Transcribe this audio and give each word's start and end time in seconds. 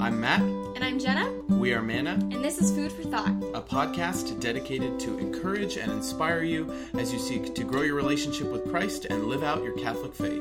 I'm 0.00 0.18
Matt. 0.18 0.40
And 0.40 0.82
I'm 0.82 0.98
Jenna, 0.98 1.30
We 1.50 1.74
are 1.74 1.82
Manna, 1.82 2.12
and 2.12 2.42
this 2.42 2.56
is 2.56 2.72
Food 2.72 2.90
for 2.90 3.02
Thought. 3.02 3.28
a 3.52 3.60
podcast 3.60 4.40
dedicated 4.40 4.98
to 5.00 5.18
encourage 5.18 5.76
and 5.76 5.92
inspire 5.92 6.42
you 6.42 6.72
as 6.98 7.12
you 7.12 7.18
seek 7.18 7.54
to 7.54 7.64
grow 7.64 7.82
your 7.82 7.96
relationship 7.96 8.50
with 8.50 8.70
Christ 8.70 9.04
and 9.10 9.26
live 9.26 9.42
out 9.42 9.62
your 9.62 9.76
Catholic 9.76 10.14
faith. 10.14 10.40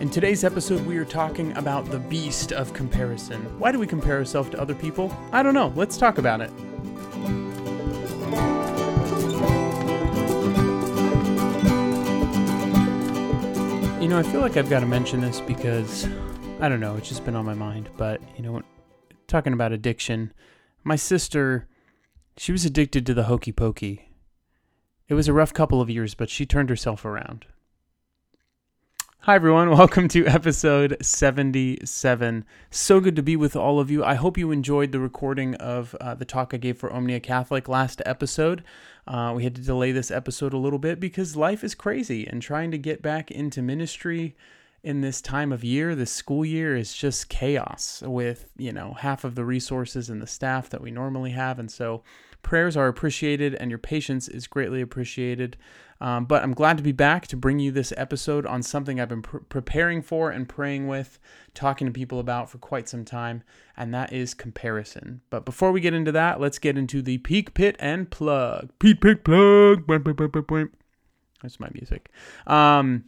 In 0.00 0.08
today's 0.08 0.44
episode, 0.44 0.86
we 0.86 0.96
are 0.96 1.04
talking 1.04 1.54
about 1.58 1.84
the 1.90 1.98
beast 1.98 2.52
of 2.52 2.72
comparison. 2.72 3.42
Why 3.58 3.70
do 3.70 3.78
we 3.78 3.86
compare 3.86 4.16
ourselves 4.16 4.48
to 4.50 4.60
other 4.62 4.74
people? 4.74 5.14
I 5.30 5.42
don't 5.42 5.54
know. 5.54 5.74
Let's 5.76 5.98
talk 5.98 6.16
about 6.16 6.40
it. 6.40 6.50
You 14.02 14.08
know, 14.08 14.18
I 14.18 14.24
feel 14.24 14.40
like 14.40 14.56
I've 14.56 14.68
got 14.68 14.80
to 14.80 14.86
mention 14.86 15.20
this 15.20 15.40
because 15.40 16.08
I 16.58 16.68
don't 16.68 16.80
know, 16.80 16.96
it's 16.96 17.08
just 17.08 17.24
been 17.24 17.36
on 17.36 17.44
my 17.44 17.54
mind. 17.54 17.88
But, 17.96 18.20
you 18.36 18.42
know, 18.42 18.60
talking 19.28 19.52
about 19.52 19.70
addiction, 19.70 20.32
my 20.82 20.96
sister, 20.96 21.68
she 22.36 22.50
was 22.50 22.64
addicted 22.64 23.06
to 23.06 23.14
the 23.14 23.22
hokey 23.22 23.52
pokey. 23.52 24.08
It 25.06 25.14
was 25.14 25.28
a 25.28 25.32
rough 25.32 25.54
couple 25.54 25.80
of 25.80 25.88
years, 25.88 26.16
but 26.16 26.30
she 26.30 26.44
turned 26.44 26.68
herself 26.68 27.04
around. 27.04 27.46
Hi, 29.24 29.36
everyone. 29.36 29.70
Welcome 29.78 30.08
to 30.08 30.26
episode 30.26 30.96
77. 31.00 32.44
So 32.72 32.98
good 32.98 33.14
to 33.14 33.22
be 33.22 33.36
with 33.36 33.54
all 33.54 33.78
of 33.78 33.88
you. 33.88 34.02
I 34.02 34.14
hope 34.14 34.36
you 34.36 34.50
enjoyed 34.50 34.90
the 34.90 34.98
recording 34.98 35.54
of 35.54 35.94
uh, 36.00 36.16
the 36.16 36.24
talk 36.24 36.52
I 36.52 36.56
gave 36.56 36.76
for 36.76 36.92
Omnia 36.92 37.20
Catholic 37.20 37.68
last 37.68 38.02
episode. 38.04 38.64
Uh, 39.06 39.32
we 39.36 39.44
had 39.44 39.54
to 39.54 39.62
delay 39.62 39.92
this 39.92 40.10
episode 40.10 40.52
a 40.52 40.58
little 40.58 40.80
bit 40.80 40.98
because 40.98 41.36
life 41.36 41.62
is 41.62 41.76
crazy 41.76 42.26
and 42.26 42.42
trying 42.42 42.72
to 42.72 42.78
get 42.78 43.00
back 43.00 43.30
into 43.30 43.62
ministry 43.62 44.34
in 44.82 45.02
this 45.02 45.20
time 45.20 45.52
of 45.52 45.62
year, 45.62 45.94
this 45.94 46.10
school 46.10 46.44
year, 46.44 46.74
is 46.76 46.92
just 46.92 47.28
chaos 47.28 48.02
with, 48.04 48.50
you 48.56 48.72
know, 48.72 48.94
half 48.94 49.22
of 49.22 49.36
the 49.36 49.44
resources 49.44 50.10
and 50.10 50.20
the 50.20 50.26
staff 50.26 50.68
that 50.70 50.80
we 50.80 50.90
normally 50.90 51.30
have. 51.30 51.60
And 51.60 51.70
so 51.70 52.02
prayers 52.42 52.76
are 52.76 52.88
appreciated 52.88 53.54
and 53.54 53.70
your 53.70 53.78
patience 53.78 54.26
is 54.26 54.48
greatly 54.48 54.80
appreciated. 54.80 55.56
Um, 56.02 56.24
but 56.24 56.42
I'm 56.42 56.52
glad 56.52 56.78
to 56.78 56.82
be 56.82 56.90
back 56.90 57.28
to 57.28 57.36
bring 57.36 57.60
you 57.60 57.70
this 57.70 57.92
episode 57.96 58.44
on 58.44 58.64
something 58.64 59.00
I've 59.00 59.08
been 59.08 59.22
pr- 59.22 59.36
preparing 59.48 60.02
for 60.02 60.32
and 60.32 60.48
praying 60.48 60.88
with, 60.88 61.20
talking 61.54 61.86
to 61.86 61.92
people 61.92 62.18
about 62.18 62.50
for 62.50 62.58
quite 62.58 62.88
some 62.88 63.04
time, 63.04 63.44
and 63.76 63.94
that 63.94 64.12
is 64.12 64.34
comparison. 64.34 65.20
But 65.30 65.44
before 65.44 65.70
we 65.70 65.80
get 65.80 65.94
into 65.94 66.10
that, 66.10 66.40
let's 66.40 66.58
get 66.58 66.76
into 66.76 67.02
the 67.02 67.18
peak 67.18 67.54
pit 67.54 67.76
and 67.78 68.10
plug. 68.10 68.70
Peak 68.80 69.00
pit 69.00 69.24
plug. 69.24 69.86
That's 71.40 71.60
my 71.60 71.68
music. 71.72 72.10
Um, 72.48 73.04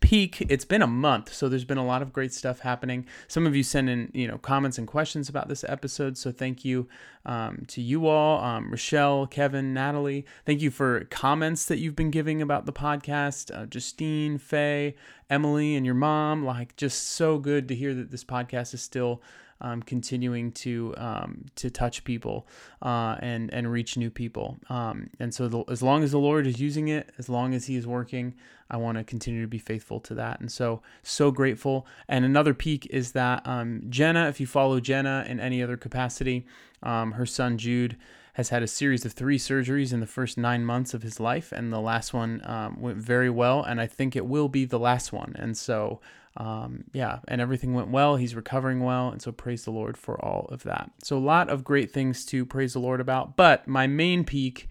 peak 0.00 0.44
it's 0.48 0.64
been 0.64 0.82
a 0.82 0.86
month 0.86 1.32
so 1.32 1.48
there's 1.48 1.64
been 1.64 1.78
a 1.78 1.86
lot 1.86 2.02
of 2.02 2.12
great 2.12 2.32
stuff 2.32 2.60
happening. 2.60 3.06
Some 3.28 3.46
of 3.46 3.54
you 3.56 3.62
send 3.62 3.88
in 3.88 4.10
you 4.14 4.26
know 4.28 4.38
comments 4.38 4.78
and 4.78 4.86
questions 4.86 5.28
about 5.28 5.48
this 5.48 5.64
episode 5.64 6.16
so 6.16 6.32
thank 6.32 6.64
you 6.64 6.88
um, 7.24 7.64
to 7.68 7.80
you 7.80 8.06
all 8.06 8.42
um, 8.42 8.70
rochelle 8.70 9.26
kevin 9.26 9.74
natalie. 9.74 10.24
Thank 10.44 10.60
you 10.60 10.70
for 10.70 11.04
comments 11.04 11.66
that 11.66 11.78
you've 11.78 11.96
been 11.96 12.10
giving 12.10 12.42
about 12.42 12.66
the 12.66 12.72
podcast. 12.72 13.54
Uh, 13.56 13.66
justine 13.66 14.38
faye 14.38 14.94
emily 15.30 15.74
and 15.74 15.84
your 15.84 15.94
mom. 15.94 16.44
Like 16.44 16.76
just 16.76 17.08
so 17.08 17.38
good 17.38 17.68
to 17.68 17.74
hear 17.74 17.94
that 17.94 18.10
this 18.10 18.24
podcast 18.24 18.74
is 18.74 18.82
still 18.82 19.22
um, 19.60 19.82
continuing 19.82 20.52
to 20.52 20.94
um, 20.96 21.44
to 21.56 21.70
touch 21.70 22.04
people 22.04 22.46
uh, 22.82 23.16
and 23.20 23.52
and 23.52 23.70
reach 23.70 23.96
new 23.96 24.10
people. 24.10 24.58
Um, 24.68 25.10
and 25.18 25.32
so, 25.32 25.48
the, 25.48 25.64
as 25.68 25.82
long 25.82 26.02
as 26.02 26.12
the 26.12 26.18
Lord 26.18 26.46
is 26.46 26.60
using 26.60 26.88
it, 26.88 27.10
as 27.18 27.28
long 27.28 27.54
as 27.54 27.66
He 27.66 27.76
is 27.76 27.86
working, 27.86 28.34
I 28.70 28.76
want 28.76 28.98
to 28.98 29.04
continue 29.04 29.42
to 29.42 29.48
be 29.48 29.58
faithful 29.58 30.00
to 30.00 30.14
that. 30.14 30.40
And 30.40 30.50
so, 30.50 30.82
so 31.02 31.30
grateful. 31.30 31.86
And 32.08 32.24
another 32.24 32.54
peak 32.54 32.86
is 32.90 33.12
that 33.12 33.46
um, 33.46 33.82
Jenna, 33.88 34.28
if 34.28 34.40
you 34.40 34.46
follow 34.46 34.80
Jenna 34.80 35.24
in 35.28 35.40
any 35.40 35.62
other 35.62 35.76
capacity, 35.76 36.46
um, 36.82 37.12
her 37.12 37.26
son 37.26 37.58
Jude 37.58 37.96
has 38.34 38.50
had 38.50 38.62
a 38.62 38.66
series 38.66 39.06
of 39.06 39.12
three 39.12 39.38
surgeries 39.38 39.94
in 39.94 40.00
the 40.00 40.06
first 40.06 40.36
nine 40.36 40.62
months 40.62 40.92
of 40.92 41.02
his 41.02 41.18
life, 41.18 41.52
and 41.52 41.72
the 41.72 41.80
last 41.80 42.12
one 42.12 42.42
um, 42.44 42.78
went 42.78 42.98
very 42.98 43.30
well, 43.30 43.62
and 43.62 43.80
I 43.80 43.86
think 43.86 44.14
it 44.14 44.26
will 44.26 44.48
be 44.48 44.66
the 44.66 44.78
last 44.78 45.10
one. 45.10 45.34
And 45.38 45.56
so, 45.56 46.00
um, 46.36 46.84
yeah, 46.92 47.20
and 47.28 47.40
everything 47.40 47.72
went 47.74 47.88
well. 47.88 48.16
He's 48.16 48.34
recovering 48.34 48.80
well, 48.80 49.08
and 49.08 49.22
so 49.22 49.32
praise 49.32 49.64
the 49.64 49.70
Lord 49.70 49.96
for 49.96 50.22
all 50.22 50.46
of 50.50 50.62
that. 50.64 50.90
So, 51.02 51.16
a 51.16 51.18
lot 51.18 51.48
of 51.48 51.64
great 51.64 51.90
things 51.90 52.24
to 52.26 52.44
praise 52.44 52.74
the 52.74 52.78
Lord 52.78 53.00
about, 53.00 53.36
but 53.36 53.66
my 53.66 53.86
main 53.86 54.24
peak 54.24 54.68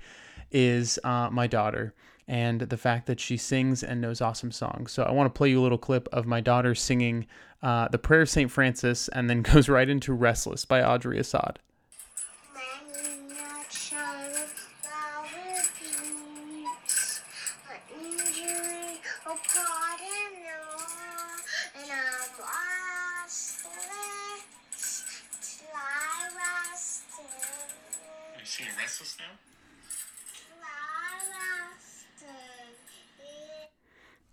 is 0.51 0.99
uh, 1.03 1.29
my 1.31 1.47
daughter 1.47 1.93
and 2.27 2.61
the 2.61 2.77
fact 2.77 3.07
that 3.07 3.19
she 3.19 3.37
sings 3.37 3.83
and 3.83 4.01
knows 4.01 4.21
awesome 4.21 4.51
songs. 4.51 4.91
So, 4.91 5.03
I 5.03 5.11
want 5.11 5.33
to 5.33 5.37
play 5.37 5.49
you 5.49 5.59
a 5.59 5.63
little 5.63 5.77
clip 5.77 6.07
of 6.11 6.25
my 6.25 6.39
daughter 6.39 6.75
singing 6.75 7.25
uh, 7.63 7.87
the 7.87 7.97
Prayer 7.97 8.21
of 8.21 8.29
St. 8.29 8.51
Francis 8.51 9.07
and 9.07 9.29
then 9.29 9.41
goes 9.53 9.67
right 9.67 9.89
into 9.89 10.13
Restless 10.13 10.65
by 10.65 10.83
Audrey 10.83 11.19
Assad. 11.19 11.59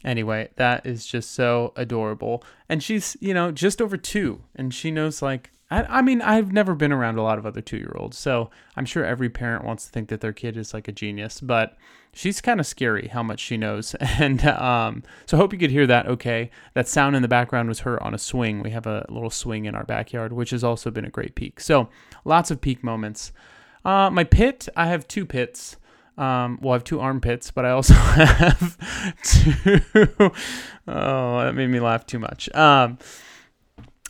Anyway, 0.04 0.48
that 0.56 0.84
is 0.84 1.06
just 1.06 1.32
so 1.32 1.72
adorable. 1.76 2.42
And 2.68 2.82
she's, 2.82 3.16
you 3.20 3.34
know, 3.34 3.52
just 3.52 3.80
over 3.80 3.96
two. 3.96 4.42
And 4.54 4.74
she 4.74 4.90
knows, 4.90 5.22
like, 5.22 5.50
I, 5.70 5.84
I 5.84 6.02
mean, 6.02 6.20
I've 6.20 6.52
never 6.52 6.74
been 6.74 6.92
around 6.92 7.18
a 7.18 7.22
lot 7.22 7.38
of 7.38 7.46
other 7.46 7.60
two 7.60 7.76
year 7.76 7.94
olds. 7.96 8.18
So 8.18 8.50
I'm 8.76 8.84
sure 8.84 9.04
every 9.04 9.30
parent 9.30 9.64
wants 9.64 9.84
to 9.86 9.90
think 9.90 10.08
that 10.08 10.20
their 10.20 10.32
kid 10.32 10.56
is 10.56 10.74
like 10.74 10.88
a 10.88 10.92
genius. 10.92 11.40
But 11.40 11.76
she's 12.12 12.40
kind 12.40 12.60
of 12.60 12.66
scary 12.66 13.08
how 13.08 13.22
much 13.22 13.40
she 13.40 13.56
knows. 13.56 13.94
And 14.18 14.44
um, 14.44 15.02
so 15.26 15.36
I 15.36 15.40
hope 15.40 15.52
you 15.52 15.58
could 15.58 15.70
hear 15.70 15.86
that 15.86 16.06
okay. 16.06 16.50
That 16.74 16.88
sound 16.88 17.16
in 17.16 17.22
the 17.22 17.28
background 17.28 17.68
was 17.68 17.80
her 17.80 18.02
on 18.02 18.14
a 18.14 18.18
swing. 18.18 18.62
We 18.62 18.70
have 18.70 18.86
a 18.86 19.06
little 19.08 19.30
swing 19.30 19.64
in 19.64 19.74
our 19.74 19.84
backyard, 19.84 20.32
which 20.32 20.50
has 20.50 20.62
also 20.64 20.90
been 20.90 21.04
a 21.04 21.10
great 21.10 21.34
peak. 21.34 21.60
So 21.60 21.88
lots 22.24 22.50
of 22.50 22.60
peak 22.60 22.82
moments. 22.84 23.32
Uh, 23.84 24.10
my 24.10 24.24
pit, 24.24 24.68
I 24.76 24.86
have 24.86 25.08
two 25.08 25.26
pits. 25.26 25.76
Um, 26.18 26.58
well, 26.60 26.72
I 26.72 26.76
have 26.76 26.84
two 26.84 27.00
armpits, 27.00 27.50
but 27.50 27.64
I 27.64 27.70
also 27.70 27.94
have 27.94 28.76
two. 29.22 29.80
oh, 30.86 31.40
that 31.40 31.54
made 31.54 31.68
me 31.68 31.80
laugh 31.80 32.06
too 32.06 32.18
much. 32.18 32.54
Um, 32.54 32.98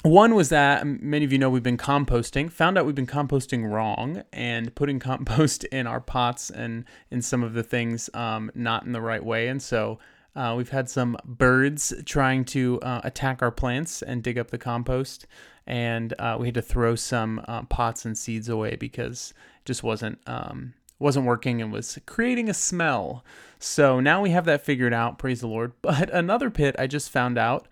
one 0.02 0.34
was 0.34 0.48
that 0.48 0.84
many 0.84 1.24
of 1.24 1.32
you 1.32 1.38
know 1.38 1.48
we've 1.48 1.62
been 1.62 1.76
composting. 1.76 2.50
Found 2.50 2.76
out 2.76 2.86
we've 2.86 2.94
been 2.94 3.06
composting 3.06 3.70
wrong 3.70 4.24
and 4.32 4.74
putting 4.74 4.98
compost 5.00 5.62
in 5.64 5.86
our 5.86 6.00
pots 6.00 6.50
and 6.50 6.84
in 7.10 7.22
some 7.22 7.44
of 7.44 7.54
the 7.54 7.62
things 7.62 8.10
um, 8.12 8.50
not 8.54 8.84
in 8.84 8.92
the 8.92 9.00
right 9.00 9.24
way, 9.24 9.46
and 9.46 9.62
so 9.62 10.00
uh, 10.34 10.54
we've 10.56 10.70
had 10.70 10.90
some 10.90 11.16
birds 11.24 11.92
trying 12.04 12.44
to 12.46 12.80
uh, 12.80 13.00
attack 13.04 13.42
our 13.42 13.52
plants 13.52 14.02
and 14.02 14.24
dig 14.24 14.38
up 14.38 14.50
the 14.50 14.58
compost, 14.58 15.26
and 15.68 16.14
uh, 16.18 16.36
we 16.38 16.48
had 16.48 16.54
to 16.54 16.62
throw 16.62 16.96
some 16.96 17.40
uh, 17.46 17.62
pots 17.62 18.04
and 18.04 18.18
seeds 18.18 18.48
away 18.48 18.74
because 18.74 19.32
just 19.64 19.82
wasn't 19.82 20.18
um, 20.26 20.74
wasn't 20.98 21.26
working 21.26 21.60
and 21.60 21.72
was 21.72 21.98
creating 22.06 22.48
a 22.48 22.54
smell. 22.54 23.24
So 23.58 24.00
now 24.00 24.22
we 24.22 24.30
have 24.30 24.44
that 24.46 24.64
figured 24.64 24.94
out. 24.94 25.18
Praise 25.18 25.40
the 25.40 25.48
Lord. 25.48 25.72
But 25.82 26.10
another 26.10 26.50
pit 26.50 26.76
I 26.78 26.86
just 26.86 27.10
found 27.10 27.36
out 27.36 27.68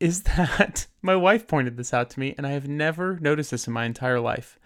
is 0.00 0.22
that 0.36 0.86
my 1.00 1.14
wife 1.14 1.46
pointed 1.46 1.76
this 1.76 1.94
out 1.94 2.10
to 2.10 2.20
me, 2.20 2.34
and 2.36 2.46
I 2.46 2.50
have 2.50 2.68
never 2.68 3.18
noticed 3.20 3.50
this 3.52 3.66
in 3.66 3.72
my 3.72 3.84
entire 3.84 4.20
life. 4.20 4.58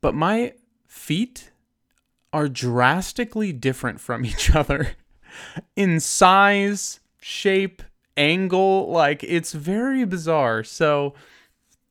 But 0.00 0.14
my 0.14 0.54
feet 0.86 1.50
are 2.32 2.48
drastically 2.48 3.52
different 3.52 4.00
from 4.00 4.24
each 4.24 4.54
other 4.54 4.92
in 5.76 6.00
size, 6.00 7.00
shape, 7.20 7.82
angle. 8.16 8.90
Like, 8.90 9.24
it's 9.24 9.52
very 9.52 10.04
bizarre. 10.04 10.62
So, 10.62 11.14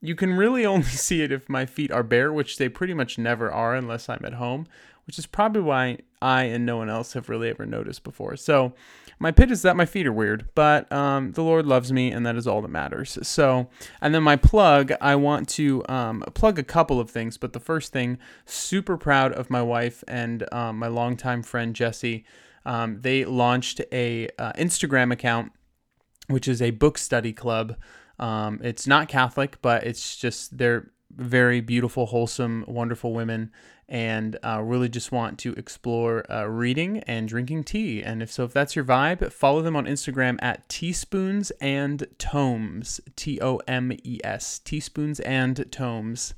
you 0.01 0.16
can 0.16 0.34
really 0.34 0.66
only 0.66 0.84
see 0.88 1.22
it 1.22 1.31
if 1.31 1.50
my 1.50 1.66
feet 1.66 1.92
are 1.92 2.04
bare, 2.04 2.31
which 2.31 2.57
they 2.57 2.69
pretty 2.69 2.94
much 2.94 3.18
never 3.18 3.51
are 3.51 3.75
unless 3.75 4.10
I'm 4.10 4.24
at 4.25 4.34
home, 4.34 4.68
which 5.06 5.19
is 5.19 5.25
probably 5.25 5.62
why 5.62 6.00
I 6.22 6.44
and 6.44 6.66
no 6.66 6.78
one 6.78 6.90
else 6.90 7.13
have 7.13 7.30
really 7.30 7.50
ever 7.50 7.66
noticed 7.66 8.04
before. 8.04 8.36
So, 8.36 8.74
my 9.22 9.31
pit 9.31 9.51
is 9.51 9.63
that 9.63 9.75
my 9.75 9.86
feet 9.86 10.07
are 10.07 10.13
weird, 10.13 10.48
but 10.56 10.90
um, 10.94 11.34
the 11.34 11.44
Lord 11.44 11.66
loves 11.66 11.92
me, 11.92 12.10
and 12.10 12.25
that 12.25 12.38
is 12.38 12.48
all 12.48 12.62
that 12.62 12.69
matters. 12.69 13.18
So, 13.22 13.68
and 14.00 14.16
then 14.16 14.24
my 14.24 14.38
plug, 14.38 14.94
I 15.01 15.16
want 15.16 15.50
to 15.50 15.84
um, 15.90 16.24
plug 16.36 16.57
a 16.57 16.63
couple 16.63 17.02
of 17.02 17.10
things, 17.10 17.38
but 17.38 17.52
the 17.52 17.60
first 17.60 17.92
thing, 17.92 18.18
super 18.45 18.95
proud 18.95 19.34
of 19.34 19.50
my 19.50 19.62
wife 19.62 20.06
and 20.07 20.48
um, 20.54 20.80
my 20.80 20.88
longtime 20.88 21.44
friend 21.44 21.75
Jesse. 21.75 22.24
Um, 22.66 23.02
they 23.02 23.25
launched 23.25 23.81
a 23.92 24.30
uh, 24.38 24.54
Instagram 24.54 25.12
account, 25.12 25.52
which 26.28 26.48
is 26.48 26.62
a 26.62 26.72
book 26.72 26.98
study 26.98 27.34
club. 27.34 27.75
Um, 28.19 28.60
it's 28.63 28.86
not 28.88 29.07
Catholic, 29.07 29.62
but 29.62 29.83
it's 29.83 30.18
just 30.18 30.57
they're 30.57 30.92
very 31.16 31.62
beautiful, 31.62 32.06
wholesome, 32.06 32.66
wonderful 32.68 33.13
women, 33.13 33.51
and 33.88 34.38
uh, 34.44 34.62
really 34.62 34.88
just 34.89 35.12
want 35.12 35.39
to 35.39 35.54
explore 35.54 36.30
uh, 36.31 36.45
reading 36.45 37.00
and 37.07 37.27
drinking 37.27 37.63
tea. 37.63 38.04
And 38.04 38.21
if 38.21 38.31
so, 38.31 38.44
if 38.44 38.54
that's 38.54 38.75
your 38.75 38.86
vibe, 38.86 39.31
follow 39.31 39.62
them 39.62 39.75
on 39.75 39.86
Instagram 39.86 40.38
at 40.42 40.69
Teaspoons 40.69 41.51
and 41.60 42.06
Tomes, 42.19 43.01
T 43.16 43.39
O 43.42 43.57
M 43.68 43.92
E 44.04 44.19
S, 44.24 44.60
Teaspoons 44.60 45.19
and 45.21 45.66
Tomes. 45.71 46.36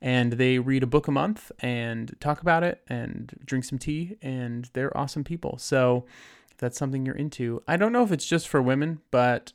And 0.00 0.32
they 0.32 0.58
read 0.58 0.82
a 0.82 0.86
book 0.88 1.06
a 1.06 1.12
month 1.12 1.52
and 1.60 2.14
talk 2.18 2.40
about 2.40 2.64
it 2.64 2.82
and 2.88 3.32
drink 3.44 3.64
some 3.64 3.78
tea, 3.78 4.16
and 4.20 4.68
they're 4.72 4.96
awesome 4.96 5.24
people. 5.24 5.58
So 5.58 6.06
if 6.50 6.56
that's 6.56 6.78
something 6.78 7.06
you're 7.06 7.14
into, 7.14 7.62
I 7.68 7.76
don't 7.76 7.92
know 7.92 8.02
if 8.02 8.10
it's 8.10 8.26
just 8.26 8.48
for 8.48 8.60
women, 8.60 9.00
but 9.10 9.52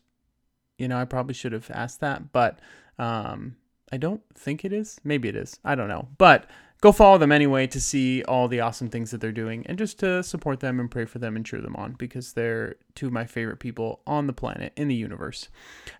you 0.78 0.88
know, 0.88 0.98
I 0.98 1.06
probably 1.06 1.34
should 1.34 1.54
have 1.54 1.70
asked 1.72 2.00
that, 2.02 2.32
but 2.32 2.60
um, 3.00 3.56
I 3.92 3.98
don't 3.98 4.22
think 4.36 4.66
it 4.66 4.74
is. 4.74 5.00
Maybe 5.04 5.30
it 5.30 5.36
is. 5.36 5.60
I 5.64 5.76
don't 5.76 5.88
know. 5.88 6.08
But 6.18 6.50
go 6.82 6.92
follow 6.92 7.18
them 7.18 7.32
anyway 7.32 7.66
to 7.66 7.82
see 7.82 8.24
all 8.24 8.48
the 8.48 8.60
awesome 8.60 8.90
things 8.90 9.10
that 9.10 9.20
they're 9.20 9.32
doing 9.32 9.66
and 9.66 9.78
just 9.78 9.98
to 10.00 10.22
support 10.22 10.60
them 10.60 10.80
and 10.80 10.92
pray 10.92 11.06
for 11.06 11.18
them 11.18 11.36
and 11.36 11.46
cheer 11.46 11.62
them 11.62 11.76
on 11.76 11.94
because 11.94 12.34
they're 12.34 12.76
two 12.94 13.08
of 13.08 13.14
my 13.14 13.26
favorite 13.26 13.58
people 13.58 14.02
on 14.06 14.28
the 14.28 14.34
planet 14.34 14.74
in 14.76 14.88
the 14.88 14.96
universe. 14.96 15.50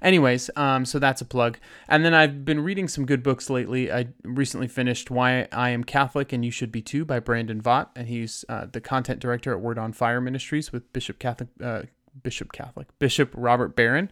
Anyways, 0.02 0.50
um, 0.56 0.86
so 0.86 1.00
that's 1.00 1.22
a 1.22 1.26
plug. 1.26 1.58
And 1.88 2.06
then 2.06 2.14
I've 2.14 2.46
been 2.46 2.60
reading 2.60 2.88
some 2.88 3.06
good 3.06 3.24
books 3.24 3.50
lately. 3.50 3.92
I 3.92 4.10
recently 4.24 4.68
finished 4.68 5.10
Why 5.10 5.48
I 5.52 5.70
Am 5.70 5.84
Catholic 5.84 6.32
and 6.34 6.46
You 6.46 6.52
Should 6.52 6.72
Be 6.72 6.82
Too 6.82 7.06
by 7.06 7.20
Brandon 7.20 7.62
Vogt, 7.62 7.92
and 7.96 8.08
he's 8.08 8.46
uh, 8.48 8.68
the 8.72 8.82
content 8.82 9.20
director 9.20 9.54
at 9.54 9.62
Word 9.62 9.80
on 9.80 9.94
Fire 9.94 10.22
Ministries 10.22 10.72
with 10.72 10.92
Bishop 10.94 11.20
Catholic. 11.20 11.50
Uh, 11.62 11.84
Bishop 12.24 12.52
Catholic 12.52 12.88
Bishop 12.98 13.32
Robert 13.36 13.76
Barron 13.76 14.10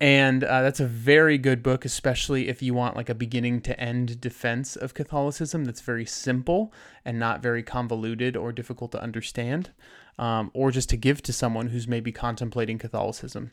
and 0.00 0.42
uh, 0.42 0.62
that's 0.62 0.80
a 0.80 0.86
very 0.86 1.36
good 1.36 1.62
book 1.62 1.84
especially 1.84 2.48
if 2.48 2.62
you 2.62 2.72
want 2.72 2.96
like 2.96 3.08
a 3.08 3.14
beginning 3.14 3.60
to 3.60 3.78
end 3.78 4.20
defense 4.20 4.74
of 4.74 4.94
catholicism 4.94 5.64
that's 5.64 5.82
very 5.82 6.06
simple 6.06 6.72
and 7.04 7.18
not 7.18 7.42
very 7.42 7.62
convoluted 7.62 8.36
or 8.36 8.52
difficult 8.52 8.92
to 8.92 9.02
understand 9.02 9.70
um, 10.18 10.50
or 10.54 10.70
just 10.70 10.88
to 10.90 10.96
give 10.96 11.22
to 11.22 11.32
someone 11.32 11.68
who's 11.68 11.86
maybe 11.86 12.12
contemplating 12.12 12.78
catholicism 12.78 13.52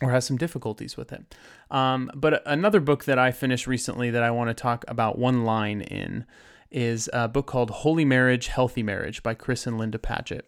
or 0.00 0.10
has 0.10 0.26
some 0.26 0.36
difficulties 0.36 0.96
with 0.96 1.12
it. 1.12 1.34
Um, 1.70 2.10
but 2.14 2.42
another 2.46 2.80
book 2.80 3.04
that 3.04 3.18
i 3.18 3.30
finished 3.30 3.66
recently 3.66 4.10
that 4.10 4.22
i 4.22 4.30
want 4.30 4.48
to 4.48 4.54
talk 4.54 4.84
about 4.88 5.18
one 5.18 5.44
line 5.44 5.80
in 5.82 6.24
is 6.70 7.08
a 7.12 7.28
book 7.28 7.46
called 7.46 7.70
holy 7.70 8.04
marriage 8.04 8.48
healthy 8.48 8.82
marriage 8.82 9.22
by 9.22 9.34
chris 9.34 9.66
and 9.66 9.78
linda 9.78 9.98
padgett. 9.98 10.42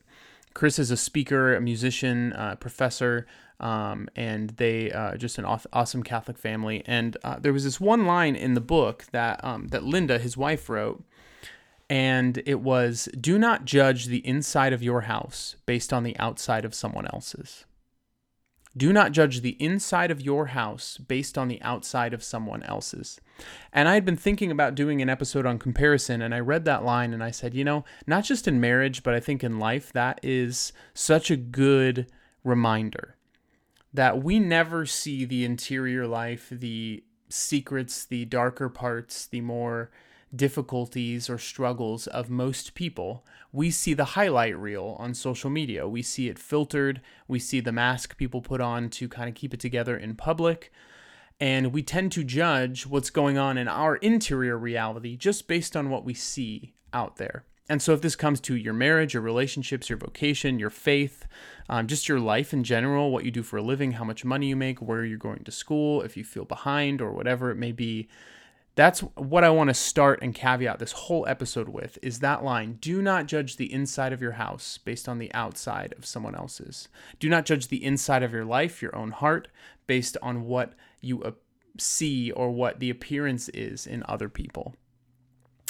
Chris 0.54 0.78
is 0.78 0.90
a 0.90 0.96
speaker 0.96 1.54
a 1.54 1.60
musician 1.60 2.32
uh, 2.32 2.56
professor 2.56 3.26
um, 3.60 4.08
and 4.16 4.50
they 4.50 4.90
uh, 4.90 5.16
just 5.16 5.38
an 5.38 5.44
awesome 5.44 6.02
Catholic 6.02 6.38
family. 6.38 6.82
And 6.86 7.16
uh, 7.24 7.38
there 7.38 7.52
was 7.52 7.64
this 7.64 7.80
one 7.80 8.06
line 8.06 8.36
in 8.36 8.54
the 8.54 8.60
book 8.60 9.06
that 9.12 9.42
um, 9.44 9.68
that 9.68 9.84
Linda, 9.84 10.18
his 10.18 10.36
wife, 10.36 10.68
wrote, 10.68 11.04
and 11.88 12.42
it 12.46 12.60
was, 12.60 13.08
"Do 13.18 13.38
not 13.38 13.64
judge 13.64 14.06
the 14.06 14.26
inside 14.26 14.72
of 14.72 14.82
your 14.82 15.02
house 15.02 15.56
based 15.66 15.92
on 15.92 16.02
the 16.02 16.18
outside 16.18 16.64
of 16.64 16.74
someone 16.74 17.06
else's." 17.12 17.64
Do 18.76 18.92
not 18.92 19.12
judge 19.12 19.40
the 19.40 19.56
inside 19.62 20.10
of 20.10 20.20
your 20.20 20.46
house 20.46 20.98
based 20.98 21.38
on 21.38 21.46
the 21.46 21.62
outside 21.62 22.12
of 22.12 22.24
someone 22.24 22.64
else's. 22.64 23.20
And 23.72 23.88
I 23.88 23.94
had 23.94 24.04
been 24.04 24.16
thinking 24.16 24.50
about 24.50 24.74
doing 24.74 25.00
an 25.00 25.08
episode 25.08 25.46
on 25.46 25.60
comparison, 25.60 26.20
and 26.20 26.34
I 26.34 26.40
read 26.40 26.64
that 26.64 26.84
line 26.84 27.14
and 27.14 27.22
I 27.22 27.30
said, 27.30 27.54
you 27.54 27.62
know, 27.62 27.84
not 28.04 28.24
just 28.24 28.48
in 28.48 28.60
marriage, 28.60 29.04
but 29.04 29.14
I 29.14 29.20
think 29.20 29.44
in 29.44 29.60
life, 29.60 29.92
that 29.92 30.18
is 30.24 30.72
such 30.92 31.30
a 31.30 31.36
good 31.36 32.10
reminder 32.42 33.14
that 33.94 34.22
we 34.22 34.40
never 34.40 34.84
see 34.84 35.24
the 35.24 35.44
interior 35.44 36.06
life, 36.06 36.48
the 36.50 37.04
secrets, 37.28 38.04
the 38.04 38.24
darker 38.24 38.68
parts, 38.68 39.26
the 39.26 39.40
more 39.40 39.90
difficulties 40.34 41.30
or 41.30 41.38
struggles 41.38 42.08
of 42.08 42.28
most 42.28 42.74
people. 42.74 43.24
We 43.52 43.70
see 43.70 43.94
the 43.94 44.04
highlight 44.04 44.58
reel 44.58 44.96
on 44.98 45.14
social 45.14 45.48
media. 45.48 45.88
We 45.88 46.02
see 46.02 46.28
it 46.28 46.40
filtered. 46.40 47.00
We 47.28 47.38
see 47.38 47.60
the 47.60 47.70
mask 47.70 48.16
people 48.16 48.42
put 48.42 48.60
on 48.60 48.90
to 48.90 49.08
kind 49.08 49.28
of 49.28 49.36
keep 49.36 49.54
it 49.54 49.60
together 49.60 49.96
in 49.96 50.16
public. 50.16 50.72
And 51.38 51.72
we 51.72 51.82
tend 51.84 52.10
to 52.12 52.24
judge 52.24 52.86
what's 52.86 53.10
going 53.10 53.38
on 53.38 53.56
in 53.56 53.68
our 53.68 53.96
interior 53.96 54.58
reality 54.58 55.16
just 55.16 55.46
based 55.46 55.76
on 55.76 55.88
what 55.88 56.04
we 56.04 56.14
see 56.14 56.74
out 56.92 57.16
there. 57.16 57.44
And 57.68 57.80
so, 57.80 57.94
if 57.94 58.02
this 58.02 58.14
comes 58.14 58.40
to 58.40 58.56
your 58.56 58.74
marriage, 58.74 59.14
your 59.14 59.22
relationships, 59.22 59.88
your 59.88 59.98
vocation, 59.98 60.58
your 60.58 60.70
faith, 60.70 61.26
um, 61.68 61.86
just 61.86 62.08
your 62.08 62.20
life 62.20 62.52
in 62.52 62.62
general, 62.62 63.10
what 63.10 63.24
you 63.24 63.30
do 63.30 63.42
for 63.42 63.56
a 63.56 63.62
living, 63.62 63.92
how 63.92 64.04
much 64.04 64.24
money 64.24 64.48
you 64.48 64.56
make, 64.56 64.82
where 64.82 65.04
you're 65.04 65.16
going 65.16 65.44
to 65.44 65.50
school, 65.50 66.02
if 66.02 66.14
you 66.16 66.24
feel 66.24 66.44
behind 66.44 67.00
or 67.00 67.12
whatever 67.12 67.50
it 67.50 67.56
may 67.56 67.72
be, 67.72 68.08
that's 68.74 69.00
what 69.00 69.44
I 69.44 69.50
want 69.50 69.70
to 69.70 69.74
start 69.74 70.18
and 70.20 70.34
caveat 70.34 70.78
this 70.78 70.92
whole 70.92 71.24
episode 71.26 71.68
with 71.68 71.96
is 72.02 72.18
that 72.18 72.44
line 72.44 72.78
do 72.80 73.00
not 73.00 73.26
judge 73.26 73.56
the 73.56 73.72
inside 73.72 74.12
of 74.12 74.20
your 74.20 74.32
house 74.32 74.78
based 74.78 75.08
on 75.08 75.18
the 75.18 75.32
outside 75.32 75.94
of 75.96 76.04
someone 76.04 76.34
else's. 76.34 76.88
Do 77.20 77.28
not 77.28 77.46
judge 77.46 77.68
the 77.68 77.84
inside 77.84 78.22
of 78.22 78.32
your 78.32 78.44
life, 78.44 78.82
your 78.82 78.94
own 78.94 79.12
heart, 79.12 79.48
based 79.86 80.16
on 80.20 80.44
what 80.44 80.74
you 81.00 81.22
uh, 81.22 81.32
see 81.78 82.30
or 82.32 82.50
what 82.50 82.80
the 82.80 82.90
appearance 82.90 83.48
is 83.50 83.86
in 83.86 84.02
other 84.06 84.28
people 84.28 84.74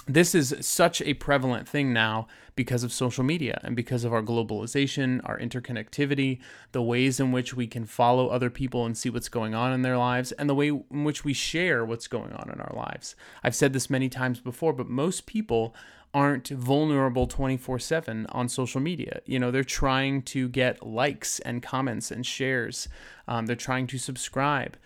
this 0.06 0.34
is 0.34 0.54
such 0.60 1.00
a 1.02 1.14
prevalent 1.14 1.68
thing 1.68 1.92
now 1.92 2.26
because 2.56 2.84
of 2.84 2.92
social 2.92 3.24
media 3.24 3.60
and 3.64 3.74
because 3.74 4.04
of 4.04 4.12
our 4.12 4.22
globalization, 4.22 5.20
our 5.24 5.38
interconnectivity, 5.38 6.40
the 6.72 6.82
ways 6.82 7.18
in 7.18 7.32
which 7.32 7.54
we 7.54 7.66
can 7.66 7.84
follow 7.84 8.28
other 8.28 8.50
people 8.50 8.84
and 8.84 8.96
see 8.96 9.10
what's 9.10 9.28
going 9.28 9.54
on 9.54 9.72
in 9.72 9.82
their 9.82 9.98
lives, 9.98 10.32
and 10.32 10.48
the 10.48 10.54
way 10.54 10.68
in 10.68 11.04
which 11.04 11.24
we 11.24 11.32
share 11.32 11.84
what's 11.84 12.06
going 12.06 12.32
on 12.32 12.50
in 12.50 12.60
our 12.60 12.74
lives. 12.76 13.16
I've 13.42 13.54
said 13.54 13.72
this 13.72 13.90
many 13.90 14.08
times 14.08 14.40
before, 14.40 14.72
but 14.72 14.88
most 14.88 15.26
people 15.26 15.74
aren't 16.12 16.48
vulnerable 16.48 17.26
24 17.26 17.78
7 17.80 18.26
on 18.26 18.48
social 18.48 18.80
media. 18.80 19.20
You 19.26 19.40
know, 19.40 19.50
they're 19.50 19.64
trying 19.64 20.22
to 20.22 20.48
get 20.48 20.86
likes 20.86 21.40
and 21.40 21.62
comments 21.62 22.10
and 22.10 22.24
shares, 22.24 22.88
um, 23.26 23.46
they're 23.46 23.56
trying 23.56 23.88
to 23.88 23.98
subscribe. 23.98 24.76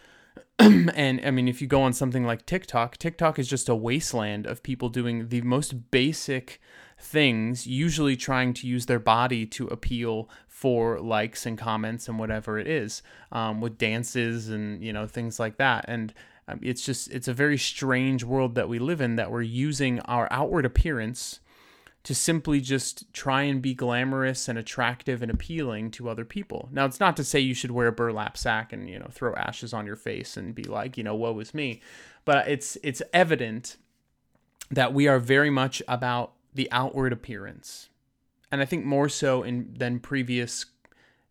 and 0.59 1.21
I 1.25 1.31
mean, 1.31 1.49
if 1.49 1.61
you 1.61 1.67
go 1.67 1.83
on 1.83 1.93
something 1.93 2.25
like 2.25 2.47
TikTok, 2.47 2.97
TikTok 2.97 3.39
is 3.39 3.49
just 3.49 3.69
a 3.69 3.75
wasteland 3.75 4.47
of 4.47 4.63
people 4.63 4.89
doing 4.89 5.29
the 5.29 5.43
most 5.43 5.91
basic 5.91 6.61
things, 6.99 7.67
usually 7.67 8.17
trying 8.17 8.53
to 8.55 8.67
use 8.67 8.87
their 8.87 8.99
body 8.99 9.47
to 9.47 9.67
appeal 9.69 10.29
for 10.47 10.99
likes 11.01 11.47
and 11.47 11.57
comments 11.57 12.09
and 12.09 12.19
whatever 12.19 12.59
it 12.59 12.67
is, 12.67 13.03
um, 13.31 13.61
with 13.61 13.79
dances 13.79 14.49
and 14.49 14.83
you 14.83 14.93
know 14.93 15.07
things 15.07 15.39
like 15.39 15.57
that. 15.59 15.85
And 15.89 16.13
um, 16.49 16.59
it's 16.63 16.85
just 16.85 17.11
it's 17.11 17.29
a 17.29 17.35
very 17.35 17.59
strange 17.59 18.25
world 18.25 18.55
that 18.57 18.69
we 18.69 18.79
live 18.79 19.01
in 19.01 19.17
that 19.17 19.31
we're 19.31 19.43
using 19.43 20.01
our 20.01 20.29
outward 20.31 20.65
appearance 20.65 21.41
to 22.09 22.15
simply 22.15 22.59
just 22.59 23.13
try 23.13 23.43
and 23.43 23.61
be 23.61 23.75
glamorous 23.75 24.49
and 24.49 24.59
attractive 24.59 25.21
and 25.21 25.31
appealing 25.31 25.91
to 25.91 26.09
other 26.09 26.25
people. 26.25 26.71
Now, 26.73 26.87
it's 26.87 27.01
not 27.01 27.19
to 27.19 27.23
say 27.23 27.39
you 27.39 27.53
should 27.53 27.71
wear 27.71 27.89
a 27.89 27.93
burlap 27.93 28.39
sack 28.39 28.73
and, 28.73 28.89
you 28.89 28.99
know, 28.99 29.09
throw 29.11 29.35
ashes 29.35 29.75
on 29.75 29.85
your 29.85 29.95
face 29.95 30.35
and 30.35 30.55
be 30.55 30.65
like, 30.65 30.97
you 30.97 31.05
know, 31.05 31.15
woe 31.15 31.39
is 31.39 31.53
me. 31.53 31.83
But 32.25 32.49
it's 32.49 32.79
it's 32.83 33.03
evident 33.13 33.77
that 34.71 34.95
we 34.95 35.07
are 35.07 35.19
very 35.19 35.51
much 35.51 35.83
about 35.87 36.33
the 36.55 36.67
outward 36.73 37.13
appearance. 37.13 37.91
And 38.51 38.63
I 38.63 38.65
think 38.65 38.87
more 38.87 39.11
so 39.11 39.43
in 39.43 39.75
than 39.75 40.01
previous 40.01 40.65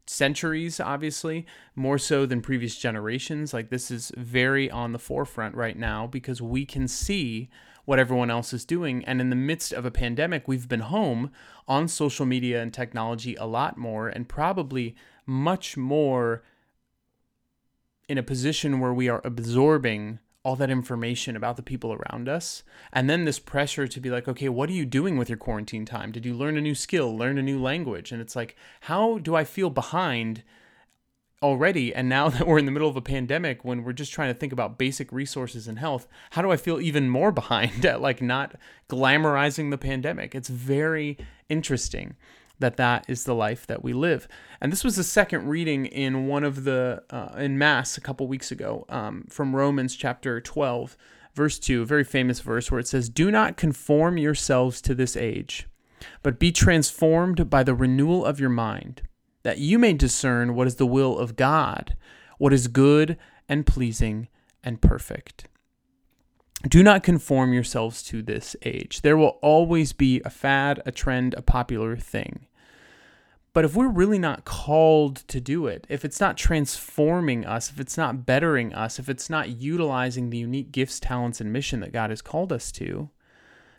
centuries 0.06 0.80
obviously 0.80 1.46
more 1.76 1.98
so 1.98 2.26
than 2.26 2.42
previous 2.42 2.78
generations 2.78 3.54
like 3.54 3.70
this 3.70 3.92
is 3.92 4.10
very 4.16 4.72
on 4.72 4.94
the 4.94 5.00
forefront 5.00 5.54
right 5.54 5.78
now 5.78 6.08
because 6.08 6.42
we 6.42 6.66
can 6.66 6.88
see 6.88 7.50
what 7.88 8.00
everyone 8.00 8.30
else 8.30 8.52
is 8.52 8.66
doing. 8.66 9.02
And 9.06 9.22
in 9.22 9.30
the 9.30 9.36
midst 9.36 9.72
of 9.72 9.86
a 9.86 9.92
pandemic, 9.92 10.46
we've 10.46 10.68
been 10.68 10.82
home 10.82 11.32
on 11.70 11.88
social 11.88 12.26
media 12.26 12.62
and 12.62 12.74
technology 12.74 13.36
a 13.36 13.46
lot 13.46 13.78
more 13.78 14.10
and 14.10 14.28
probably 14.28 14.94
much 15.26 15.78
more 15.78 16.44
in 18.10 18.18
a 18.18 18.24
position 18.24 18.82
where 18.82 18.94
we 18.94 19.08
are 19.08 19.22
absorbing 19.24 20.20
all 20.44 20.58
that 20.58 20.70
information 20.70 21.38
about 21.38 21.56
the 21.56 21.64
people 21.64 21.94
around 21.94 22.28
us. 22.28 22.62
And 22.92 23.10
then 23.10 23.24
this 23.24 23.40
pressure 23.40 23.88
to 23.88 24.00
be 24.02 24.10
like, 24.10 24.28
okay, 24.28 24.50
what 24.50 24.70
are 24.70 24.74
you 24.74 24.86
doing 24.86 25.18
with 25.18 25.30
your 25.30 25.38
quarantine 25.38 25.86
time? 25.86 26.12
Did 26.12 26.26
you 26.26 26.34
learn 26.34 26.58
a 26.58 26.62
new 26.62 26.76
skill, 26.76 27.18
learn 27.18 27.38
a 27.38 27.42
new 27.42 27.58
language? 27.58 28.12
And 28.12 28.22
it's 28.22 28.36
like, 28.36 28.58
how 28.82 29.18
do 29.20 29.34
I 29.34 29.46
feel 29.46 29.70
behind? 29.70 30.44
Already 31.42 31.94
and 31.94 32.10
now 32.10 32.30
that 32.30 32.48
we're 32.48 32.58
in 32.58 32.66
the 32.66 32.72
middle 32.72 32.90
of 32.90 32.96
a 32.96 33.02
pandemic 33.02 33.64
when 33.64 33.84
we're 33.84 33.94
just 33.94 34.12
trying 34.12 34.34
to 34.34 34.40
think 34.40 34.54
about 34.54 34.78
basic 34.78 35.12
resources 35.12 35.68
and 35.68 35.80
health 35.80 36.08
how 36.32 36.42
do 36.42 36.52
i 36.52 36.58
feel 36.58 36.82
even 36.82 37.10
more 37.10 37.32
behind 37.38 37.86
at 37.86 38.02
like 38.02 38.22
not 38.22 38.56
glamorizing 38.90 39.70
the 39.70 39.78
pandemic? 39.78 40.34
It's 40.34 40.50
very 40.50 41.18
interesting 41.50 42.16
that 42.60 42.78
that 42.78 43.06
is 43.08 43.26
the 43.26 43.36
life 43.36 43.68
that 43.68 43.84
we 43.84 43.94
live. 43.94 44.28
And 44.60 44.72
this 44.72 44.84
was 44.84 44.96
the 44.96 45.04
second 45.04 45.48
reading 45.48 45.86
in 45.86 46.28
one 46.28 46.44
of 46.44 46.64
the 46.64 47.04
uh, 47.10 47.36
in 47.38 47.58
mass 47.58 47.98
a 47.98 48.02
couple 48.02 48.28
weeks 48.28 48.52
ago 48.52 48.86
um, 48.90 49.26
from 49.30 49.56
romans 49.56 49.96
chapter 49.96 50.42
12 50.42 50.98
verse 51.36 51.60
2 51.60 51.84
a 51.84 51.86
very 51.86 52.04
famous 52.04 52.40
verse 52.40 52.72
where 52.72 52.80
it 52.80 52.88
says 52.88 53.10
do 53.10 53.30
not 53.30 53.58
conform 53.58 54.18
yourselves 54.18 54.82
to 54.82 54.96
this 54.96 55.16
age 55.16 55.68
but 56.24 56.40
be 56.40 56.52
transformed 56.52 57.48
by 57.48 57.62
the 57.62 57.76
renewal 57.76 58.26
of 58.26 58.40
your 58.40 58.50
mind 58.50 59.04
that 59.48 59.60
you 59.60 59.80
may 59.80 59.94
discern 59.94 60.56
what 60.56 60.68
is 60.68 60.76
the 60.76 60.86
will 60.86 61.18
of 61.18 61.38
God, 61.38 61.96
what 62.38 62.52
is 62.52 62.68
good 62.68 63.18
and 63.48 63.66
pleasing 63.66 64.28
and 64.62 64.82
perfect. 64.82 65.48
Do 66.68 66.84
not 66.84 67.02
conform 67.02 67.54
yourselves 67.54 68.04
to 68.04 68.22
this 68.22 68.58
age. 68.64 69.04
There 69.04 69.16
will 69.16 69.40
always 69.42 69.94
be 69.94 70.22
a 70.26 70.30
fad, 70.30 70.82
a 70.86 70.92
trend, 70.92 71.34
a 71.36 71.42
popular 71.42 71.96
thing. 71.96 72.48
But 73.54 73.64
if 73.64 73.74
we're 73.74 73.88
really 73.88 74.20
not 74.20 74.44
called 74.44 75.16
to 75.30 75.40
do 75.40 75.66
it, 75.66 75.88
if 75.88 76.04
it's 76.04 76.20
not 76.20 76.36
transforming 76.36 77.46
us, 77.46 77.70
if 77.70 77.80
it's 77.80 77.96
not 77.96 78.26
bettering 78.26 78.74
us, 78.74 79.00
if 79.00 79.08
it's 79.08 79.30
not 79.30 79.48
utilizing 79.48 80.30
the 80.30 80.40
unique 80.40 80.74
gifts, 80.74 81.00
talents, 81.00 81.40
and 81.40 81.54
mission 81.54 81.80
that 81.80 81.94
God 81.94 82.10
has 82.10 82.22
called 82.22 82.52
us 82.52 82.70
to, 82.74 83.12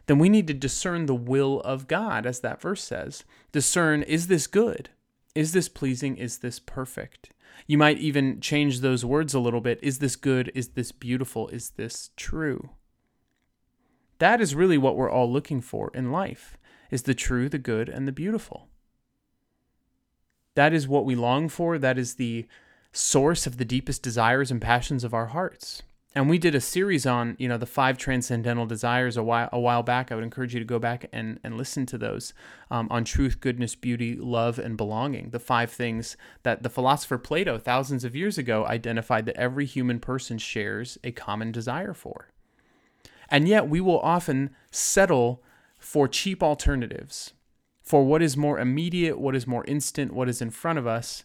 then 0.06 0.18
we 0.18 0.30
need 0.30 0.46
to 0.46 0.54
discern 0.54 1.04
the 1.04 1.14
will 1.14 1.60
of 1.60 1.88
God, 1.88 2.24
as 2.24 2.40
that 2.40 2.62
verse 2.62 2.82
says. 2.82 3.24
Discern 3.52 4.02
is 4.02 4.28
this 4.28 4.46
good? 4.46 4.88
Is 5.34 5.52
this 5.52 5.68
pleasing? 5.68 6.16
Is 6.16 6.38
this 6.38 6.58
perfect? 6.58 7.30
You 7.66 7.78
might 7.78 7.98
even 7.98 8.40
change 8.40 8.80
those 8.80 9.04
words 9.04 9.34
a 9.34 9.40
little 9.40 9.60
bit. 9.60 9.78
Is 9.82 9.98
this 9.98 10.16
good? 10.16 10.50
Is 10.54 10.68
this 10.68 10.92
beautiful? 10.92 11.48
Is 11.48 11.70
this 11.70 12.10
true? 12.16 12.70
That 14.18 14.40
is 14.40 14.54
really 14.54 14.78
what 14.78 14.96
we're 14.96 15.10
all 15.10 15.30
looking 15.30 15.60
for 15.60 15.90
in 15.94 16.10
life 16.10 16.56
is 16.90 17.02
the 17.02 17.14
true, 17.14 17.48
the 17.48 17.58
good, 17.58 17.88
and 17.88 18.08
the 18.08 18.12
beautiful. 18.12 18.68
That 20.54 20.72
is 20.72 20.88
what 20.88 21.04
we 21.04 21.14
long 21.14 21.48
for. 21.48 21.78
That 21.78 21.98
is 21.98 22.14
the 22.14 22.46
source 22.92 23.46
of 23.46 23.58
the 23.58 23.64
deepest 23.64 24.02
desires 24.02 24.50
and 24.50 24.60
passions 24.60 25.04
of 25.04 25.14
our 25.14 25.26
hearts. 25.26 25.82
And 26.14 26.28
we 26.28 26.38
did 26.38 26.54
a 26.54 26.60
series 26.60 27.04
on, 27.04 27.36
you 27.38 27.48
know, 27.48 27.58
the 27.58 27.66
five 27.66 27.98
transcendental 27.98 28.64
desires 28.64 29.16
a 29.18 29.22
while 29.22 29.50
a 29.52 29.60
while 29.60 29.82
back. 29.82 30.10
I 30.10 30.14
would 30.14 30.24
encourage 30.24 30.54
you 30.54 30.60
to 30.60 30.66
go 30.66 30.78
back 30.78 31.06
and, 31.12 31.38
and 31.44 31.56
listen 31.56 31.84
to 31.86 31.98
those 31.98 32.32
um, 32.70 32.88
on 32.90 33.04
truth, 33.04 33.40
goodness, 33.40 33.74
beauty, 33.74 34.16
love, 34.16 34.58
and 34.58 34.76
belonging. 34.76 35.30
The 35.30 35.38
five 35.38 35.70
things 35.70 36.16
that 36.44 36.62
the 36.62 36.70
philosopher 36.70 37.18
Plato, 37.18 37.58
thousands 37.58 38.04
of 38.04 38.16
years 38.16 38.38
ago, 38.38 38.64
identified 38.66 39.26
that 39.26 39.36
every 39.36 39.66
human 39.66 40.00
person 40.00 40.38
shares 40.38 40.96
a 41.04 41.12
common 41.12 41.52
desire 41.52 41.92
for. 41.92 42.30
And 43.30 43.46
yet, 43.46 43.68
we 43.68 43.80
will 43.80 44.00
often 44.00 44.50
settle 44.70 45.42
for 45.78 46.08
cheap 46.08 46.42
alternatives, 46.42 47.34
for 47.82 48.02
what 48.02 48.22
is 48.22 48.34
more 48.34 48.58
immediate, 48.58 49.20
what 49.20 49.36
is 49.36 49.46
more 49.46 49.64
instant, 49.66 50.14
what 50.14 50.30
is 50.30 50.40
in 50.40 50.50
front 50.50 50.78
of 50.78 50.86
us, 50.86 51.24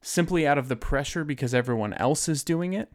simply 0.00 0.46
out 0.46 0.56
of 0.56 0.68
the 0.68 0.76
pressure 0.76 1.24
because 1.24 1.52
everyone 1.52 1.92
else 1.94 2.26
is 2.26 2.42
doing 2.42 2.72
it 2.72 2.90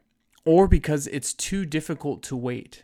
or 0.45 0.67
because 0.67 1.07
it's 1.07 1.33
too 1.33 1.65
difficult 1.65 2.23
to 2.23 2.35
wait. 2.35 2.83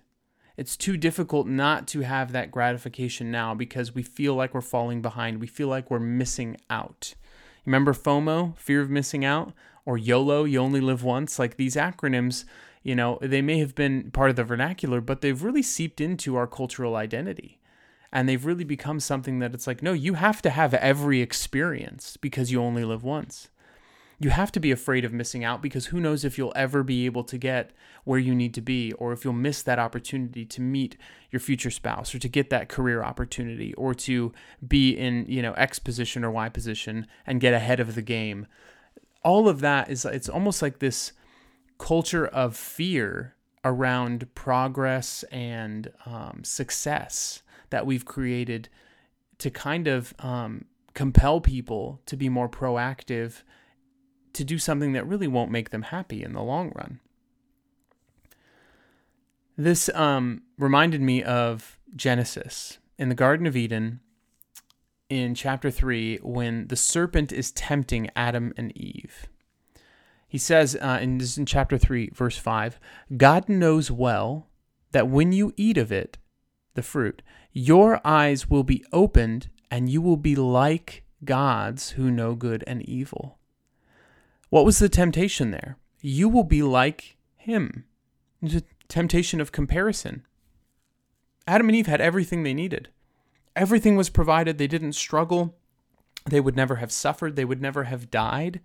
It's 0.58 0.78
too 0.78 0.96
difficult 0.96 1.48
not 1.48 1.88
to 1.90 2.02
have 2.02 2.32
that 2.32 2.52
gratification 2.52 3.30
now 3.30 3.54
because 3.54 3.94
we 3.94 4.04
feel 4.04 4.36
like 4.36 4.54
we're 4.54 4.62
falling 4.62 5.02
behind. 5.02 5.40
We 5.40 5.48
feel 5.48 5.68
like 5.68 5.92
we're 5.92 6.00
missing 6.00 6.58
out. 6.70 7.14
Remember 7.66 7.94
FOMO, 7.94 8.58
fear 8.58 8.82
of 8.82 8.90
missing 8.90 9.26
out, 9.26 9.54
or 9.86 9.98
YOLO, 9.98 10.46
you 10.46 10.60
only 10.60 10.80
live 10.80 11.04
once? 11.04 11.40
Like 11.40 11.58
these 11.58 11.76
acronyms, 11.76 12.46
you 12.84 12.96
know, 12.96 13.18
they 13.22 13.42
may 13.42 13.60
have 13.60 13.76
been 13.76 14.12
part 14.12 14.30
of 14.30 14.36
the 14.36 14.44
vernacular, 14.44 15.02
but 15.02 15.22
they've 15.22 15.44
really 15.44 15.64
seeped 15.64 16.00
into 16.00 16.36
our 16.36 16.48
cultural 16.48 16.96
identity. 16.96 17.60
And 18.12 18.30
they've 18.30 18.46
really 18.46 18.64
become 18.64 19.02
something 19.02 19.40
that 19.40 19.54
it's 19.54 19.68
like, 19.68 19.84
no, 19.84 19.92
you 19.92 20.14
have 20.14 20.42
to 20.44 20.50
have 20.50 20.74
every 20.74 21.22
experience 21.22 22.16
because 22.16 22.50
you 22.50 22.62
only 22.62 22.86
live 22.86 23.04
once 23.04 23.50
you 24.20 24.30
have 24.30 24.52
to 24.54 24.60
be 24.60 24.72
afraid 24.72 25.04
of 25.04 25.14
missing 25.14 25.44
out 25.44 25.62
because 25.62 25.88
who 25.88 26.00
knows 26.00 26.24
if 26.24 26.38
you'll 26.38 26.54
ever 26.56 26.84
be 26.84 27.06
able 27.06 27.24
to 27.26 27.38
get 27.38 27.72
where 28.04 28.20
you 28.20 28.34
need 28.34 28.54
to 28.54 28.62
be 28.62 28.94
or 28.94 29.12
if 29.12 29.26
you'll 29.26 29.34
miss 29.34 29.62
that 29.64 29.80
opportunity 29.80 30.46
to 30.46 30.62
meet 30.62 30.98
your 31.32 31.40
future 31.40 31.72
spouse 31.72 32.16
or 32.16 32.20
to 32.20 32.30
get 32.30 32.50
that 32.50 32.70
career 32.70 33.04
opportunity 33.04 33.74
or 33.74 33.94
to 33.94 34.32
be 34.66 34.92
in 34.92 35.26
you 35.28 35.42
know 35.42 35.54
x 35.54 35.80
position 35.80 36.24
or 36.24 36.32
y 36.32 36.48
position 36.48 37.08
and 37.26 37.42
get 37.42 37.54
ahead 37.54 37.80
of 37.80 37.96
the 37.96 38.02
game. 38.02 38.48
All 39.24 39.50
of 39.50 39.60
that 39.62 39.90
is 39.90 40.06
it's 40.06 40.30
almost 40.30 40.62
like 40.62 40.80
this 40.80 41.12
culture 41.78 42.28
of 42.28 42.56
fear 42.56 43.36
around 43.66 44.34
progress 44.36 45.24
and 45.32 45.92
um, 46.06 46.42
success 46.44 47.42
that 47.72 47.86
we've 47.86 48.06
created 48.06 48.70
to 49.40 49.50
kind 49.50 49.88
of 49.88 50.14
um, 50.20 50.66
compel 50.94 51.42
people 51.42 52.00
to 52.06 52.16
be 52.16 52.30
more 52.30 52.48
proactive 52.48 53.42
to 54.36 54.44
do 54.44 54.58
something 54.58 54.94
that 54.94 55.08
really 55.08 55.28
won't 55.28 55.52
make 55.52 55.72
them 55.72 55.84
happy 55.84 56.24
in 56.24 56.34
the 56.34 56.42
long 56.42 56.72
run. 56.76 57.00
This 59.58 59.90
um, 59.94 60.44
reminded 60.58 61.02
me 61.02 61.24
of 61.24 61.78
Genesis 61.96 62.78
in 62.98 63.10
the 63.10 63.16
Garden 63.16 63.48
of 63.48 63.56
Eden 63.56 64.02
in 65.10 65.36
chapter 65.36 65.72
3 65.72 66.20
when 66.22 66.68
the 66.68 66.76
serpent 66.76 67.32
is 67.32 67.52
tempting 67.52 68.10
Adam 68.16 68.54
and 68.58 68.76
Eve. 68.76 69.28
He 70.28 70.38
says 70.38 70.76
uh, 70.82 71.00
in, 71.02 71.18
this 71.18 71.38
in 71.38 71.46
chapter 71.46 71.78
3, 71.78 72.10
verse 72.14 72.38
5 72.38 72.80
God 73.16 73.48
knows 73.48 73.90
well 73.90 74.48
that 74.92 75.08
when 75.08 75.32
you 75.32 75.54
eat 75.56 75.78
of 75.78 75.92
it, 75.92 76.18
the 76.74 76.82
fruit, 76.82 77.22
your 77.54 78.02
eyes 78.04 78.50
will 78.50 78.64
be 78.64 78.84
opened 78.92 79.50
and 79.72 79.90
you 79.90 80.02
will 80.02 80.18
be 80.18 80.36
like 80.36 81.04
gods 81.24 81.92
who 81.92 82.12
know 82.12 82.36
good 82.36 82.64
and 82.68 82.82
evil. 82.84 83.38
What 84.50 84.66
was 84.66 84.80
the 84.80 84.90
temptation 84.90 85.52
there? 85.52 85.78
You 86.02 86.30
will 86.30 86.44
be 86.44 86.62
like 86.62 87.18
him. 87.36 87.86
A 88.44 88.62
temptation 88.88 89.42
of 89.42 89.52
comparison. 89.52 90.26
Adam 91.48 91.70
and 91.70 91.76
Eve 91.76 91.88
had 91.88 92.02
everything 92.02 92.44
they 92.44 92.54
needed. 92.54 92.90
Everything 93.56 93.96
was 93.96 94.10
provided. 94.10 94.58
They 94.58 94.68
didn't 94.68 94.94
struggle. 94.94 95.56
They 96.28 96.42
would 96.42 96.56
never 96.56 96.78
have 96.78 96.92
suffered. 96.92 97.36
They 97.36 97.46
would 97.46 97.62
never 97.62 97.84
have 97.84 98.10
died. 98.10 98.62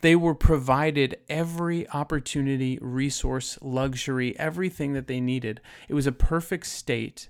They 0.00 0.14
were 0.14 0.34
provided 0.34 1.18
every 1.28 1.88
opportunity, 1.90 2.78
resource, 2.80 3.58
luxury, 3.60 4.38
everything 4.38 4.92
that 4.92 5.08
they 5.08 5.20
needed. 5.20 5.60
It 5.88 5.94
was 5.94 6.06
a 6.06 6.12
perfect 6.12 6.66
state 6.66 7.28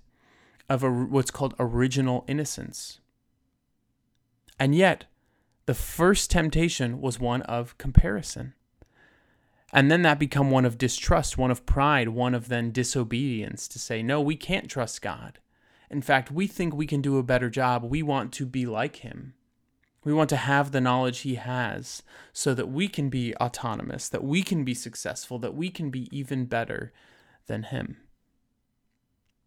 of 0.69 0.85
a, 0.85 0.91
what's 0.91 1.31
called 1.31 1.55
original 1.59 2.25
innocence. 2.29 3.01
And 4.59 4.75
yet, 4.75 5.07
the 5.71 5.75
first 5.75 6.33
temptation 6.33 7.01
was 7.01 7.21
one 7.21 7.43
of 7.43 7.79
comparison. 7.79 8.55
And 9.73 9.89
then 9.89 10.03
that 10.03 10.19
become 10.19 10.51
one 10.51 10.65
of 10.65 10.79
distrust, 10.79 11.39
one 11.39 11.53
of 11.53 11.65
pride, 11.65 12.09
one 12.09 12.35
of 12.35 12.49
then 12.49 12.73
disobedience 12.73 13.69
to 13.69 13.79
say, 13.79 14.03
no, 14.03 14.21
we 14.21 14.35
can't 14.35 14.69
trust 14.69 15.01
God. 15.01 15.39
In 15.89 16.03
fact, 16.03 16.33
we 16.33 16.49
think 16.49 16.75
we 16.75 16.89
can 16.89 17.01
do 17.01 17.19
a 17.19 17.23
better 17.23 17.49
job. 17.49 17.85
We 17.85 18.03
want 18.03 18.33
to 18.33 18.47
be 18.47 18.67
like 18.67 18.97
him. 18.97 19.35
We 20.03 20.13
want 20.13 20.29
to 20.31 20.37
have 20.39 20.73
the 20.73 20.81
knowledge 20.81 21.21
he 21.21 21.37
has 21.37 22.03
so 22.33 22.53
that 22.53 22.69
we 22.69 22.89
can 22.89 23.09
be 23.09 23.33
autonomous, 23.37 24.09
that 24.09 24.25
we 24.25 24.43
can 24.43 24.65
be 24.65 24.75
successful, 24.75 25.39
that 25.39 25.55
we 25.55 25.71
can 25.71 25.91
be 25.91 26.09
even 26.11 26.47
better 26.47 26.93
than 27.47 27.63
him. 27.63 27.99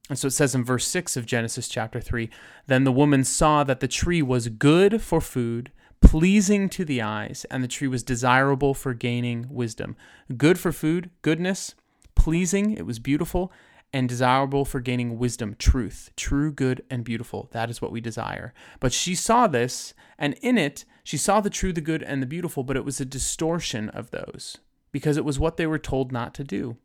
And 0.09 0.17
so 0.17 0.27
it 0.27 0.31
says 0.31 0.55
in 0.55 0.63
verse 0.63 0.87
6 0.87 1.17
of 1.17 1.25
Genesis 1.25 1.67
chapter 1.67 1.99
3 1.99 2.29
Then 2.67 2.85
the 2.85 2.93
woman 2.93 3.25
saw 3.25 3.65
that 3.65 3.81
the 3.81 3.89
tree 3.89 4.21
was 4.21 4.47
good 4.47 5.01
for 5.01 5.19
food 5.19 5.73
pleasing 6.03 6.69
to 6.69 6.85
the 6.85 7.01
eyes, 7.01 7.45
and 7.49 7.63
the 7.63 7.67
tree 7.67 7.87
was 7.87 8.03
desirable 8.03 8.73
for 8.73 8.93
gaining 8.93 9.47
wisdom. 9.49 9.95
Good 10.37 10.59
for 10.59 10.71
food, 10.71 11.09
goodness, 11.21 11.73
pleasing, 12.13 12.71
it 12.71 12.85
was 12.85 12.99
beautiful, 12.99 13.51
and 13.91 14.09
desirable 14.09 14.65
for 14.65 14.79
gaining 14.79 15.17
wisdom, 15.17 15.55
truth, 15.57 16.11
true, 16.15 16.51
good, 16.51 16.83
and 16.89 17.03
beautiful. 17.03 17.49
That 17.51 17.69
is 17.69 17.81
what 17.81 17.91
we 17.91 18.01
desire. 18.01 18.53
But 18.79 18.91
she 18.93 19.15
saw 19.15 19.47
this, 19.47 19.93
and 20.17 20.35
in 20.41 20.57
it, 20.57 20.85
she 21.03 21.17
saw 21.17 21.41
the 21.41 21.49
true, 21.49 21.73
the 21.73 21.81
good, 21.81 22.03
and 22.03 22.21
the 22.21 22.27
beautiful, 22.27 22.63
but 22.63 22.77
it 22.77 22.85
was 22.85 22.99
a 22.99 23.05
distortion 23.05 23.89
of 23.89 24.11
those 24.11 24.57
because 24.91 25.17
it 25.17 25.25
was 25.25 25.39
what 25.39 25.57
they 25.57 25.67
were 25.67 25.79
told 25.79 26.11
not 26.11 26.33
to 26.35 26.43
do. 26.43 26.77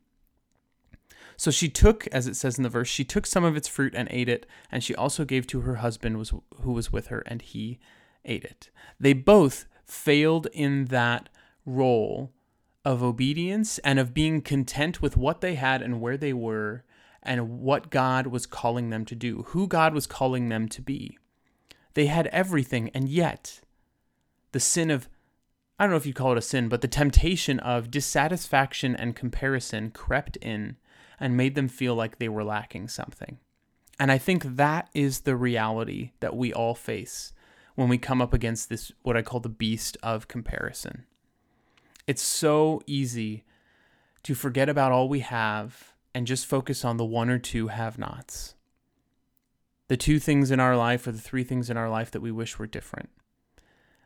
So 1.37 1.51
she 1.51 1.69
took, 1.69 2.05
as 2.07 2.27
it 2.27 2.35
says 2.35 2.57
in 2.57 2.63
the 2.63 2.69
verse, 2.69 2.89
she 2.89 3.05
took 3.05 3.25
some 3.25 3.43
of 3.43 3.55
its 3.55 3.67
fruit 3.67 3.93
and 3.95 4.09
ate 4.11 4.27
it, 4.27 4.45
and 4.71 4.83
she 4.83 4.95
also 4.95 5.23
gave 5.23 5.47
to 5.47 5.61
her 5.61 5.75
husband 5.75 6.17
was, 6.17 6.33
who 6.61 6.71
was 6.71 6.91
with 6.91 7.07
her, 7.07 7.23
and 7.25 7.41
he 7.41 7.79
ate 8.25 8.43
it. 8.43 8.69
They 8.99 9.13
both 9.13 9.65
failed 9.85 10.47
in 10.53 10.85
that 10.85 11.29
role 11.65 12.31
of 12.85 13.03
obedience 13.03 13.77
and 13.79 13.99
of 13.99 14.13
being 14.13 14.41
content 14.41 15.01
with 15.01 15.17
what 15.17 15.41
they 15.41 15.55
had 15.55 15.81
and 15.81 15.99
where 16.01 16.17
they 16.17 16.33
were 16.33 16.83
and 17.21 17.59
what 17.59 17.89
God 17.89 18.27
was 18.27 18.45
calling 18.45 18.89
them 18.89 19.05
to 19.05 19.15
do, 19.15 19.43
who 19.49 19.67
God 19.67 19.93
was 19.93 20.07
calling 20.07 20.49
them 20.49 20.67
to 20.69 20.81
be. 20.81 21.17
They 21.93 22.05
had 22.05 22.27
everything, 22.27 22.89
and 22.93 23.09
yet 23.09 23.61
the 24.51 24.59
sin 24.59 24.89
of, 24.89 25.09
I 25.77 25.83
don't 25.83 25.91
know 25.91 25.97
if 25.97 26.05
you 26.05 26.13
call 26.13 26.31
it 26.31 26.37
a 26.37 26.41
sin, 26.41 26.69
but 26.69 26.81
the 26.81 26.87
temptation 26.87 27.59
of 27.59 27.91
dissatisfaction 27.91 28.95
and 28.95 29.15
comparison 29.15 29.91
crept 29.91 30.37
in 30.37 30.77
and 31.19 31.35
made 31.35 31.55
them 31.55 31.67
feel 31.67 31.95
like 31.95 32.17
they 32.17 32.29
were 32.29 32.43
lacking 32.43 32.87
something. 32.87 33.39
And 33.99 34.11
I 34.11 34.17
think 34.17 34.55
that 34.55 34.89
is 34.93 35.21
the 35.21 35.35
reality 35.35 36.11
that 36.21 36.35
we 36.35 36.53
all 36.53 36.73
face 36.73 37.33
when 37.75 37.89
we 37.89 37.97
come 37.97 38.21
up 38.21 38.33
against 38.33 38.69
this, 38.69 38.91
what 39.03 39.17
I 39.17 39.21
call 39.21 39.39
the 39.39 39.49
beast 39.49 39.97
of 40.03 40.27
comparison. 40.27 41.05
It's 42.07 42.21
so 42.21 42.81
easy 42.87 43.43
to 44.23 44.35
forget 44.35 44.69
about 44.69 44.91
all 44.91 45.07
we 45.07 45.19
have 45.19 45.93
and 46.13 46.27
just 46.27 46.45
focus 46.45 46.83
on 46.83 46.97
the 46.97 47.05
one 47.05 47.29
or 47.29 47.39
two 47.39 47.67
have 47.67 47.97
nots. 47.97 48.55
The 49.87 49.97
two 49.97 50.19
things 50.19 50.51
in 50.51 50.59
our 50.59 50.75
life 50.75 51.07
or 51.07 51.11
the 51.11 51.21
three 51.21 51.43
things 51.43 51.69
in 51.69 51.77
our 51.77 51.89
life 51.89 52.11
that 52.11 52.21
we 52.21 52.31
wish 52.31 52.59
were 52.59 52.67
different. 52.67 53.09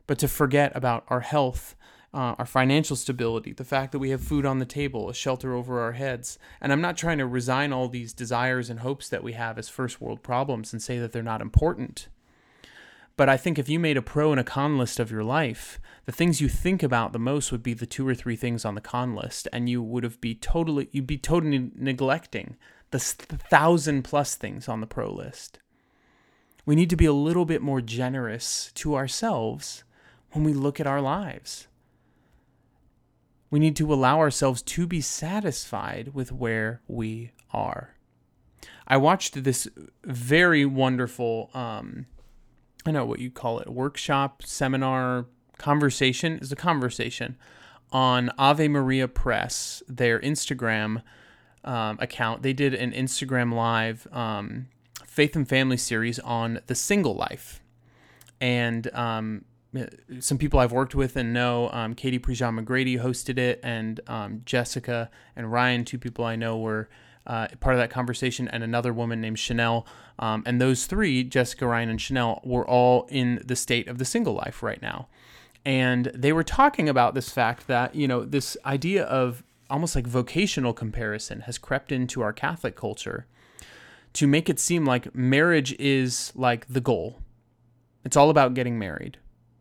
But 0.06 0.18
to 0.20 0.28
forget 0.28 0.72
about 0.76 1.06
our 1.08 1.22
health, 1.22 1.76
uh, 2.14 2.36
our 2.38 2.46
financial 2.46 2.96
stability, 2.96 3.54
the 3.54 3.64
fact 3.64 3.92
that 3.92 4.00
we 4.00 4.12
have 4.12 4.22
food 4.22 4.46
on 4.46 4.60
the 4.60 4.66
table, 4.66 5.10
a 5.10 5.14
shelter 5.14 5.54
over 5.54 5.82
our 5.82 5.94
heads. 5.94 6.38
And 6.62 6.72
I'm 6.72 6.82
not 6.82 6.98
trying 6.98 7.18
to 7.18 7.26
resign 7.26 7.74
all 7.74 7.88
these 7.88 8.14
desires 8.14 8.70
and 8.70 8.82
hopes 8.82 9.10
that 9.10 9.24
we 9.24 9.34
have 9.34 9.58
as 9.58 9.70
first 9.70 10.00
world 10.00 10.22
problems 10.22 10.74
and 10.74 10.82
say 10.82 11.00
that 11.00 11.12
they're 11.12 11.24
not 11.24 11.42
important. 11.42 12.08
But 13.16 13.30
I 13.30 13.38
think 13.38 13.60
if 13.60 13.70
you 13.70 13.80
made 13.80 13.98
a 13.98 14.02
pro 14.02 14.32
and 14.32 14.40
a 14.40 14.44
con 14.44 14.78
list 14.78 15.00
of 15.00 15.12
your 15.12 15.24
life, 15.24 15.80
the 16.06 16.12
things 16.12 16.42
you 16.42 16.50
think 16.50 16.82
about 16.82 17.14
the 17.14 17.20
most 17.20 17.52
would 17.52 17.62
be 17.62 17.74
the 17.74 17.86
two 17.86 18.08
or 18.08 18.16
three 18.16 18.36
things 18.36 18.66
on 18.66 18.76
the 18.76 18.82
con 18.82 19.16
list, 19.16 19.48
and 19.54 19.70
you 19.70 19.84
would 19.84 20.04
have 20.04 20.20
be 20.20 20.34
totally 20.34 20.90
you'd 20.92 21.08
be 21.08 21.18
totally 21.18 21.72
neglecting 21.76 22.58
the 22.92 23.00
thousand 23.00 24.04
plus 24.04 24.36
things 24.36 24.68
on 24.68 24.82
the 24.82 24.88
pro 24.88 25.12
list. 25.12 25.60
We 26.66 26.76
need 26.76 26.90
to 26.92 26.96
be 26.96 27.06
a 27.06 27.14
little 27.14 27.46
bit 27.46 27.62
more 27.62 27.82
generous 27.82 28.72
to 28.76 28.96
ourselves 28.96 29.84
when 30.32 30.44
we 30.44 30.54
look 30.54 30.80
at 30.80 30.88
our 30.88 31.02
lives. 31.02 31.68
We 33.50 33.60
need 33.60 33.76
to 33.76 33.94
allow 33.94 34.20
ourselves 34.20 34.62
to 34.64 34.88
be 34.88 35.02
satisfied 35.02 36.14
with 36.14 36.32
where 36.32 36.82
we 36.88 37.32
are. 37.52 37.96
I 38.88 38.98
watched 38.98 39.44
this 39.44 39.68
very 40.04 40.66
wonderful, 40.66 41.52
um, 41.54 42.08
I 42.86 42.92
know 42.92 43.06
what 43.06 43.20
you 43.20 43.32
call 43.32 43.60
it, 43.60 43.70
workshop, 43.70 44.44
seminar, 44.44 45.26
conversation 45.58 46.40
is 46.40 46.52
a 46.52 46.56
conversation 46.56 47.38
on 47.92 48.32
Ave 48.38 48.68
Maria 48.68 49.08
Press, 49.08 49.84
their 49.88 50.20
Instagram 50.20 51.04
um, 51.64 51.98
account. 52.02 52.42
They 52.42 52.54
did 52.54 52.74
an 52.74 52.92
Instagram 52.92 53.54
live 53.54 54.08
um, 54.12 54.68
faith 55.06 55.36
and 55.36 55.48
family 55.48 55.78
series 55.78 56.20
on 56.20 56.60
the 56.68 56.76
single 56.76 57.16
life. 57.16 57.62
And 58.42 58.94
um, 58.94 59.46
some 60.20 60.38
people 60.38 60.60
I've 60.60 60.72
worked 60.72 60.96
with 60.96 61.16
and 61.16 61.34
know. 61.34 61.70
Um, 61.72 61.96
Katie 61.96 62.20
Prejean 62.20 62.60
McGrady 62.60 63.00
hosted 63.00 63.38
it, 63.38 63.60
and 63.64 64.02
um, 64.08 64.42
Jessica 64.46 65.10
and 65.36 65.52
Ryan, 65.52 65.86
two 65.86 65.98
people 65.98 66.26
I 66.26 66.36
know, 66.36 66.58
were 66.58 66.90
uh, 67.26 67.48
part 67.60 67.76
of 67.76 67.80
that 67.80 67.90
conversation, 67.90 68.48
and 68.48 68.64
another 68.64 68.94
woman 68.94 69.22
named 69.22 69.40
Chanel. 69.40 69.86
Um, 70.20 70.44
and 70.46 70.62
those 70.62 70.86
three, 70.86 71.24
Jessica, 71.24 71.66
Ryan, 71.68 71.90
and 71.90 72.02
Chanel, 72.02 72.42
were 72.44 72.68
all 72.68 73.08
in 73.10 73.42
the 73.46 73.56
state 73.56 73.88
of 73.88 73.98
the 73.98 74.06
single 74.06 74.34
life 74.34 74.62
right 74.62 74.82
now. 74.82 75.08
And 75.66 76.12
they 76.14 76.34
were 76.34 76.44
talking 76.44 76.90
about 76.90 77.14
this 77.14 77.30
fact 77.30 77.68
that, 77.68 77.96
you 77.96 78.08
know, 78.08 78.26
this 78.26 78.58
idea 78.66 79.06
of 79.06 79.44
almost 79.70 79.96
like 79.96 80.06
vocational 80.06 80.74
comparison 80.74 81.42
has 81.42 81.58
crept 81.58 81.92
into 81.92 82.22
our 82.22 82.34
Catholic 82.34 82.76
culture 82.76 83.26
to 84.12 84.28
make 84.28 84.50
it 84.50 84.60
seem 84.60 84.86
like 84.86 85.16
marriage 85.16 85.74
is 85.80 86.34
like 86.36 86.68
the 86.68 86.82
goal. 86.82 87.20
It's 88.04 88.18
all 88.18 88.30
about 88.30 88.54
getting 88.54 88.78
married 88.78 89.18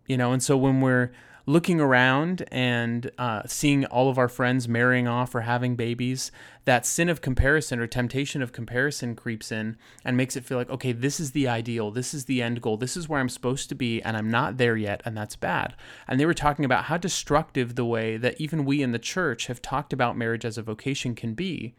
you 0.06 0.16
know 0.16 0.32
and 0.32 0.42
so 0.42 0.56
when 0.56 0.80
we're 0.80 1.10
looking 1.46 1.80
around 1.80 2.44
and 2.50 3.10
uh, 3.18 3.42
seeing 3.46 3.84
all 3.86 4.08
of 4.08 4.18
our 4.18 4.28
friends 4.28 4.68
marrying 4.68 5.08
off 5.08 5.34
or 5.34 5.40
having 5.40 5.76
babies 5.76 6.30
that 6.64 6.86
sin 6.86 7.08
of 7.08 7.20
comparison 7.20 7.80
or 7.80 7.86
temptation 7.86 8.40
of 8.42 8.52
comparison 8.52 9.16
creeps 9.16 9.50
in 9.50 9.76
and 10.04 10.16
makes 10.16 10.36
it 10.36 10.44
feel 10.44 10.56
like 10.56 10.70
okay 10.70 10.92
this 10.92 11.18
is 11.18 11.32
the 11.32 11.48
ideal 11.48 11.90
this 11.90 12.14
is 12.14 12.26
the 12.26 12.40
end 12.40 12.60
goal 12.62 12.76
this 12.76 12.96
is 12.96 13.08
where 13.08 13.20
i'm 13.20 13.28
supposed 13.28 13.68
to 13.68 13.74
be 13.74 14.00
and 14.02 14.16
i'm 14.16 14.30
not 14.30 14.56
there 14.56 14.76
yet 14.76 15.02
and 15.04 15.16
that's 15.16 15.36
bad. 15.36 15.74
And 16.08 16.18
they 16.18 16.26
were 16.26 16.34
talking 16.34 16.64
about 16.64 16.84
how 16.84 16.96
destructive 16.96 17.74
the 17.74 17.84
way 17.84 18.16
that 18.16 18.40
even 18.40 18.64
we 18.64 18.82
in 18.82 18.92
the 18.92 18.98
church 18.98 19.46
have 19.46 19.62
talked 19.62 19.92
about 19.92 20.16
marriage 20.16 20.44
as 20.44 20.58
a 20.58 20.62
vocation 20.62 21.14
can 21.14 21.34
be 21.34 21.74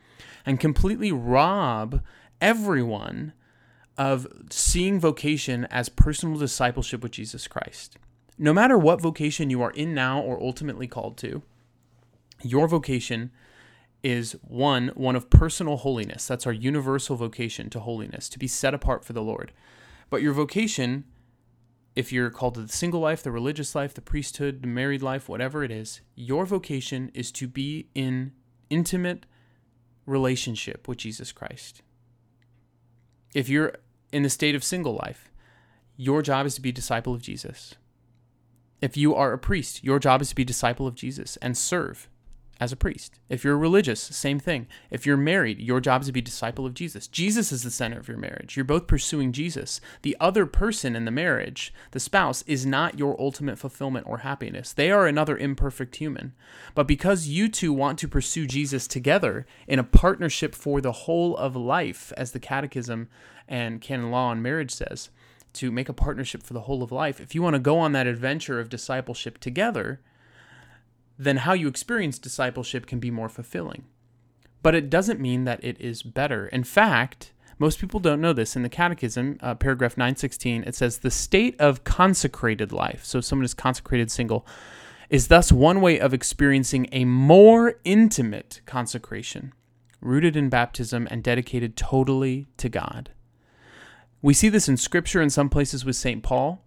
and 0.46 0.60
completely 0.60 1.12
rob 1.12 2.01
everyone 2.41 3.34
of 3.98 4.27
seeing 4.50 5.00
vocation 5.00 5.65
as 5.65 5.88
personal 5.89 6.38
discipleship 6.38 7.01
with 7.01 7.12
jesus 7.12 7.48
christ 7.48 7.98
no 8.38 8.54
matter 8.54 8.78
what 8.78 9.02
vocation 9.02 9.50
you 9.50 9.62
are 9.62 9.72
in 9.72 9.94
now 9.94 10.22
or 10.22 10.42
ultimately 10.42 10.88
called 10.88 11.18
to, 11.18 11.44
your 12.42 12.68
vocation 12.68 13.32
is 14.04 14.34
one 14.44 14.90
one 14.96 15.16
of 15.16 15.30
personal 15.30 15.78
holiness. 15.78 16.28
That's 16.28 16.46
our 16.46 16.54
universal 16.54 17.16
vocation 17.16 17.70
to 17.70 17.80
holiness, 17.80 18.28
to 18.30 18.40
be 18.40 18.48
set 18.48 18.74
apart 18.74 19.06
for 19.06 19.13
the 19.13 19.24
Lord. 19.24 19.54
But 20.10 20.22
your 20.22 20.34
vocation, 20.34 21.06
if 21.96 22.12
you're 22.12 22.30
called 22.30 22.56
to 22.56 22.62
the 22.62 22.68
single 22.68 23.00
life, 23.00 23.24
the 23.24 23.32
religious 23.32 23.75
life, 23.75 23.94
the 23.94 24.02
priesthood, 24.02 24.62
the 24.62 24.68
married 24.68 25.02
life, 25.02 25.30
whatever 25.30 25.63
it 25.63 25.72
is, 25.72 26.02
your 26.16 26.46
vocation 26.46 27.12
is 27.13 27.32
to 27.34 27.48
be 27.48 27.88
in 27.96 28.34
intimate 28.70 29.25
relationship 30.06 30.88
with 30.88 30.98
Jesus 30.98 31.31
Christ. 31.31 31.81
If 33.34 33.48
you're 33.48 33.75
in 34.12 34.24
the 34.24 34.29
state 34.29 34.53
of 34.53 34.64
single 34.64 34.96
life, 34.96 35.31
your 35.96 36.22
job 36.22 36.46
is 36.46 36.55
to 36.55 36.62
be 36.62 36.70
a 36.70 36.74
disciple 36.74 37.14
of 37.14 37.22
Jesus. 37.22 37.75
If 38.83 38.98
you 38.98 39.15
are 39.15 39.31
a 39.31 39.37
priest, 39.37 39.81
your 39.81 39.98
job 39.98 40.22
is 40.22 40.27
to 40.27 40.35
be 40.35 40.43
disciple 40.43 40.87
of 40.87 40.93
Jesus 40.93 41.37
and 41.37 41.57
serve 41.57 42.09
as 42.59 42.74
a 42.74 42.75
priest. 42.75 43.17
If 43.29 43.41
you're 43.46 43.57
religious, 43.57 44.01
same 44.01 44.39
thing. 44.39 44.67
If 44.91 45.05
you're 45.05 45.15
married, 45.15 45.61
your 45.61 45.79
job 45.79 46.01
is 46.01 46.07
to 46.07 46.11
be 46.11 46.19
disciple 46.19 46.65
of 46.65 46.74
Jesus. 46.74 47.07
Jesus 47.07 47.53
is 47.53 47.63
the 47.63 47.72
center 47.72 47.98
of 47.98 48.09
your 48.09 48.17
marriage. 48.17 48.57
You're 48.57 48.65
both 48.65 48.85
pursuing 48.85 49.31
Jesus. 49.31 49.79
The 50.01 50.17
other 50.19 50.46
person 50.46 50.98
in 50.98 51.05
the 51.05 51.11
marriage, 51.11 51.74
the 51.91 52.00
spouse, 52.01 52.41
is 52.41 52.65
not 52.65 53.00
your 53.00 53.15
ultimate 53.22 53.57
fulfillment 53.57 54.05
or 54.05 54.17
happiness. 54.17 54.74
They 54.74 54.91
are 54.91 55.07
another 55.07 55.37
imperfect 55.37 55.96
human. 55.96 56.33
But 56.75 56.85
because 56.85 57.29
you 57.29 57.48
two 57.48 57.72
want 57.72 57.98
to 58.00 58.09
pursue 58.09 58.46
Jesus 58.48 58.85
together 58.85 59.48
in 59.65 59.79
a 59.79 59.85
partnership 59.85 60.53
for 60.53 60.81
the 60.81 60.91
whole 60.91 61.37
of 61.37 61.55
life, 61.55 62.11
as 62.17 62.33
the 62.33 62.39
Catechism 62.41 63.07
and 63.48 63.79
canon 63.79 64.11
law 64.11 64.27
on 64.27 64.41
marriage 64.41 64.72
says, 64.72 65.09
to 65.53 65.72
make 65.72 65.89
a 65.89 65.94
partnership 65.94 66.44
for 66.44 66.53
the 66.53 66.61
whole 66.61 66.83
of 66.83 66.92
life, 66.92 67.20
if 67.20 67.33
you 67.35 67.42
want 67.42 67.55
to 67.55 67.59
go 67.59 67.79
on 67.79 67.92
that 67.94 68.07
adventure 68.07 68.59
of 68.59 68.70
discipleship 68.70 69.39
together, 69.39 70.01
then 71.18 71.37
how 71.37 71.53
you 71.53 71.68
experience 71.68 72.18
discipleship 72.18 72.85
can 72.85 73.00
be 73.00 73.11
more 73.11 73.29
fulfilling. 73.29 73.85
But 74.61 74.75
it 74.75 74.89
doesn't 74.89 75.20
mean 75.20 75.44
that 75.44 75.63
it 75.63 75.79
is 75.79 76.03
better. 76.03 76.48
In 76.48 76.63
fact, 76.63 77.33
most 77.59 77.79
people 77.79 78.00
don't 78.00 78.22
know 78.22 78.33
this. 78.33 78.55
In 78.55 78.63
the 78.63 78.70
Catechism, 78.70 79.37
uh, 79.42 79.55
paragraph 79.55 79.98
916, 79.98 80.63
it 80.63 80.75
says 80.75 81.00
the 81.00 81.11
state 81.11 81.59
of 81.59 81.83
consecrated 81.83 82.72
life, 82.72 83.05
so 83.05 83.22
someone 83.22 83.46
is 83.46 83.53
consecrated 83.53 84.09
single, 84.09 84.46
is 85.09 85.27
thus 85.27 85.51
one 85.51 85.81
way 85.81 86.00
of 86.00 86.13
experiencing 86.13 86.87
a 86.92 87.05
more 87.05 87.75
intimate 87.83 88.61
consecration, 88.66 89.53
rooted 90.01 90.35
in 90.35 90.50
baptism 90.50 91.07
and 91.11 91.24
dedicated 91.24 91.77
totally 91.77 92.48
to 92.57 92.70
God. 92.70 93.11
We 94.24 94.33
see 94.33 94.48
this 94.48 94.70
in 94.70 94.77
Scripture 94.77 95.22
in 95.22 95.29
some 95.29 95.50
places 95.50 95.83
with 95.83 95.98
St. 95.98 96.24
Paul. 96.24 96.64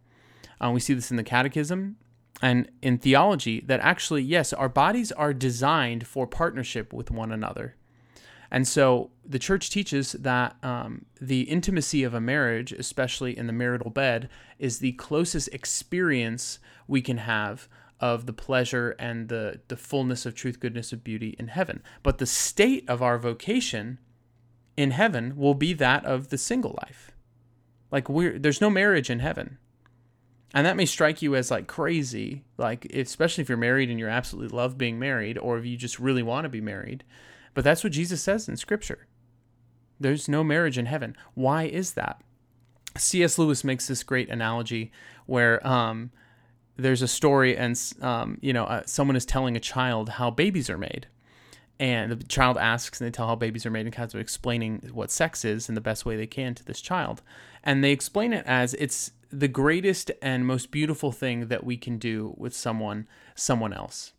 Uh, 0.60 0.70
we 0.72 0.78
see 0.78 0.92
this 0.92 1.10
in 1.10 1.16
the 1.16 1.24
Catechism 1.24 1.96
and 2.42 2.70
in 2.82 2.98
theology 2.98 3.60
that 3.60 3.80
actually, 3.80 4.22
yes, 4.22 4.52
our 4.52 4.68
bodies 4.68 5.10
are 5.10 5.32
designed 5.32 6.06
for 6.06 6.26
partnership 6.26 6.92
with 6.92 7.10
one 7.10 7.32
another. 7.32 7.74
And 8.50 8.68
so 8.68 9.10
the 9.24 9.38
church 9.38 9.70
teaches 9.70 10.12
that 10.12 10.56
um, 10.62 11.06
the 11.18 11.42
intimacy 11.42 12.04
of 12.04 12.12
a 12.12 12.20
marriage, 12.20 12.72
especially 12.72 13.36
in 13.36 13.46
the 13.46 13.54
marital 13.54 13.90
bed, 13.90 14.28
is 14.58 14.78
the 14.78 14.92
closest 14.92 15.48
experience 15.48 16.58
we 16.86 17.00
can 17.00 17.16
have 17.16 17.68
of 18.00 18.26
the 18.26 18.34
pleasure 18.34 18.94
and 18.98 19.30
the, 19.30 19.60
the 19.68 19.78
fullness 19.78 20.26
of 20.26 20.34
truth, 20.34 20.60
goodness, 20.60 20.92
of 20.92 21.02
beauty 21.02 21.34
in 21.38 21.48
heaven. 21.48 21.82
But 22.02 22.18
the 22.18 22.26
state 22.26 22.86
of 22.86 23.00
our 23.00 23.18
vocation 23.18 23.98
in 24.76 24.90
heaven 24.90 25.36
will 25.36 25.54
be 25.54 25.72
that 25.72 26.04
of 26.04 26.28
the 26.28 26.36
single 26.36 26.78
life. 26.82 27.15
Like 27.90 28.08
we're 28.08 28.38
there's 28.38 28.60
no 28.60 28.70
marriage 28.70 29.10
in 29.10 29.20
heaven. 29.20 29.58
And 30.54 30.66
that 30.66 30.76
may 30.76 30.86
strike 30.86 31.20
you 31.22 31.34
as 31.34 31.50
like 31.50 31.66
crazy, 31.66 32.44
like 32.56 32.86
especially 32.86 33.42
if 33.42 33.48
you're 33.48 33.58
married 33.58 33.90
and 33.90 33.98
you 33.98 34.06
absolutely 34.06 34.56
love 34.56 34.78
being 34.78 34.98
married 34.98 35.36
or 35.38 35.58
if 35.58 35.66
you 35.66 35.76
just 35.76 35.98
really 35.98 36.22
want 36.22 36.44
to 36.44 36.48
be 36.48 36.60
married. 36.60 37.04
But 37.52 37.64
that's 37.64 37.84
what 37.84 37.92
Jesus 37.92 38.22
says 38.22 38.48
in 38.48 38.56
scripture. 38.56 39.06
There's 39.98 40.28
no 40.28 40.44
marriage 40.44 40.78
in 40.78 40.86
heaven. 40.86 41.16
Why 41.34 41.64
is 41.64 41.92
that? 41.92 42.22
C.S. 42.96 43.38
Lewis 43.38 43.64
makes 43.64 43.88
this 43.88 44.02
great 44.02 44.30
analogy 44.30 44.92
where 45.26 45.66
um, 45.66 46.10
there's 46.76 47.02
a 47.02 47.08
story 47.08 47.56
and 47.56 47.80
um, 48.00 48.38
you 48.40 48.52
know 48.52 48.64
uh, 48.64 48.82
someone 48.86 49.16
is 49.16 49.26
telling 49.26 49.56
a 49.56 49.60
child 49.60 50.10
how 50.10 50.30
babies 50.30 50.70
are 50.70 50.78
made 50.78 51.06
and 51.78 52.12
the 52.12 52.24
child 52.24 52.56
asks 52.56 53.00
and 53.00 53.06
they 53.06 53.10
tell 53.10 53.26
how 53.26 53.34
babies 53.34 53.66
are 53.66 53.70
made 53.70 53.86
and 53.86 53.94
kind 53.94 54.12
of 54.12 54.20
explaining 54.20 54.80
what 54.92 55.10
sex 55.10 55.44
is 55.44 55.68
in 55.68 55.74
the 55.74 55.80
best 55.80 56.06
way 56.06 56.16
they 56.16 56.26
can 56.26 56.54
to 56.54 56.64
this 56.64 56.80
child 56.80 57.22
and 57.66 57.84
they 57.84 57.92
explain 57.92 58.32
it 58.32 58.44
as 58.46 58.72
it's 58.74 59.10
the 59.30 59.48
greatest 59.48 60.10
and 60.22 60.46
most 60.46 60.70
beautiful 60.70 61.12
thing 61.12 61.48
that 61.48 61.64
we 61.64 61.76
can 61.76 61.98
do 61.98 62.34
with 62.38 62.54
someone 62.54 63.06
someone 63.34 63.72
else. 63.72 64.12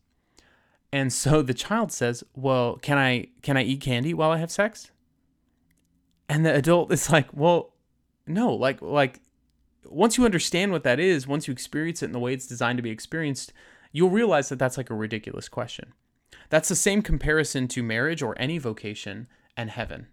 And 0.91 1.11
so 1.11 1.41
the 1.41 1.53
child 1.53 1.91
says 1.91 2.23
well 2.35 2.75
can 2.75 2.97
i 2.97 3.27
can 3.41 3.57
i 3.57 3.63
eat 3.63 3.81
candy 3.81 4.13
while 4.13 4.31
i 4.31 4.37
have 4.37 4.51
sex? 4.51 4.91
And 6.29 6.45
the 6.45 6.53
adult 6.53 6.91
is 6.91 7.09
like 7.09 7.29
well 7.33 7.73
no 8.27 8.53
like 8.53 8.81
like 8.81 9.21
once 9.85 10.17
you 10.17 10.25
understand 10.25 10.71
what 10.73 10.83
that 10.83 10.99
is 10.99 11.25
once 11.25 11.47
you 11.47 11.51
experience 11.53 12.03
it 12.03 12.07
in 12.07 12.11
the 12.11 12.19
way 12.19 12.33
it's 12.33 12.45
designed 12.45 12.77
to 12.77 12.83
be 12.83 12.91
experienced 12.91 13.53
you'll 13.91 14.09
realize 14.09 14.49
that 14.49 14.59
that's 14.59 14.77
like 14.77 14.89
a 14.89 14.95
ridiculous 14.95 15.49
question. 15.49 15.93
That's 16.49 16.69
the 16.69 16.75
same 16.75 17.01
comparison 17.01 17.67
to 17.69 17.83
marriage 17.83 18.21
or 18.21 18.39
any 18.39 18.57
vocation 18.57 19.27
and 19.55 19.69
heaven. 19.69 20.07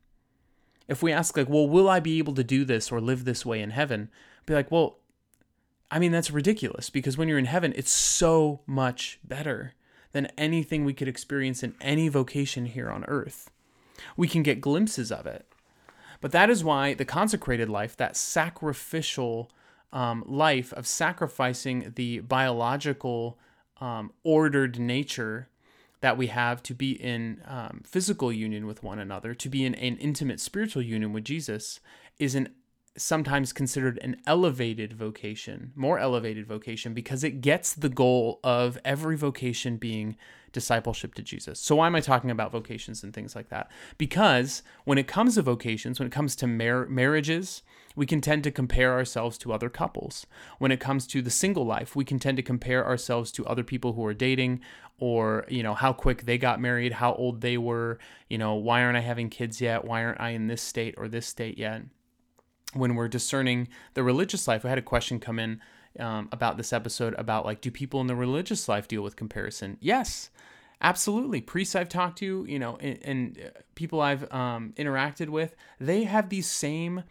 If 0.89 1.03
we 1.03 1.13
ask, 1.13 1.37
like, 1.37 1.49
well, 1.49 1.69
will 1.69 1.89
I 1.89 2.01
be 2.01 2.19
able 2.19 2.35
to 2.35 2.45
do 2.45 2.65
this 2.65 2.93
or 2.93 3.01
live 3.01 3.25
this 3.25 3.47
way 3.47 3.61
in 3.61 3.71
heaven? 3.71 4.11
Be 4.47 4.55
like, 4.55 4.71
well, 4.71 4.99
I 5.91 5.99
mean, 5.99 6.13
that's 6.13 6.31
ridiculous 6.31 6.91
because 6.91 7.17
when 7.17 7.29
you're 7.29 7.39
in 7.39 7.45
heaven, 7.45 7.73
it's 7.77 7.91
so 7.91 8.61
much 8.67 9.19
better 9.25 9.75
than 10.13 10.27
anything 10.39 10.85
we 10.85 10.95
could 10.95 11.09
experience 11.09 11.63
in 11.63 11.75
any 11.81 12.09
vocation 12.09 12.67
here 12.67 12.91
on 12.91 13.05
earth. 13.07 13.51
We 14.17 14.29
can 14.29 14.43
get 14.43 14.61
glimpses 14.61 15.11
of 15.11 15.27
it. 15.27 15.47
But 16.21 16.33
that 16.33 16.51
is 16.51 16.65
why 16.65 16.95
the 16.95 17.05
consecrated 17.05 17.69
life, 17.69 17.97
that 17.97 18.17
sacrificial 18.17 19.51
um, 19.93 20.25
life 20.27 20.73
of 20.73 20.87
sacrificing 20.87 21.93
the 21.97 22.21
biological 22.21 23.39
um, 23.81 24.13
ordered 24.23 24.79
nature 24.79 25.49
that 26.05 26.19
we 26.19 26.27
have 26.27 26.63
to 26.63 26.75
be 26.75 26.93
in 26.93 27.41
um, 27.47 27.81
physical 27.83 28.31
union 28.31 28.67
with 28.67 28.83
one 28.83 28.99
another, 28.99 29.33
to 29.33 29.49
be 29.49 29.65
in 29.65 29.75
an 29.77 29.97
intimate 29.97 30.39
spiritual 30.39 30.83
union 30.83 31.15
with 31.15 31.25
Jesus, 31.25 31.81
is 32.19 32.35
an 32.35 32.51
sometimes 32.95 33.55
considered 33.55 33.99
an 34.03 34.21
elevated 34.27 34.93
vocation, 34.93 35.73
more 35.75 35.99
elevated 35.99 36.47
vocation, 36.47 36.93
because 36.93 37.25
it 37.25 37.41
gets 37.41 37.73
the 37.73 37.89
goal 37.89 38.39
of 38.45 38.77
every 38.85 39.17
vocation 39.17 39.79
being 39.79 40.15
discipleship 40.53 41.15
to 41.15 41.23
Jesus. 41.23 41.59
So, 41.59 41.77
why 41.77 41.87
am 41.87 41.95
I 41.95 42.03
talking 42.03 42.31
about 42.31 42.53
vocations 42.53 43.03
and 43.03 43.15
things 43.15 43.35
like 43.35 43.49
that? 43.49 43.71
Because 43.97 44.63
when 44.85 44.99
it 44.99 45.09
comes 45.09 45.37
to 45.37 45.43
vocations, 45.43 45.99
when 45.99 46.07
it 46.07 46.13
comes 46.13 46.37
to 46.37 46.47
mar- 46.47 46.85
marriages, 46.85 47.63
we 47.97 48.07
can 48.07 48.21
tend 48.21 48.43
to 48.45 48.51
compare 48.51 48.93
ourselves 48.93 49.39
to 49.39 49.53
other 49.53 49.71
couples. 49.71 50.27
When 50.59 50.73
it 50.73 50.81
comes 50.81 51.07
to 51.09 51.23
the 51.23 51.31
single 51.31 51.65
life, 51.65 51.95
we 51.95 52.05
can 52.05 52.19
tend 52.19 52.37
to 52.37 52.43
compare 52.43 52.85
ourselves 52.85 53.31
to 53.33 53.47
other 53.47 53.65
people 53.65 53.93
who 53.93 54.05
are 54.05 54.15
dating 54.15 54.61
or, 54.99 55.45
you 55.49 55.63
know, 55.63 55.75
how 55.75 55.93
quick 55.93 56.25
they 56.25 56.39
got 56.39 56.61
married, 56.61 56.93
how 56.93 57.15
old 57.15 57.41
they 57.41 57.57
were, 57.59 57.99
you 58.29 58.39
know, 58.39 58.55
why 58.55 58.83
aren't 58.83 58.97
I 58.97 59.01
having 59.01 59.29
kids 59.29 59.61
yet? 59.61 59.85
Why 59.85 60.05
aren't 60.05 60.21
I 60.21 60.31
in 60.31 60.47
this 60.47 60.63
state 60.63 60.95
or 60.97 61.09
this 61.09 61.27
state 61.27 61.59
yet? 61.59 61.83
When 62.73 62.95
we're 62.97 63.09
discerning 63.09 63.69
the 63.95 64.03
religious 64.03 64.49
life, 64.49 64.65
I 64.65 64.69
had 64.69 64.79
a 64.79 64.83
question 64.83 65.21
come 65.21 65.39
in 65.39 65.61
um, 65.99 66.29
about 66.33 66.57
this 66.57 66.73
episode 66.73 67.15
about 67.17 67.45
like, 67.45 67.61
do 67.61 67.71
people 67.71 68.01
in 68.01 68.09
the 68.09 68.17
religious 68.17 68.69
life 68.69 68.89
deal 68.89 69.03
with 69.03 69.15
comparison? 69.15 69.77
Yes, 69.81 70.31
absolutely. 70.81 71.41
Priests 71.41 71.77
I've 71.77 71.89
talked 71.89 72.19
to, 72.19 72.45
you 72.49 72.59
know, 72.59 72.77
and, 72.81 72.99
and 73.05 73.39
uh, 73.39 73.61
people 73.77 74.01
I've 74.01 74.33
um, 74.33 74.75
interacted 74.77 75.29
with, 75.29 75.55
they 75.79 76.05
have 76.05 76.29
these 76.29 76.51
same 76.51 77.05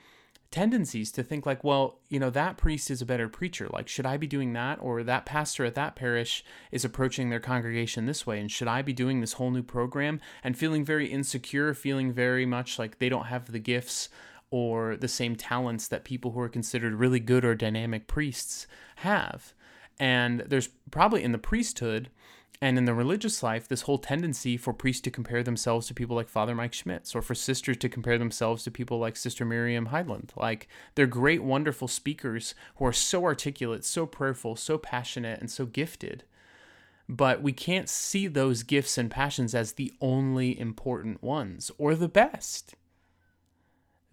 tendencies 0.54 1.12
to 1.12 1.24
think 1.24 1.48
like, 1.48 1.63
well, 1.63 2.00
you 2.10 2.20
know, 2.20 2.30
that 2.30 2.58
priest 2.58 2.92
is 2.92 3.02
a 3.02 3.06
better 3.06 3.28
preacher. 3.28 3.68
Like, 3.74 3.88
should 3.88 4.06
I 4.06 4.18
be 4.18 4.28
doing 4.28 4.54
that? 4.54 4.78
Or 4.82 5.02
that 5.02 5.26
pastor 5.26 5.66
at 5.66 5.74
that 5.76 5.96
parish 5.96 6.46
is 6.72 6.86
approaching 6.86 7.30
their 7.30 7.39
congregation 7.39 8.06
this 8.06 8.28
way. 8.28 8.39
And 8.39 8.52
should 8.52 8.68
I 8.68 8.84
be 8.84 8.94
doing 8.94 9.20
this 9.20 9.34
whole 9.34 9.50
new 9.50 9.63
program? 9.63 10.22
And 10.44 10.56
feeling 10.56 10.86
very 10.86 11.08
insecure, 11.08 11.74
feeling 11.74 12.13
very 12.13 12.46
much 12.46 12.78
like 12.78 13.00
they 13.00 13.10
don't 13.10 13.26
have 13.26 13.52
the 13.52 13.60
gifts 13.60 14.10
or 14.52 14.96
the 14.96 15.08
same 15.08 15.36
talents 15.36 15.88
that 15.88 16.04
people 16.04 16.32
who 16.32 16.39
are 16.39 16.50
considered 16.50 16.94
really 16.94 17.20
good 17.20 17.44
or 17.44 17.56
dynamic 17.56 18.06
priests 18.06 18.68
have. 18.98 19.54
And 20.00 20.42
there's 20.42 20.70
probably 20.92 21.24
in 21.24 21.32
the 21.32 21.39
priesthood 21.39 22.12
and 22.63 22.78
in 22.78 22.86
the 22.86 22.93
religious 22.93 23.43
life, 23.43 23.67
this 23.67 23.82
whole 23.82 23.97
tendency 23.97 24.56
for 24.56 24.71
priests 24.71 25.02
to 25.02 25.12
compare 25.12 25.43
themselves 25.43 25.86
to 25.88 25.93
people 25.93 26.15
like 26.15 26.30
Father 26.30 26.56
Mike 26.56 26.71
Schmitz 26.71 27.13
or 27.13 27.21
for 27.21 27.36
sisters 27.36 27.76
to 27.76 27.89
compare 27.89 28.17
themselves 28.17 28.63
to 28.63 28.71
people 28.71 28.99
like 28.99 29.17
Sister 29.17 29.43
Miriam 29.43 29.88
Heidland. 29.88 30.30
Like, 30.38 30.69
they're 30.95 31.06
great, 31.06 31.43
wonderful 31.43 31.89
speakers 31.89 32.56
who 32.78 32.86
are 32.86 32.93
so 32.93 33.26
articulate, 33.26 33.84
so 33.84 34.06
prayerful, 34.06 34.56
so 34.56 34.78
passionate, 34.78 35.41
and 35.41 35.52
so 35.52 35.65
gifted. 35.65 36.23
But 37.10 37.41
we 37.41 37.52
can't 37.52 37.89
see 37.89 38.28
those 38.28 38.63
gifts 38.63 38.97
and 38.97 39.12
passions 39.12 39.54
as 39.54 39.73
the 39.73 39.91
only 39.99 40.58
important 40.58 41.21
ones 41.21 41.69
or 41.78 41.95
the 41.95 42.08
best. 42.08 42.76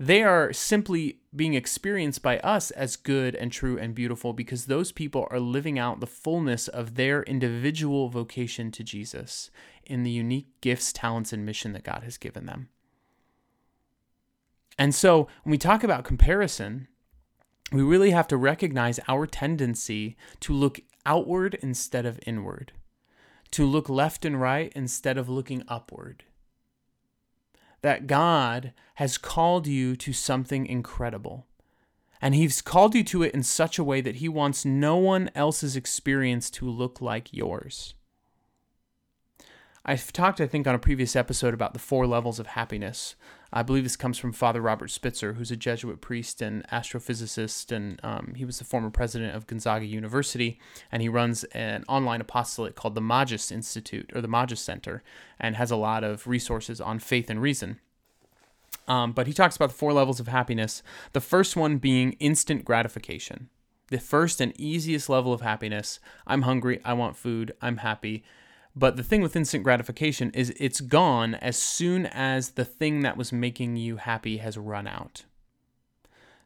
They 0.01 0.23
are 0.23 0.51
simply 0.55 1.19
being 1.37 1.53
experienced 1.53 2.23
by 2.23 2.39
us 2.39 2.71
as 2.71 2.97
good 2.97 3.35
and 3.35 3.53
true 3.53 3.77
and 3.79 3.95
beautiful 3.95 4.33
because 4.33 4.65
those 4.65 4.93
people 4.93 5.29
are 5.31 5.39
living 5.39 5.79
out 5.79 6.01
the 6.01 6.07
fullness 6.07 6.69
of 6.69 6.95
their 6.95 7.23
individual 7.25 8.09
vocation 8.09 8.71
to 8.71 8.83
Jesus 8.83 9.51
in 9.85 10.03
the 10.03 10.11
unique 10.11 10.49
gifts, 10.63 10.95
talents, 10.95 11.35
and 11.35 11.45
mission 11.45 11.75
that 11.75 11.85
God 11.85 12.03
has 12.03 12.17
given 12.17 12.47
them. 12.47 12.71
And 14.79 14.95
so 14.95 15.29
when 15.43 15.51
we 15.51 15.59
talk 15.59 15.85
about 15.85 16.05
comparison, 16.05 16.89
we 17.71 17.83
really 17.83 18.13
have 18.13 18.27
to 18.29 18.39
recognize 18.39 19.01
our 19.07 19.27
tendency 19.27 20.17
to 20.41 20.55
look 20.55 20.81
outward 21.05 21.59
instead 21.61 22.07
of 22.07 22.19
inward, 22.27 22.73
to 23.51 23.67
look 23.67 23.91
left 23.91 24.25
and 24.25 24.41
right 24.41 24.73
instead 24.75 25.19
of 25.19 25.29
looking 25.29 25.63
upward 25.69 26.25
that 27.83 28.07
God 28.07 28.73
has 28.97 29.19
called 29.19 29.67
you 29.67 29.97
to 29.97 30.13
something 30.13 30.67
incredible. 30.67 31.47
And 32.21 32.35
He's 32.35 32.61
called 32.61 32.95
you 32.95 33.03
to 33.05 33.23
it 33.23 33.35
in 33.35 33.43
such 33.43 33.79
a 33.79 33.85
way 33.85 34.01
that 34.01 34.17
He 34.17 34.29
wants 34.29 34.65
no 34.65 34.97
one 34.97 35.31
else's 35.35 35.77
experience 35.77 36.51
to 36.51 36.69
look 36.69 37.01
like 37.01 37.33
yours. 37.33 37.95
I've 39.85 40.13
talked, 40.13 40.41
I 40.41 40.47
think, 40.47 40.67
on 40.67 40.75
a 40.75 40.79
previous 40.79 41.17
episode 41.17 41.55
about 41.55 41.73
the 41.73 41.79
four 41.79 42.07
levels 42.07 42.39
of 42.39 42.49
happiness. 42.49 43.15
I 43.53 43.63
believe 43.63 43.83
this 43.83 43.97
comes 43.97 44.17
from 44.17 44.33
Father 44.33 44.61
Robert 44.61 44.91
Spitzer, 44.91 45.33
who's 45.33 45.51
a 45.51 45.57
Jesuit 45.57 46.01
priest 46.01 46.41
and 46.41 46.67
astrophysicist, 46.69 47.73
and 47.73 47.99
um, 48.05 48.35
he 48.37 48.45
was 48.45 48.59
the 48.59 48.65
former 48.65 48.91
president 48.91 49.35
of 49.35 49.47
Gonzaga 49.47 49.87
University, 49.87 50.61
and 50.93 51.03
he 51.03 51.09
runs 51.09 51.43
an 51.45 51.85
online 51.89 52.21
apostolate 52.21 52.77
called 52.77 52.95
the 52.95 53.01
Magis 53.01 53.51
Institute 53.51 54.11
or 54.15 54.21
the 54.21 54.29
Magis 54.29 54.61
Center, 54.61 55.03
and 55.39 55.57
has 55.57 55.71
a 55.71 55.77
lot 55.77 56.05
of 56.05 56.29
resources 56.29 56.81
on 56.81 57.01
faith 57.01 57.29
and 57.29 57.43
reason. 57.43 57.81
Um, 58.87 59.13
but 59.13 59.27
he 59.27 59.33
talks 59.33 59.57
about 59.57 59.71
the 59.71 59.75
four 59.75 59.93
levels 59.93 60.21
of 60.21 60.29
happiness. 60.29 60.83
The 61.13 61.21
first 61.21 61.57
one 61.57 61.79
being 61.79 62.13
instant 62.15 62.65
gratification. 62.65 63.49
The 63.89 63.99
first 63.99 64.41
and 64.41 64.59
easiest 64.59 65.09
level 65.09 65.33
of 65.33 65.41
happiness. 65.41 65.99
I'm 66.27 66.43
hungry. 66.43 66.81
I 66.85 66.93
want 66.93 67.17
food. 67.17 67.53
I'm 67.61 67.79
happy. 67.79 68.23
But 68.75 68.97
the 68.97 69.03
thing 69.03 69.21
with 69.21 69.37
instant 69.37 69.65
gratification 69.65 70.31
is 70.33 70.53
it's 70.59 70.81
gone 70.81 71.35
as 71.35 71.57
soon 71.57 72.07
as 72.07 72.51
the 72.51 72.65
thing 72.65 73.01
that 73.01 73.17
was 73.17 73.33
making 73.33 73.77
you 73.77 73.97
happy 73.97 74.37
has 74.39 74.57
run 74.57 74.87
out. 74.87 75.25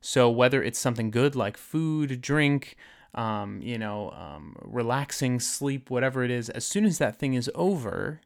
So 0.01 0.31
whether 0.31 0.63
it's 0.63 0.79
something 0.79 1.11
good 1.11 1.35
like 1.35 1.57
food, 1.57 2.21
drink, 2.21 2.77
um, 3.15 3.61
you 3.63 3.79
know, 3.79 4.11
um, 4.11 4.57
relaxing, 4.63 5.39
sleep, 5.41 5.91
whatever 5.91 6.25
it 6.25 6.31
is, 6.31 6.51
as 6.51 6.67
soon 6.67 6.85
as 6.85 6.99
that 6.99 7.19
thing 7.19 7.35
is 7.35 7.51
over, 7.55 8.21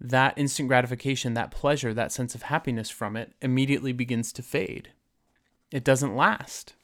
that 0.00 0.36
instant 0.36 0.68
gratification, 0.68 1.34
that 1.34 1.50
pleasure, 1.50 1.94
that 1.94 2.12
sense 2.12 2.34
of 2.34 2.42
happiness 2.42 2.90
from 2.90 3.16
it 3.16 3.32
immediately 3.40 3.92
begins 3.92 4.32
to 4.32 4.42
fade. 4.42 4.90
It 5.70 5.84
doesn't 5.84 6.14
last. 6.14 6.74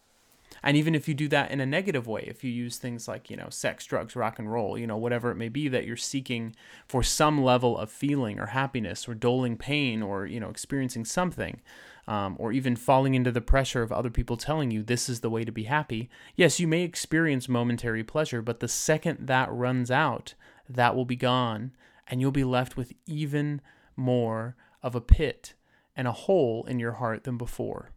And 0.62 0.76
even 0.76 0.94
if 0.94 1.08
you 1.08 1.14
do 1.14 1.28
that 1.28 1.50
in 1.50 1.60
a 1.60 1.66
negative 1.66 2.06
way, 2.06 2.24
if 2.26 2.44
you 2.44 2.50
use 2.50 2.76
things 2.76 3.08
like, 3.08 3.30
you 3.30 3.36
know, 3.36 3.48
sex, 3.50 3.84
drugs, 3.84 4.14
rock 4.14 4.38
and 4.38 4.50
roll, 4.50 4.78
you 4.78 4.86
know, 4.86 4.96
whatever 4.96 5.30
it 5.30 5.36
may 5.36 5.48
be 5.48 5.68
that 5.68 5.84
you're 5.84 5.96
seeking 5.96 6.54
for 6.86 7.02
some 7.02 7.42
level 7.42 7.76
of 7.76 7.90
feeling 7.90 8.38
or 8.38 8.46
happiness 8.46 9.08
or 9.08 9.14
doling 9.14 9.56
pain 9.56 10.02
or, 10.02 10.26
you 10.26 10.38
know, 10.38 10.50
experiencing 10.50 11.04
something, 11.04 11.60
um, 12.06 12.36
or 12.38 12.52
even 12.52 12.76
falling 12.76 13.14
into 13.14 13.32
the 13.32 13.40
pressure 13.40 13.82
of 13.82 13.92
other 13.92 14.10
people 14.10 14.36
telling 14.36 14.70
you 14.70 14.82
this 14.82 15.08
is 15.08 15.20
the 15.20 15.30
way 15.30 15.44
to 15.44 15.52
be 15.52 15.64
happy, 15.64 16.10
yes, 16.36 16.58
you 16.60 16.68
may 16.68 16.82
experience 16.82 17.48
momentary 17.48 18.04
pleasure, 18.04 18.42
but 18.42 18.60
the 18.60 18.68
second 18.68 19.26
that 19.26 19.52
runs 19.52 19.90
out, 19.90 20.34
that 20.68 20.94
will 20.94 21.04
be 21.04 21.16
gone, 21.16 21.72
and 22.06 22.20
you'll 22.20 22.30
be 22.30 22.44
left 22.44 22.76
with 22.76 22.92
even 23.06 23.60
more 23.96 24.56
of 24.82 24.94
a 24.94 25.00
pit 25.00 25.54
and 25.94 26.08
a 26.08 26.12
hole 26.12 26.64
in 26.64 26.78
your 26.78 26.92
heart 26.92 27.24
than 27.24 27.36
before. 27.36 27.90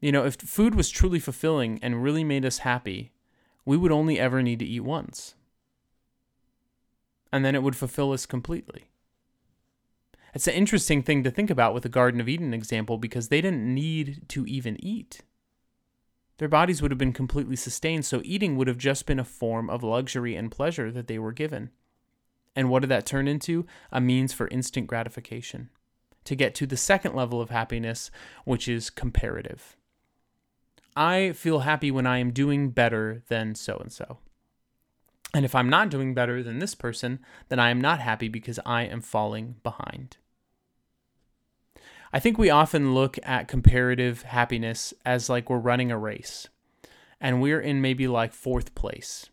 You 0.00 0.12
know, 0.12 0.24
if 0.24 0.36
food 0.36 0.74
was 0.74 0.90
truly 0.90 1.18
fulfilling 1.18 1.78
and 1.82 2.02
really 2.02 2.24
made 2.24 2.44
us 2.44 2.58
happy, 2.58 3.12
we 3.64 3.76
would 3.76 3.92
only 3.92 4.18
ever 4.18 4.42
need 4.42 4.60
to 4.60 4.64
eat 4.64 4.80
once. 4.80 5.34
And 7.32 7.44
then 7.44 7.54
it 7.54 7.62
would 7.62 7.76
fulfill 7.76 8.12
us 8.12 8.24
completely. 8.24 8.88
It's 10.34 10.46
an 10.46 10.54
interesting 10.54 11.02
thing 11.02 11.24
to 11.24 11.30
think 11.30 11.50
about 11.50 11.74
with 11.74 11.82
the 11.82 11.88
Garden 11.88 12.20
of 12.20 12.28
Eden 12.28 12.54
example 12.54 12.98
because 12.98 13.28
they 13.28 13.40
didn't 13.40 13.74
need 13.74 14.22
to 14.28 14.46
even 14.46 14.82
eat. 14.84 15.22
Their 16.36 16.48
bodies 16.48 16.80
would 16.80 16.92
have 16.92 16.98
been 16.98 17.12
completely 17.12 17.56
sustained, 17.56 18.04
so 18.04 18.22
eating 18.24 18.56
would 18.56 18.68
have 18.68 18.78
just 18.78 19.06
been 19.06 19.18
a 19.18 19.24
form 19.24 19.68
of 19.68 19.82
luxury 19.82 20.36
and 20.36 20.50
pleasure 20.50 20.92
that 20.92 21.08
they 21.08 21.18
were 21.18 21.32
given. 21.32 21.70
And 22.54 22.70
what 22.70 22.80
did 22.80 22.90
that 22.90 23.06
turn 23.06 23.26
into? 23.26 23.66
A 23.90 24.00
means 24.00 24.32
for 24.32 24.48
instant 24.48 24.86
gratification. 24.86 25.70
To 26.24 26.36
get 26.36 26.54
to 26.56 26.66
the 26.66 26.76
second 26.76 27.14
level 27.14 27.40
of 27.40 27.50
happiness, 27.50 28.10
which 28.44 28.68
is 28.68 28.90
comparative. 28.90 29.76
I 30.96 31.32
feel 31.32 31.60
happy 31.60 31.90
when 31.90 32.06
I 32.06 32.18
am 32.18 32.32
doing 32.32 32.70
better 32.70 33.22
than 33.28 33.54
so 33.54 33.76
and 33.76 33.92
so. 33.92 34.18
And 35.34 35.44
if 35.44 35.54
I'm 35.54 35.68
not 35.68 35.90
doing 35.90 36.14
better 36.14 36.42
than 36.42 36.58
this 36.58 36.74
person, 36.74 37.20
then 37.48 37.58
I 37.58 37.70
am 37.70 37.80
not 37.80 38.00
happy 38.00 38.28
because 38.28 38.58
I 38.64 38.84
am 38.84 39.00
falling 39.00 39.56
behind. 39.62 40.16
I 42.12 42.20
think 42.20 42.38
we 42.38 42.48
often 42.50 42.94
look 42.94 43.18
at 43.22 43.48
comparative 43.48 44.22
happiness 44.22 44.94
as 45.04 45.28
like 45.28 45.50
we're 45.50 45.58
running 45.58 45.90
a 45.90 45.98
race 45.98 46.48
and 47.20 47.42
we're 47.42 47.60
in 47.60 47.82
maybe 47.82 48.08
like 48.08 48.32
fourth 48.32 48.74
place. 48.74 49.28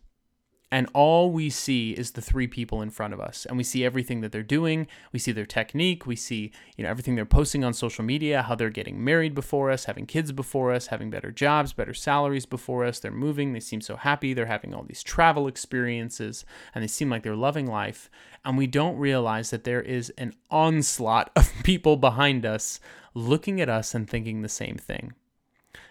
And 0.76 0.90
all 0.92 1.30
we 1.30 1.48
see 1.48 1.92
is 1.92 2.10
the 2.10 2.20
three 2.20 2.46
people 2.46 2.82
in 2.82 2.90
front 2.90 3.14
of 3.14 3.18
us. 3.18 3.46
And 3.46 3.56
we 3.56 3.64
see 3.64 3.82
everything 3.82 4.20
that 4.20 4.30
they're 4.30 4.42
doing. 4.42 4.86
We 5.10 5.18
see 5.18 5.32
their 5.32 5.46
technique. 5.46 6.04
We 6.04 6.16
see 6.16 6.52
you 6.76 6.84
know 6.84 6.90
everything 6.90 7.14
they're 7.14 7.24
posting 7.24 7.64
on 7.64 7.72
social 7.72 8.04
media 8.04 8.42
how 8.42 8.56
they're 8.56 8.68
getting 8.68 9.02
married 9.02 9.34
before 9.34 9.70
us 9.70 9.86
having 9.86 10.04
kids 10.04 10.32
before 10.32 10.74
us 10.74 10.88
having 10.88 11.08
better 11.08 11.30
jobs 11.30 11.72
better 11.72 11.94
salaries 11.94 12.44
before 12.44 12.84
us. 12.84 13.00
They're 13.00 13.10
moving. 13.10 13.54
They 13.54 13.60
seem 13.60 13.80
so 13.80 13.96
happy. 13.96 14.34
They're 14.34 14.44
having 14.44 14.74
all 14.74 14.82
these 14.82 15.02
travel 15.02 15.48
experiences. 15.48 16.44
And 16.74 16.84
they 16.84 16.88
seem 16.88 17.08
like 17.08 17.22
they're 17.22 17.34
loving 17.34 17.66
life. 17.66 18.10
And 18.44 18.58
we 18.58 18.66
don't 18.66 18.98
realize 18.98 19.48
that 19.48 19.64
there 19.64 19.80
is 19.80 20.10
an 20.18 20.34
onslaught 20.50 21.30
of 21.34 21.50
people 21.64 21.96
behind 21.96 22.44
us 22.44 22.80
looking 23.14 23.62
at 23.62 23.70
us 23.70 23.94
and 23.94 24.06
thinking 24.06 24.42
the 24.42 24.48
same 24.50 24.76
thing. 24.76 25.14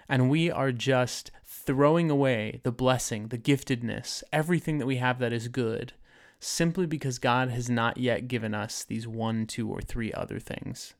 And 0.07 0.29
we 0.29 0.51
are 0.51 0.71
just 0.71 1.31
throwing 1.65 2.09
away 2.09 2.61
the 2.63 2.71
blessing, 2.71 3.27
the 3.27 3.37
giftedness, 3.37 4.23
everything 4.31 4.77
that 4.77 4.85
we 4.85 4.97
have 4.97 5.19
that 5.19 5.33
is 5.33 5.47
good, 5.47 5.93
simply 6.39 6.85
because 6.85 7.19
God 7.19 7.49
has 7.49 7.69
not 7.69 7.97
yet 7.97 8.27
given 8.27 8.53
us 8.53 8.83
these 8.83 9.07
one, 9.07 9.47
two, 9.47 9.69
or 9.69 9.81
three 9.81 10.13
other 10.13 10.39
things. 10.39 10.93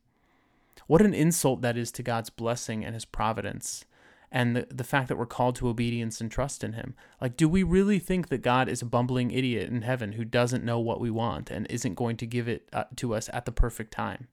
What 0.86 1.02
an 1.02 1.14
insult 1.14 1.62
that 1.62 1.76
is 1.76 1.90
to 1.92 2.02
God's 2.02 2.30
blessing 2.30 2.84
and 2.84 2.94
His 2.94 3.04
providence, 3.04 3.84
and 4.30 4.56
the, 4.56 4.66
the 4.70 4.84
fact 4.84 5.08
that 5.08 5.16
we're 5.16 5.26
called 5.26 5.56
to 5.56 5.68
obedience 5.68 6.20
and 6.20 6.30
trust 6.30 6.62
in 6.62 6.74
Him. 6.74 6.94
Like, 7.20 7.36
do 7.36 7.48
we 7.48 7.62
really 7.62 7.98
think 7.98 8.28
that 8.28 8.42
God 8.42 8.68
is 8.68 8.82
a 8.82 8.86
bumbling 8.86 9.30
idiot 9.30 9.70
in 9.70 9.82
heaven 9.82 10.12
who 10.12 10.24
doesn't 10.24 10.64
know 10.64 10.78
what 10.80 11.00
we 11.00 11.10
want 11.10 11.50
and 11.50 11.66
isn't 11.70 11.94
going 11.94 12.16
to 12.18 12.26
give 12.26 12.48
it 12.48 12.68
uh, 12.72 12.84
to 12.96 13.14
us 13.14 13.30
at 13.32 13.44
the 13.44 13.52
perfect 13.52 13.92
time? 13.92 14.28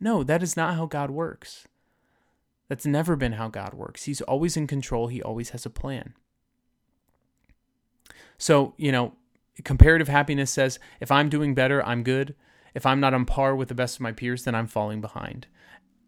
No, 0.00 0.22
that 0.24 0.42
is 0.42 0.56
not 0.56 0.74
how 0.74 0.86
God 0.86 1.10
works. 1.10 1.66
That's 2.68 2.86
never 2.86 3.16
been 3.16 3.32
how 3.32 3.48
God 3.48 3.74
works. 3.74 4.04
He's 4.04 4.20
always 4.22 4.56
in 4.56 4.66
control, 4.66 5.08
He 5.08 5.22
always 5.22 5.50
has 5.50 5.66
a 5.66 5.70
plan. 5.70 6.14
So, 8.38 8.74
you 8.76 8.90
know, 8.90 9.14
comparative 9.64 10.08
happiness 10.08 10.50
says 10.50 10.78
if 11.00 11.10
I'm 11.10 11.28
doing 11.28 11.54
better, 11.54 11.84
I'm 11.84 12.02
good. 12.02 12.34
If 12.74 12.86
I'm 12.86 13.00
not 13.00 13.14
on 13.14 13.26
par 13.26 13.54
with 13.54 13.68
the 13.68 13.74
best 13.74 13.96
of 13.96 14.00
my 14.00 14.12
peers, 14.12 14.44
then 14.44 14.54
I'm 14.54 14.66
falling 14.66 15.00
behind 15.00 15.46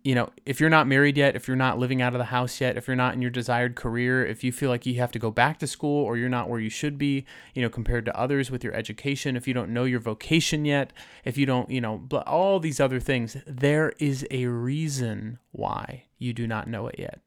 you 0.04 0.14
know, 0.14 0.28
if 0.44 0.60
you're 0.60 0.70
not 0.70 0.86
married 0.86 1.16
yet, 1.16 1.34
if 1.34 1.48
you're 1.48 1.56
not 1.56 1.78
living 1.78 2.02
out 2.02 2.12
of 2.12 2.18
the 2.18 2.26
house 2.26 2.60
yet, 2.60 2.76
if 2.76 2.86
you're 2.86 2.94
not 2.94 3.14
in 3.14 3.22
your 3.22 3.30
desired 3.30 3.74
career, 3.74 4.24
if 4.24 4.44
you 4.44 4.52
feel 4.52 4.68
like 4.68 4.84
you 4.84 4.96
have 4.96 5.10
to 5.12 5.18
go 5.18 5.30
back 5.30 5.58
to 5.58 5.66
school 5.66 6.04
or 6.04 6.18
you're 6.18 6.28
not 6.28 6.50
where 6.50 6.60
you 6.60 6.68
should 6.68 6.98
be, 6.98 7.24
you 7.54 7.62
know, 7.62 7.70
compared 7.70 8.04
to 8.04 8.16
others 8.16 8.50
with 8.50 8.62
your 8.62 8.74
education, 8.74 9.34
if 9.34 9.48
you 9.48 9.54
don't 9.54 9.70
know 9.70 9.84
your 9.84 10.00
vocation 10.00 10.66
yet, 10.66 10.92
if 11.24 11.38
you 11.38 11.46
don't, 11.46 11.70
you 11.70 11.80
know, 11.80 12.06
all 12.26 12.60
these 12.60 12.80
other 12.80 13.00
things, 13.00 13.38
there 13.46 13.94
is 13.98 14.26
a 14.30 14.44
reason 14.44 15.38
why 15.52 16.03
you 16.24 16.32
do 16.32 16.46
not 16.46 16.68
know 16.68 16.88
it 16.88 16.96
yet. 16.98 17.20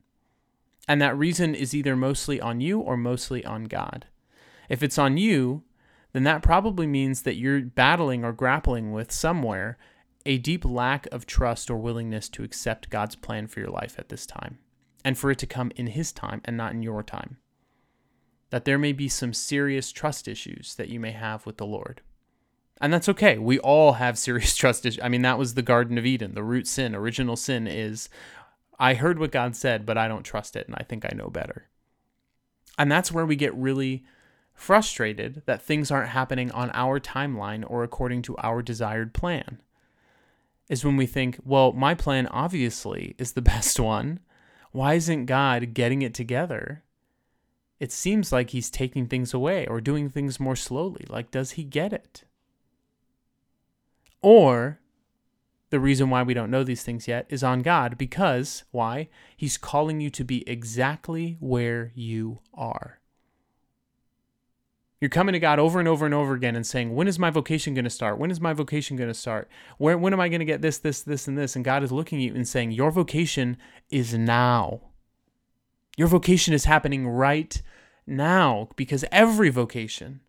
And 0.87 1.01
that 1.01 1.17
reason 1.17 1.53
is 1.53 1.73
either 1.73 1.95
mostly 1.95 2.39
on 2.39 2.61
you 2.61 2.79
or 2.79 2.97
mostly 2.97 3.45
on 3.45 3.65
God. 3.65 4.07
If 4.69 4.81
it's 4.81 4.97
on 4.97 5.17
you, 5.17 5.63
then 6.13 6.23
that 6.23 6.41
probably 6.41 6.87
means 6.87 7.23
that 7.23 7.35
you're 7.35 7.61
battling 7.61 8.23
or 8.23 8.33
grappling 8.33 8.91
with 8.91 9.11
somewhere 9.11 9.77
a 10.25 10.37
deep 10.37 10.65
lack 10.65 11.07
of 11.07 11.25
trust 11.25 11.69
or 11.71 11.77
willingness 11.77 12.27
to 12.27 12.43
accept 12.43 12.89
God's 12.89 13.15
plan 13.15 13.47
for 13.47 13.61
your 13.61 13.69
life 13.69 13.95
at 13.97 14.09
this 14.09 14.25
time, 14.25 14.57
and 15.05 15.17
for 15.17 15.31
it 15.31 15.37
to 15.39 15.47
come 15.47 15.71
in 15.77 15.87
His 15.87 16.11
time 16.11 16.41
and 16.43 16.57
not 16.57 16.73
in 16.73 16.83
your 16.83 17.01
time. 17.01 17.37
That 18.49 18.65
there 18.65 18.77
may 18.77 18.91
be 18.91 19.07
some 19.07 19.33
serious 19.33 19.91
trust 19.91 20.27
issues 20.27 20.75
that 20.75 20.89
you 20.89 20.99
may 20.99 21.11
have 21.11 21.45
with 21.45 21.57
the 21.57 21.65
Lord. 21.65 22.01
And 22.81 22.93
that's 22.93 23.09
okay. 23.09 23.37
We 23.37 23.57
all 23.59 23.93
have 23.93 24.17
serious 24.17 24.55
trust 24.55 24.85
issues. 24.85 25.03
I 25.03 25.07
mean, 25.07 25.21
that 25.21 25.39
was 25.39 25.53
the 25.53 25.61
Garden 25.61 25.97
of 25.97 26.05
Eden. 26.05 26.33
The 26.33 26.43
root 26.43 26.67
sin, 26.67 26.93
original 26.93 27.37
sin 27.37 27.65
is 27.65 28.09
I 28.79 28.93
heard 28.93 29.19
what 29.19 29.31
God 29.31 29.55
said, 29.55 29.85
but 29.85 29.97
I 29.97 30.07
don't 30.07 30.23
trust 30.23 30.55
it, 30.55 30.67
and 30.67 30.75
I 30.75 30.83
think 30.83 31.05
I 31.05 31.15
know 31.15 31.29
better. 31.29 31.67
And 32.77 32.91
that's 32.91 33.11
where 33.11 33.25
we 33.25 33.35
get 33.35 33.55
really 33.55 34.03
frustrated 34.53 35.43
that 35.45 35.61
things 35.61 35.91
aren't 35.91 36.09
happening 36.09 36.51
on 36.51 36.71
our 36.73 36.99
timeline 36.99 37.63
or 37.67 37.83
according 37.83 38.23
to 38.23 38.37
our 38.37 38.61
desired 38.61 39.13
plan 39.13 39.59
is 40.69 40.83
when 40.83 40.97
we 40.97 41.05
think, 41.05 41.39
well, 41.45 41.71
my 41.71 41.93
plan 41.93 42.27
obviously 42.27 43.15
is 43.17 43.33
the 43.33 43.41
best 43.53 43.79
one. 43.79 44.19
Why 44.71 44.95
isn't 44.95 45.25
God 45.25 45.73
getting 45.73 46.01
it 46.01 46.13
together? 46.13 46.83
It 47.79 47.91
seems 47.91 48.31
like 48.31 48.49
he's 48.49 48.69
taking 48.69 49.07
things 49.07 49.33
away 49.33 49.65
or 49.67 49.79
doing 49.79 50.09
things 50.09 50.39
more 50.39 50.55
slowly. 50.55 51.05
Like, 51.07 51.31
does 51.31 51.51
he 51.51 51.63
get 51.63 51.93
it? 51.93 52.23
Or 54.21 54.79
the 55.69 55.79
reason 55.79 56.09
why 56.09 56.23
we 56.23 56.33
don't 56.33 56.51
know 56.51 56.63
these 56.63 56.83
things 56.83 57.07
yet 57.07 57.25
is 57.29 57.43
on 57.43 57.61
God 57.61 57.97
because 57.97 58.63
why? 58.71 59.09
He's 59.35 59.57
calling 59.57 59.99
you 59.99 60.09
to 60.11 60.23
be 60.23 60.47
exactly 60.47 61.37
where 61.39 61.91
you 61.93 62.39
are. 62.53 62.99
You're 64.99 65.09
coming 65.09 65.33
to 65.33 65.39
God 65.39 65.59
over 65.59 65.77
and 65.77 65.87
over 65.87 66.05
and 66.05 66.15
over 66.15 66.33
again 66.33 66.55
and 66.55 66.65
saying, 66.65 66.95
When 66.95 67.07
is 67.07 67.19
my 67.19 67.29
vocation 67.29 67.75
going 67.75 67.83
to 67.83 67.89
start? 67.89 68.17
When 68.17 68.31
is 68.31 68.41
my 68.41 68.53
vocation 68.53 68.97
going 68.97 69.09
to 69.09 69.13
start? 69.13 69.47
Where, 69.77 69.97
when 69.97 70.13
am 70.13 70.19
I 70.19 70.29
going 70.29 70.39
to 70.39 70.45
get 70.45 70.61
this, 70.61 70.79
this, 70.79 71.01
this, 71.01 71.27
and 71.27 71.37
this? 71.37 71.55
And 71.55 71.63
God 71.63 71.83
is 71.83 71.91
looking 71.91 72.19
at 72.19 72.23
you 72.23 72.33
and 72.33 72.47
saying, 72.47 72.71
Your 72.71 72.89
vocation 72.89 73.57
is 73.91 74.15
now. 74.15 74.81
Your 75.97 76.07
vocation 76.07 76.53
is 76.53 76.65
happening 76.65 77.07
right 77.07 77.61
now 78.07 78.69
because 78.75 79.05
every 79.11 79.49
vocation 79.49 80.21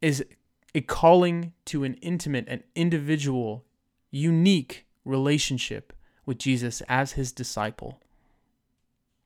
is 0.00 0.24
a 0.74 0.80
calling 0.80 1.52
to 1.66 1.84
an 1.84 1.94
intimate 1.94 2.44
and 2.48 2.62
individual, 2.74 3.64
unique 4.10 4.86
relationship 5.04 5.92
with 6.26 6.38
Jesus 6.38 6.80
as 6.88 7.12
his 7.12 7.32
disciple. 7.32 8.00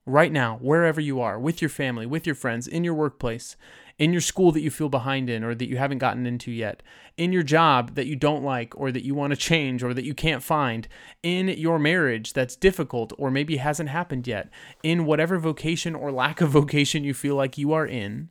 Right 0.06 0.32
now, 0.32 0.58
wherever 0.60 1.00
you 1.00 1.20
are, 1.20 1.38
with 1.38 1.62
your 1.62 1.70
family, 1.70 2.04
with 2.04 2.26
your 2.26 2.34
friends, 2.34 2.68
in 2.68 2.84
your 2.84 2.92
workplace, 2.92 3.56
in 3.98 4.12
your 4.12 4.20
school 4.20 4.52
that 4.52 4.60
you 4.60 4.70
feel 4.70 4.88
behind 4.88 5.30
in 5.30 5.42
or 5.42 5.54
that 5.54 5.68
you 5.68 5.78
haven't 5.78 5.98
gotten 5.98 6.26
into 6.26 6.50
yet, 6.50 6.82
in 7.16 7.32
your 7.32 7.42
job 7.42 7.94
that 7.94 8.06
you 8.06 8.16
don't 8.16 8.42
like 8.42 8.74
or 8.76 8.92
that 8.92 9.04
you 9.04 9.14
want 9.14 9.30
to 9.30 9.36
change 9.36 9.82
or 9.82 9.94
that 9.94 10.04
you 10.04 10.12
can't 10.12 10.42
find, 10.42 10.88
in 11.22 11.48
your 11.48 11.78
marriage 11.78 12.34
that's 12.34 12.56
difficult 12.56 13.12
or 13.16 13.30
maybe 13.30 13.56
hasn't 13.56 13.88
happened 13.88 14.26
yet, 14.26 14.50
in 14.82 15.06
whatever 15.06 15.38
vocation 15.38 15.94
or 15.94 16.12
lack 16.12 16.40
of 16.40 16.50
vocation 16.50 17.04
you 17.04 17.14
feel 17.14 17.36
like 17.36 17.56
you 17.56 17.72
are 17.72 17.86
in, 17.86 18.28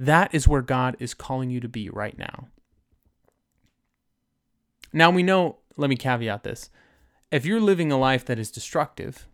that 0.00 0.34
is 0.34 0.48
where 0.48 0.62
God 0.62 0.96
is 0.98 1.14
calling 1.14 1.50
you 1.50 1.60
to 1.60 1.68
be 1.68 1.90
right 1.90 2.18
now. 2.18 2.48
Now 4.92 5.10
we 5.10 5.22
know, 5.22 5.58
let 5.76 5.90
me 5.90 5.96
caveat 5.96 6.42
this. 6.42 6.70
If 7.30 7.44
you're 7.44 7.60
living 7.60 7.92
a 7.92 7.98
life 7.98 8.24
that 8.24 8.38
is 8.38 8.50
destructive, 8.50 9.28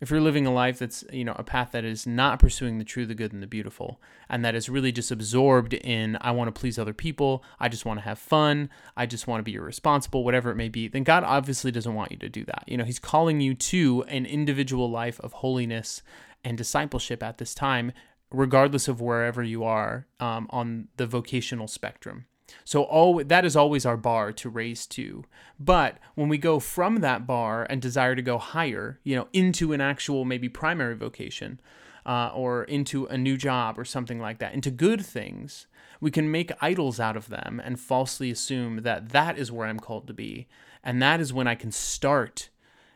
if 0.00 0.10
you're 0.10 0.20
living 0.20 0.46
a 0.46 0.52
life 0.52 0.78
that's 0.78 1.04
you 1.12 1.24
know 1.24 1.34
a 1.36 1.42
path 1.42 1.72
that 1.72 1.84
is 1.84 2.06
not 2.06 2.38
pursuing 2.38 2.78
the 2.78 2.84
true 2.84 3.06
the 3.06 3.14
good 3.14 3.32
and 3.32 3.42
the 3.42 3.46
beautiful 3.46 4.00
and 4.28 4.44
that 4.44 4.54
is 4.54 4.68
really 4.68 4.90
just 4.90 5.10
absorbed 5.10 5.74
in 5.74 6.16
i 6.20 6.30
want 6.30 6.52
to 6.52 6.58
please 6.58 6.78
other 6.78 6.94
people 6.94 7.44
i 7.58 7.68
just 7.68 7.84
want 7.84 7.98
to 7.98 8.04
have 8.04 8.18
fun 8.18 8.70
i 8.96 9.04
just 9.04 9.26
want 9.26 9.40
to 9.40 9.44
be 9.44 9.54
irresponsible 9.54 10.24
whatever 10.24 10.50
it 10.50 10.56
may 10.56 10.68
be 10.68 10.88
then 10.88 11.04
god 11.04 11.22
obviously 11.24 11.70
doesn't 11.70 11.94
want 11.94 12.10
you 12.10 12.16
to 12.16 12.28
do 12.28 12.44
that 12.44 12.64
you 12.66 12.76
know 12.76 12.84
he's 12.84 12.98
calling 12.98 13.40
you 13.40 13.54
to 13.54 14.02
an 14.04 14.24
individual 14.26 14.90
life 14.90 15.20
of 15.20 15.32
holiness 15.34 16.02
and 16.44 16.56
discipleship 16.56 17.22
at 17.22 17.38
this 17.38 17.54
time 17.54 17.92
regardless 18.30 18.88
of 18.88 19.00
wherever 19.00 19.42
you 19.42 19.64
are 19.64 20.06
um, 20.18 20.46
on 20.50 20.88
the 20.96 21.06
vocational 21.06 21.68
spectrum 21.68 22.26
so 22.64 22.82
all 22.82 23.22
that 23.24 23.44
is 23.44 23.56
always 23.56 23.86
our 23.86 23.96
bar 23.96 24.32
to 24.32 24.48
raise 24.48 24.86
to. 24.88 25.24
But 25.58 25.98
when 26.14 26.28
we 26.28 26.38
go 26.38 26.58
from 26.58 26.96
that 26.96 27.26
bar 27.26 27.66
and 27.68 27.80
desire 27.80 28.14
to 28.14 28.22
go 28.22 28.38
higher, 28.38 29.00
you 29.04 29.16
know, 29.16 29.28
into 29.32 29.72
an 29.72 29.80
actual 29.80 30.24
maybe 30.24 30.48
primary 30.48 30.96
vocation, 30.96 31.60
uh, 32.06 32.30
or 32.34 32.64
into 32.64 33.06
a 33.06 33.18
new 33.18 33.36
job 33.36 33.78
or 33.78 33.84
something 33.84 34.18
like 34.18 34.38
that, 34.38 34.54
into 34.54 34.70
good 34.70 35.04
things, 35.04 35.66
we 36.00 36.10
can 36.10 36.30
make 36.30 36.50
idols 36.60 36.98
out 36.98 37.16
of 37.16 37.28
them 37.28 37.60
and 37.62 37.78
falsely 37.78 38.30
assume 38.30 38.82
that 38.82 39.10
that 39.10 39.38
is 39.38 39.52
where 39.52 39.66
I'm 39.66 39.78
called 39.78 40.06
to 40.06 40.14
be, 40.14 40.48
and 40.82 41.02
that 41.02 41.20
is 41.20 41.32
when 41.32 41.46
I 41.46 41.54
can 41.54 41.70
start 41.70 42.48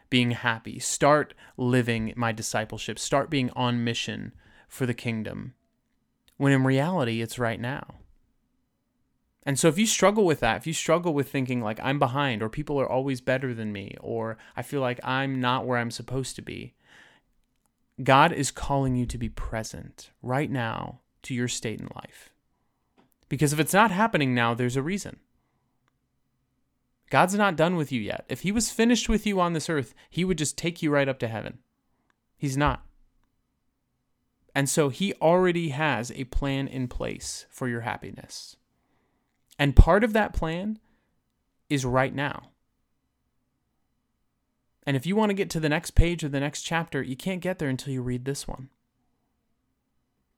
being 0.09 0.31
happy, 0.31 0.79
start 0.79 1.35
living 1.57 2.13
my 2.17 2.33
discipleship, 2.33 2.99
start 2.99 3.31
being 3.31 3.51
on 3.51 3.85
mission 3.85 4.33
for 4.69 4.87
the 4.87 4.95
kingdom. 4.95 5.55
When 6.37 6.53
in 6.53 6.65
reality, 6.65 7.21
it's 7.23 7.39
right 7.39 7.61
now. 7.61 7.95
And 9.47 9.59
so 9.59 9.69
if 9.69 9.79
you 9.79 9.87
struggle 9.87 10.25
with 10.25 10.41
that, 10.41 10.57
if 10.57 10.67
you 10.67 10.73
struggle 10.73 11.13
with 11.13 11.31
thinking 11.31 11.61
like 11.61 11.79
I'm 11.83 11.99
behind 11.99 12.43
or 12.43 12.49
people 12.49 12.81
are 12.81 12.89
always 12.89 13.21
better 13.21 13.53
than 13.53 13.73
me 13.73 13.95
or 14.01 14.39
I 14.57 14.63
feel 14.63 14.81
like 14.81 15.01
I'm 15.05 15.41
not 15.41 15.67
where 15.67 15.79
I'm 15.79 15.91
supposed 15.91 16.35
to 16.37 16.43
be, 16.43 16.75
God 18.03 18.33
is 18.33 18.51
calling 18.51 18.97
you 18.97 19.07
to 19.07 19.19
be 19.19 19.29
present 19.29 20.11
right 20.23 20.51
now 20.51 21.01
to 21.23 21.35
your 21.35 21.49
state 21.49 21.81
in 21.81 21.89
life. 21.95 22.31
Because 23.29 23.53
if 23.53 23.61
it's 23.61 23.75
not 23.75 23.91
happening 23.91 24.35
now, 24.35 24.55
there's 24.55 24.77
a 24.77 24.83
reason. 24.83 25.19
God's 27.11 27.35
not 27.35 27.57
done 27.57 27.77
with 27.77 27.93
you 27.93 28.01
yet. 28.01 28.25
If 28.29 28.41
He 28.41 28.51
was 28.51 28.71
finished 28.71 29.09
with 29.09 29.27
you 29.27 29.41
on 29.41 29.53
this 29.53 29.71
earth, 29.71 29.95
He 30.11 30.25
would 30.25 30.39
just 30.39 30.59
take 30.59 30.83
you 30.83 30.91
right 30.91 31.09
up 31.09 31.19
to 31.21 31.29
heaven. 31.29 31.59
He's 32.37 32.57
not. 32.57 32.85
And 34.55 34.69
so 34.69 34.89
He 34.89 35.13
already 35.15 35.71
has 35.71 36.13
a 36.13 36.25
plan 36.25 36.69
in 36.69 36.89
place 36.89 37.47
for 37.51 37.69
your 37.69 37.81
happiness. 37.83 38.57
And 39.59 39.77
part 39.77 40.05
of 40.05 40.13
that 40.13 40.33
plan 40.33 40.79
is 41.69 41.85
right 41.85 42.15
now. 42.15 42.51
And 44.87 44.97
if 44.97 45.07
you 45.07 45.17
want 45.17 45.31
to 45.31 45.35
get 45.35 45.51
to 45.51 45.61
the 45.61 45.69
next 45.69 45.93
page 45.93 46.23
or 46.23 46.29
the 46.29 46.41
next 46.41 46.63
chapter, 46.63 47.03
you 47.03 47.17
can't 47.17 47.41
get 47.41 47.59
there 47.59 47.69
until 47.69 47.93
you 47.93 48.03
read 48.03 48.25
this 48.25 48.47
one. 48.47 48.69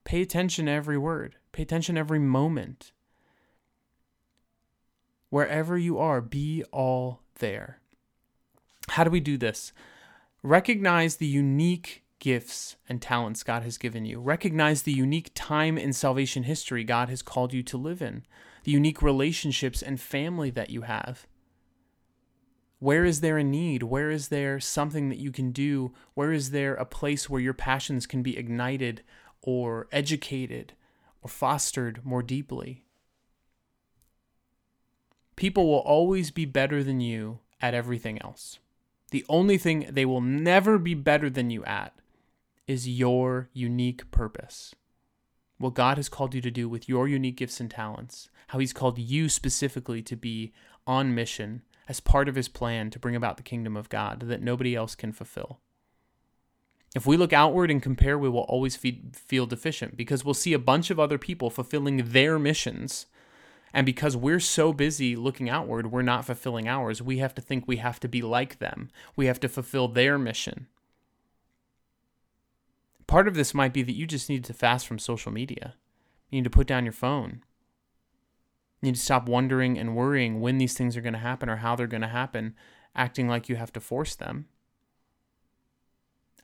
Pay 0.05 0.21
attention 0.21 0.67
to 0.67 0.71
every 0.71 0.97
word, 0.97 1.35
pay 1.51 1.63
attention 1.63 1.95
to 1.95 1.99
every 1.99 2.19
moment. 2.19 2.93
Wherever 5.29 5.77
you 5.77 5.99
are, 5.99 6.21
be 6.21 6.63
all 6.71 7.19
there. 7.39 7.81
How 8.87 9.03
do 9.03 9.11
we 9.11 9.19
do 9.19 9.37
this? 9.37 9.73
Recognize 10.41 11.17
the 11.17 11.27
unique 11.27 12.05
gifts 12.19 12.75
and 12.89 13.01
talents 13.01 13.43
God 13.43 13.63
has 13.63 13.77
given 13.77 14.05
you. 14.05 14.19
Recognize 14.19 14.81
the 14.81 14.91
unique 14.91 15.31
time 15.35 15.77
in 15.77 15.93
salvation 15.93 16.43
history 16.43 16.83
God 16.83 17.09
has 17.09 17.21
called 17.21 17.53
you 17.53 17.63
to 17.63 17.77
live 17.77 18.01
in, 18.01 18.25
the 18.63 18.71
unique 18.71 19.01
relationships 19.01 19.81
and 19.81 19.99
family 19.99 20.49
that 20.49 20.69
you 20.69 20.81
have. 20.81 21.27
Where 22.79 23.05
is 23.05 23.21
there 23.21 23.37
a 23.37 23.43
need? 23.43 23.83
Where 23.83 24.11
is 24.11 24.27
there 24.27 24.59
something 24.59 25.09
that 25.09 25.17
you 25.17 25.31
can 25.31 25.51
do? 25.51 25.93
Where 26.13 26.31
is 26.31 26.51
there 26.51 26.75
a 26.75 26.85
place 26.85 27.29
where 27.29 27.41
your 27.41 27.53
passions 27.53 28.05
can 28.05 28.21
be 28.21 28.37
ignited 28.37 29.01
or 29.41 29.87
educated 29.91 30.73
or 31.21 31.29
fostered 31.29 32.05
more 32.05 32.21
deeply? 32.21 32.83
People 35.35 35.67
will 35.67 35.79
always 35.79 36.29
be 36.29 36.45
better 36.45 36.83
than 36.83 36.99
you 36.99 37.39
at 37.61 37.73
everything 37.73 38.21
else. 38.21 38.59
The 39.11 39.25
only 39.29 39.57
thing 39.57 39.87
they 39.89 40.05
will 40.05 40.21
never 40.21 40.77
be 40.77 40.93
better 40.93 41.29
than 41.29 41.49
you 41.49 41.63
at 41.65 41.93
is 42.67 42.87
your 42.87 43.49
unique 43.53 44.11
purpose. 44.11 44.75
What 45.57 45.73
God 45.73 45.97
has 45.97 46.09
called 46.09 46.35
you 46.35 46.41
to 46.41 46.51
do 46.51 46.69
with 46.69 46.87
your 46.87 47.07
unique 47.07 47.37
gifts 47.37 47.59
and 47.59 47.71
talents, 47.71 48.29
how 48.49 48.59
He's 48.59 48.73
called 48.73 48.99
you 48.99 49.29
specifically 49.29 50.01
to 50.03 50.15
be 50.15 50.53
on 50.85 51.15
mission 51.15 51.63
as 51.87 51.99
part 51.99 52.29
of 52.29 52.35
His 52.35 52.49
plan 52.49 52.89
to 52.91 52.99
bring 52.99 53.15
about 53.15 53.37
the 53.37 53.43
kingdom 53.43 53.75
of 53.75 53.89
God 53.89 54.21
that 54.21 54.41
nobody 54.41 54.75
else 54.75 54.93
can 54.93 55.11
fulfill. 55.11 55.59
If 56.95 57.05
we 57.05 57.17
look 57.17 57.33
outward 57.33 57.71
and 57.71 57.81
compare, 57.81 58.17
we 58.17 58.29
will 58.29 58.41
always 58.41 58.75
feel 58.75 59.45
deficient 59.45 59.97
because 59.97 60.23
we'll 60.23 60.33
see 60.33 60.53
a 60.53 60.59
bunch 60.59 60.89
of 60.89 60.99
other 60.99 61.17
people 61.17 61.49
fulfilling 61.49 62.09
their 62.09 62.37
missions 62.37 63.07
and 63.73 63.85
because 63.85 64.15
we're 64.15 64.39
so 64.39 64.73
busy 64.73 65.15
looking 65.15 65.49
outward, 65.49 65.91
we're 65.91 66.01
not 66.01 66.25
fulfilling 66.25 66.67
ours. 66.67 67.01
We 67.01 67.17
have 67.19 67.35
to 67.35 67.41
think 67.41 67.67
we 67.67 67.77
have 67.77 67.99
to 68.01 68.07
be 68.07 68.21
like 68.21 68.59
them, 68.59 68.89
we 69.15 69.27
have 69.27 69.39
to 69.41 69.49
fulfill 69.49 69.87
their 69.87 70.17
mission. 70.17 70.67
Part 73.07 73.27
of 73.27 73.35
this 73.35 73.53
might 73.53 73.73
be 73.73 73.83
that 73.83 73.95
you 73.95 74.05
just 74.05 74.29
need 74.29 74.43
to 74.45 74.53
fast 74.53 74.85
from 74.85 74.99
social 74.99 75.31
media. 75.31 75.75
You 76.29 76.37
need 76.37 76.43
to 76.43 76.49
put 76.49 76.67
down 76.67 76.83
your 76.83 76.93
phone. 76.93 77.41
You 78.81 78.87
need 78.87 78.95
to 78.95 79.01
stop 79.01 79.27
wondering 79.27 79.77
and 79.77 79.95
worrying 79.95 80.41
when 80.41 80.57
these 80.57 80.73
things 80.75 80.95
are 80.97 81.01
going 81.01 81.13
to 81.13 81.19
happen 81.19 81.49
or 81.49 81.57
how 81.57 81.75
they're 81.75 81.87
going 81.87 82.01
to 82.01 82.07
happen, 82.07 82.55
acting 82.95 83.27
like 83.27 83.49
you 83.49 83.55
have 83.55 83.73
to 83.73 83.79
force 83.79 84.13
them 84.13 84.47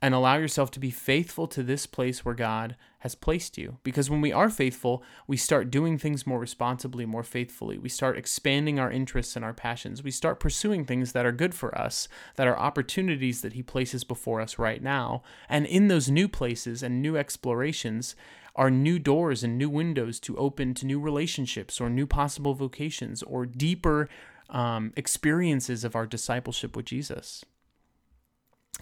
and 0.02 0.14
allow 0.14 0.36
yourself 0.36 0.70
to 0.72 0.80
be 0.80 0.90
faithful 0.90 1.46
to 1.48 1.62
this 1.62 1.86
place 1.86 2.24
where 2.24 2.34
God 2.34 2.76
has 2.98 3.14
placed 3.14 3.56
you. 3.56 3.78
Because 3.82 4.10
when 4.10 4.20
we 4.20 4.32
are 4.32 4.50
faithful, 4.50 5.02
we 5.26 5.36
start 5.36 5.70
doing 5.70 5.98
things 5.98 6.26
more 6.26 6.38
responsibly, 6.38 7.06
more 7.06 7.22
faithfully. 7.22 7.78
We 7.78 7.88
start 7.88 8.18
expanding 8.18 8.78
our 8.78 8.90
interests 8.90 9.36
and 9.36 9.44
our 9.44 9.54
passions. 9.54 10.02
We 10.02 10.10
start 10.10 10.40
pursuing 10.40 10.84
things 10.84 11.12
that 11.12 11.26
are 11.26 11.32
good 11.32 11.54
for 11.54 11.76
us, 11.78 12.08
that 12.36 12.46
are 12.46 12.58
opportunities 12.58 13.40
that 13.42 13.54
He 13.54 13.62
places 13.62 14.04
before 14.04 14.40
us 14.40 14.58
right 14.58 14.82
now. 14.82 15.22
And 15.48 15.66
in 15.66 15.88
those 15.88 16.10
new 16.10 16.28
places 16.28 16.82
and 16.82 17.00
new 17.00 17.16
explorations, 17.16 18.14
are 18.56 18.70
new 18.70 18.98
doors 18.98 19.42
and 19.42 19.58
new 19.58 19.68
windows 19.68 20.20
to 20.20 20.36
open 20.36 20.74
to 20.74 20.86
new 20.86 21.00
relationships 21.00 21.80
or 21.80 21.90
new 21.90 22.06
possible 22.06 22.54
vocations 22.54 23.22
or 23.24 23.44
deeper 23.44 24.08
um, 24.48 24.92
experiences 24.96 25.82
of 25.84 25.96
our 25.96 26.06
discipleship 26.06 26.76
with 26.76 26.86
Jesus. 26.86 27.44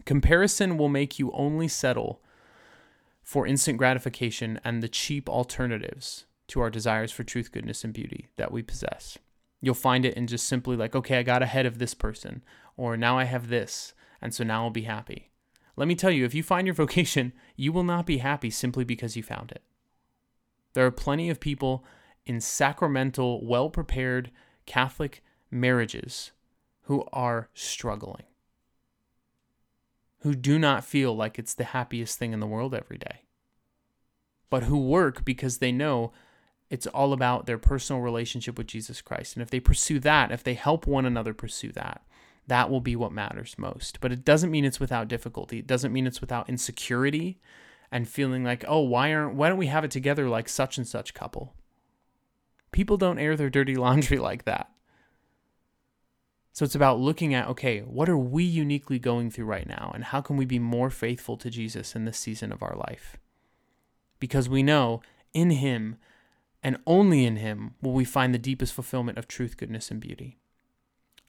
Comparison 0.05 0.77
will 0.77 0.89
make 0.89 1.19
you 1.19 1.31
only 1.33 1.69
settle 1.69 2.21
for 3.23 3.47
instant 3.47 3.79
gratification 3.79 4.61
and 4.65 4.83
the 4.83 4.89
cheap 4.89 5.29
alternatives 5.29 6.27
to 6.49 6.61
our 6.61 6.71
desires 6.71 7.13
for 7.13 7.25
truth, 7.25 7.53
goodness, 7.53 7.85
and 7.85 7.93
beauty 7.93 8.29
that 8.37 8.53
we 8.53 8.63
possess. 8.63 9.17
You'll 9.61 9.75
find 9.75 10.05
it 10.05 10.15
in 10.15 10.27
just 10.27 10.47
simply 10.47 10.77
like, 10.77 10.97
okay, 10.97 11.19
I 11.19 11.23
got 11.23 11.43
ahead 11.43 11.67
of 11.67 11.79
this 11.79 11.95
person, 11.95 12.43
or 12.77 12.97
now 12.97 13.17
I 13.17 13.25
have 13.25 13.49
this, 13.49 13.95
and 14.21 14.35
so 14.35 14.43
now 14.43 14.65
I'll 14.65 14.71
be 14.71 14.83
happy. 14.83 15.31
Let 15.77 15.89
me 15.89 15.95
tell 15.95 16.11
you, 16.11 16.25
if 16.25 16.35
you 16.35 16.43
find 16.43 16.67
your 16.67 16.75
vocation, 16.85 17.33
you 17.57 17.73
will 17.73 17.85
not 17.85 18.07
be 18.07 18.19
happy 18.19 18.51
simply 18.51 18.85
because 18.85 19.17
you 19.17 19.23
found 19.23 19.53
it. 19.53 19.63
There 20.75 20.85
are 20.85 20.91
plenty 20.91 21.31
of 21.31 21.39
people 21.39 21.85
in 22.27 22.41
sacramental, 22.41 23.45
well 23.47 23.71
prepared 23.71 24.31
Catholic 24.67 25.23
marriages 25.51 26.33
who 26.83 27.07
are 27.13 27.49
struggling 27.55 28.25
who 30.23 30.35
do 30.35 30.59
not 30.59 30.85
feel 30.85 31.15
like 31.15 31.39
it's 31.39 31.55
the 31.55 31.65
happiest 31.65 32.19
thing 32.19 32.33
in 32.33 32.41
the 32.41 32.47
world 32.47 32.75
every 32.75 32.99
day, 32.99 33.23
but 34.51 34.65
who 34.65 34.79
work 34.79 35.25
because 35.25 35.59
they 35.59 35.73
know 35.73 36.13
it's 36.71 36.87
all 36.87 37.13
about 37.13 37.47
their 37.47 37.59
personal 37.59 38.01
relationship 38.01 38.57
with 38.57 38.67
Jesus 38.67 39.03
Christ. 39.03 39.37
And 39.37 39.43
if 39.43 39.51
they 39.51 39.61
pursue 39.61 39.99
that, 40.01 40.33
if 40.33 40.43
they 40.43 40.55
help 40.55 40.87
one 40.87 41.05
another 41.05 41.35
pursue 41.35 41.71
that, 41.73 42.03
that 42.47 42.71
will 42.71 42.81
be 42.81 42.97
what 42.97 43.13
matters 43.13 43.57
most. 43.59 44.01
But 44.01 44.13
it 44.13 44.25
doesn't 44.25 44.51
mean 44.51 44.65
it's 44.65 44.81
without 44.81 45.09
difficulty. 45.09 45.59
It 45.59 45.67
doesn't 45.67 45.93
mean 45.93 46.07
it's 46.07 46.21
without 46.21 46.49
insecurity 46.49 47.41
and 47.91 48.09
feeling 48.09 48.43
like, 48.43 48.65
oh, 48.67 48.81
why 48.81 49.13
aren't 49.13 49.35
why 49.35 49.49
don't 49.49 49.59
we 49.59 49.67
have 49.67 49.85
it 49.85 49.91
together 49.91 50.29
like 50.29 50.49
such 50.49 50.79
and 50.79 50.89
such 50.89 51.15
couple? 51.15 51.55
People 52.73 52.97
don't 52.97 53.19
air 53.19 53.37
their 53.37 53.51
dirty 53.51 53.77
laundry 53.77 54.19
like 54.19 54.45
that. 54.45 54.72
So 56.53 56.65
it's 56.65 56.75
about 56.75 57.01
looking 57.01 57.33
at, 57.33 57.49
okay, 57.49 57.81
what 57.81 58.09
are 58.09 58.19
we 58.19 58.45
uniquely 58.45 58.99
going 58.99 59.31
through 59.31 59.47
right 59.47 59.67
now? 59.67 59.91
And 59.95 60.05
how 60.05 60.21
can 60.21 60.37
we 60.37 60.45
be 60.45 60.59
more 60.59 60.91
faithful 60.91 61.37
to 61.39 61.51
Jesus 61.51 61.97
in 61.97 62.05
this 62.05 62.19
season 62.19 62.53
of 62.53 62.63
our 62.63 62.77
life? 62.77 63.17
Because 64.21 64.49
we 64.49 64.63
know 64.63 65.01
in 65.33 65.51
Him 65.51 65.97
and 66.63 66.77
only 66.87 67.25
in 67.25 67.37
Him 67.37 67.75
will 67.81 67.93
we 67.93 68.05
find 68.05 68.35
the 68.35 68.39
deepest 68.39 68.75
fulfillment 68.75 69.17
of 69.17 69.27
truth, 69.27 69.57
goodness, 69.57 69.91
and 69.91 69.99
beauty. 69.99 70.39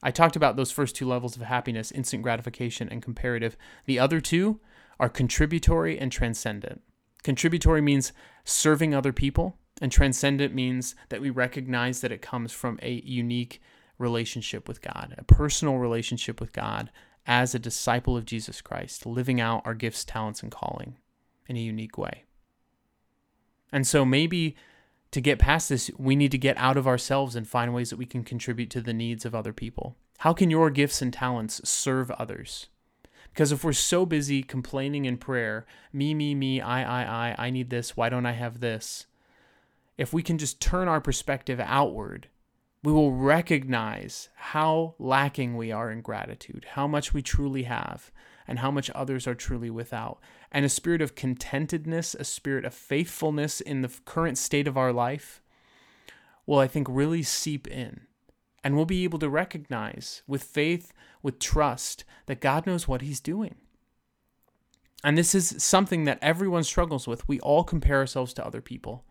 I 0.03 0.11
talked 0.11 0.35
about 0.35 0.57
those 0.57 0.71
first 0.71 0.97
two 0.97 1.07
levels 1.07 1.37
of 1.37 1.41
happiness 1.43 1.89
instant 1.91 2.21
gratification 2.21 2.89
and 2.89 3.01
comparative. 3.01 3.55
The 3.85 3.99
other 3.99 4.19
two 4.19 4.59
are 4.99 5.07
contributory 5.07 5.97
and 5.97 6.11
transcendent. 6.11 6.81
Contributory 7.23 7.81
means 7.81 8.11
serving 8.43 8.93
other 8.93 9.13
people, 9.13 9.57
and 9.81 9.89
transcendent 9.89 10.53
means 10.53 10.93
that 11.07 11.21
we 11.21 11.29
recognize 11.29 12.01
that 12.01 12.11
it 12.11 12.21
comes 12.21 12.51
from 12.51 12.77
a 12.81 13.01
unique 13.05 13.61
relationship 14.03 14.67
with 14.67 14.81
God, 14.81 15.15
a 15.17 15.23
personal 15.23 15.77
relationship 15.77 16.39
with 16.39 16.53
God 16.53 16.91
as 17.25 17.55
a 17.55 17.59
disciple 17.59 18.15
of 18.15 18.25
Jesus 18.25 18.61
Christ, 18.61 19.05
living 19.05 19.41
out 19.41 19.63
our 19.65 19.73
gifts, 19.73 20.05
talents, 20.05 20.43
and 20.43 20.51
calling 20.51 20.97
in 21.47 21.55
a 21.55 21.61
unique 21.61 21.97
way. 21.97 22.25
And 23.71 23.87
so 23.87 24.05
maybe 24.05 24.55
to 25.11 25.21
get 25.21 25.39
past 25.39 25.69
this, 25.69 25.89
we 25.97 26.15
need 26.15 26.31
to 26.31 26.37
get 26.37 26.57
out 26.57 26.77
of 26.77 26.87
ourselves 26.87 27.35
and 27.35 27.47
find 27.47 27.73
ways 27.73 27.89
that 27.89 27.97
we 27.97 28.05
can 28.05 28.23
contribute 28.23 28.69
to 28.71 28.81
the 28.81 28.93
needs 28.93 29.25
of 29.25 29.33
other 29.33 29.53
people. 29.53 29.95
How 30.19 30.33
can 30.33 30.51
your 30.51 30.69
gifts 30.69 31.01
and 31.01 31.11
talents 31.11 31.67
serve 31.67 32.11
others? 32.11 32.67
Because 33.31 33.51
if 33.51 33.63
we're 33.63 33.73
so 33.73 34.05
busy 34.05 34.43
complaining 34.43 35.05
in 35.05 35.17
prayer, 35.17 35.65
me, 35.91 36.13
me, 36.13 36.35
me, 36.35 36.61
I, 36.61 36.83
I, 36.83 37.29
I, 37.29 37.35
I 37.47 37.49
need 37.49 37.69
this, 37.69 37.97
why 37.97 38.09
don't 38.09 38.27
I 38.27 38.33
have 38.33 38.59
this? 38.59 39.07
If 39.97 40.13
we 40.13 40.21
can 40.21 40.37
just 40.37 40.59
turn 40.59 40.87
our 40.87 41.01
perspective 41.01 41.59
outward 41.59 42.27
we 42.83 42.91
will 42.91 43.13
recognize 43.13 44.29
how 44.35 44.95
lacking 44.99 45.55
we 45.55 45.71
are 45.71 45.89
in 45.89 46.01
gratitude, 46.01 46.65
how 46.71 46.85
much 46.85 47.13
we 47.13 47.21
truly 47.21 47.63
have, 47.63 48.11
and 48.45 48.59
how 48.59 48.69
much 48.69 48.91
others 48.93 49.25
are 49.25 49.35
truly 49.35 49.69
without. 49.69 50.19
And 50.51 50.65
a 50.65 50.69
spirit 50.69 51.01
of 51.01 51.15
contentedness, 51.15 52.13
a 52.13 52.25
spirit 52.25 52.65
of 52.65 52.73
faithfulness 52.73 53.61
in 53.61 53.81
the 53.81 53.91
current 54.05 54.37
state 54.37 54.67
of 54.67 54.77
our 54.77 54.91
life 54.91 55.41
will, 56.45 56.59
I 56.59 56.67
think, 56.67 56.87
really 56.89 57.23
seep 57.23 57.67
in. 57.67 58.01
And 58.65 58.75
we'll 58.75 58.85
be 58.85 59.05
able 59.05 59.19
to 59.19 59.29
recognize 59.29 60.21
with 60.27 60.43
faith, 60.43 60.93
with 61.21 61.39
trust, 61.39 62.03
that 62.25 62.41
God 62.41 62.65
knows 62.65 62.87
what 62.87 63.01
He's 63.01 63.21
doing. 63.21 63.55
And 65.05 65.17
this 65.17 65.33
is 65.33 65.55
something 65.61 66.03
that 66.05 66.19
everyone 66.21 66.63
struggles 66.63 67.07
with. 67.07 67.27
We 67.27 67.39
all 67.41 67.63
compare 67.63 67.97
ourselves 67.97 68.33
to 68.35 68.45
other 68.45 68.61
people. 68.61 69.05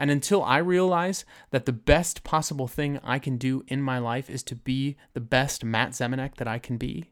And 0.00 0.10
until 0.10 0.42
I 0.42 0.56
realize 0.56 1.26
that 1.50 1.66
the 1.66 1.74
best 1.74 2.24
possible 2.24 2.66
thing 2.66 2.98
I 3.04 3.18
can 3.18 3.36
do 3.36 3.64
in 3.68 3.82
my 3.82 3.98
life 3.98 4.30
is 4.30 4.42
to 4.44 4.56
be 4.56 4.96
the 5.12 5.20
best 5.20 5.62
Matt 5.62 5.90
Zemanek 5.90 6.36
that 6.36 6.48
I 6.48 6.58
can 6.58 6.78
be, 6.78 7.10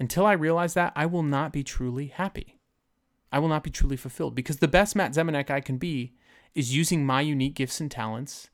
until 0.00 0.26
I 0.26 0.32
realize 0.32 0.74
that, 0.74 0.92
I 0.96 1.06
will 1.06 1.22
not 1.22 1.52
be 1.52 1.62
truly 1.62 2.08
happy. 2.08 2.58
I 3.30 3.38
will 3.38 3.48
not 3.48 3.62
be 3.62 3.70
truly 3.70 3.96
fulfilled 3.96 4.34
because 4.34 4.56
the 4.56 4.66
best 4.66 4.96
Matt 4.96 5.12
Zemanek 5.12 5.48
I 5.48 5.60
can 5.60 5.78
be 5.78 6.14
is 6.56 6.74
using 6.74 7.06
my 7.06 7.20
unique 7.20 7.54
gifts 7.54 7.80
and 7.80 7.90
talents 7.90 8.50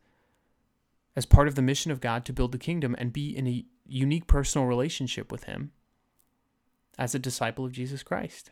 as 1.17 1.25
part 1.25 1.49
of 1.49 1.55
the 1.55 1.63
mission 1.63 1.91
of 1.91 2.03
God 2.03 2.27
to 2.27 2.35
build 2.35 2.53
the 2.53 2.59
kingdom 2.59 2.95
and 2.99 3.15
be 3.15 3.35
in 3.35 3.47
a 3.47 3.65
unique 3.87 4.27
personal 4.27 4.67
relationship 4.67 5.33
with 5.33 5.45
Him 5.45 5.73
as 6.99 7.15
a 7.15 7.19
disciple 7.19 7.65
of 7.65 7.73
Jesus 7.73 8.03
Christ. 8.03 8.51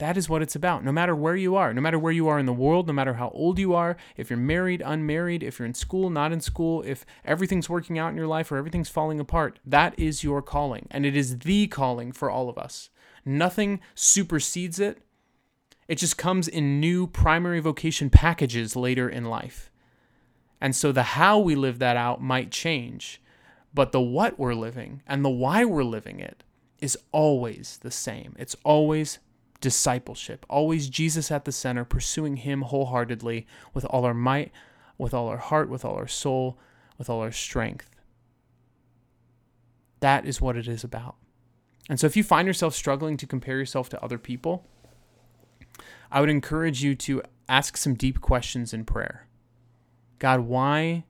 That 0.00 0.16
is 0.16 0.30
what 0.30 0.40
it's 0.40 0.56
about. 0.56 0.82
No 0.82 0.92
matter 0.92 1.14
where 1.14 1.36
you 1.36 1.56
are, 1.56 1.74
no 1.74 1.82
matter 1.82 1.98
where 1.98 2.10
you 2.10 2.26
are 2.26 2.38
in 2.38 2.46
the 2.46 2.54
world, 2.54 2.86
no 2.86 2.92
matter 2.94 3.14
how 3.14 3.28
old 3.34 3.58
you 3.58 3.74
are, 3.74 3.98
if 4.16 4.30
you're 4.30 4.38
married, 4.38 4.82
unmarried, 4.82 5.42
if 5.42 5.58
you're 5.58 5.66
in 5.66 5.74
school, 5.74 6.08
not 6.08 6.32
in 6.32 6.40
school, 6.40 6.82
if 6.86 7.04
everything's 7.22 7.68
working 7.68 7.98
out 7.98 8.08
in 8.08 8.16
your 8.16 8.26
life 8.26 8.50
or 8.50 8.56
everything's 8.56 8.88
falling 8.88 9.20
apart, 9.20 9.58
that 9.66 9.92
is 9.98 10.24
your 10.24 10.40
calling. 10.40 10.88
And 10.90 11.04
it 11.04 11.14
is 11.14 11.40
the 11.40 11.66
calling 11.66 12.12
for 12.12 12.30
all 12.30 12.48
of 12.48 12.56
us. 12.56 12.88
Nothing 13.26 13.78
supersedes 13.94 14.80
it, 14.80 15.02
It 15.90 15.98
just 15.98 16.16
comes 16.16 16.46
in 16.46 16.78
new 16.78 17.08
primary 17.08 17.58
vocation 17.58 18.10
packages 18.10 18.76
later 18.76 19.08
in 19.08 19.24
life. 19.24 19.72
And 20.60 20.76
so 20.76 20.92
the 20.92 21.02
how 21.02 21.40
we 21.40 21.56
live 21.56 21.80
that 21.80 21.96
out 21.96 22.22
might 22.22 22.52
change, 22.52 23.20
but 23.74 23.90
the 23.90 24.00
what 24.00 24.38
we're 24.38 24.54
living 24.54 25.02
and 25.04 25.24
the 25.24 25.28
why 25.28 25.64
we're 25.64 25.82
living 25.82 26.20
it 26.20 26.44
is 26.78 26.96
always 27.10 27.80
the 27.82 27.90
same. 27.90 28.36
It's 28.38 28.54
always 28.62 29.18
discipleship, 29.60 30.46
always 30.48 30.88
Jesus 30.88 31.30
at 31.30 31.44
the 31.44 31.52
center, 31.52 31.84
pursuing 31.84 32.36
Him 32.36 32.62
wholeheartedly 32.62 33.46
with 33.74 33.84
all 33.86 34.04
our 34.04 34.14
might, 34.14 34.52
with 34.98 35.14
all 35.14 35.28
our 35.28 35.38
heart, 35.38 35.68
with 35.68 35.84
all 35.84 35.94
our 35.94 36.08
soul, 36.08 36.58
with 36.98 37.08
all 37.08 37.20
our 37.20 37.32
strength. 37.32 37.90
That 40.00 40.26
is 40.26 40.40
what 40.40 40.56
it 40.56 40.66
is 40.66 40.84
about. 40.84 41.16
And 41.88 41.98
so 41.98 42.06
if 42.06 42.16
you 42.16 42.22
find 42.22 42.46
yourself 42.46 42.74
struggling 42.74 43.16
to 43.18 43.26
compare 43.26 43.58
yourself 43.58 43.88
to 43.90 44.02
other 44.02 44.18
people, 44.18 44.66
I 46.10 46.20
would 46.20 46.30
encourage 46.30 46.82
you 46.82 46.94
to 46.96 47.22
ask 47.48 47.76
some 47.76 47.94
deep 47.94 48.20
questions 48.20 48.72
in 48.72 48.84
prayer. 48.84 49.26
God, 50.18 50.40
why 50.40 51.04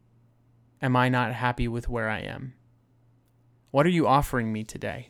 am 0.81 0.97
I 0.97 1.09
not 1.09 1.35
happy 1.35 1.69
with 1.69 1.89
where 1.89 2.09
I 2.09 2.21
am? 2.21 2.55
What 3.71 3.87
are 3.87 3.91
you 3.91 4.07
offering 4.07 4.53
me 4.53 4.65
today? 4.65 5.10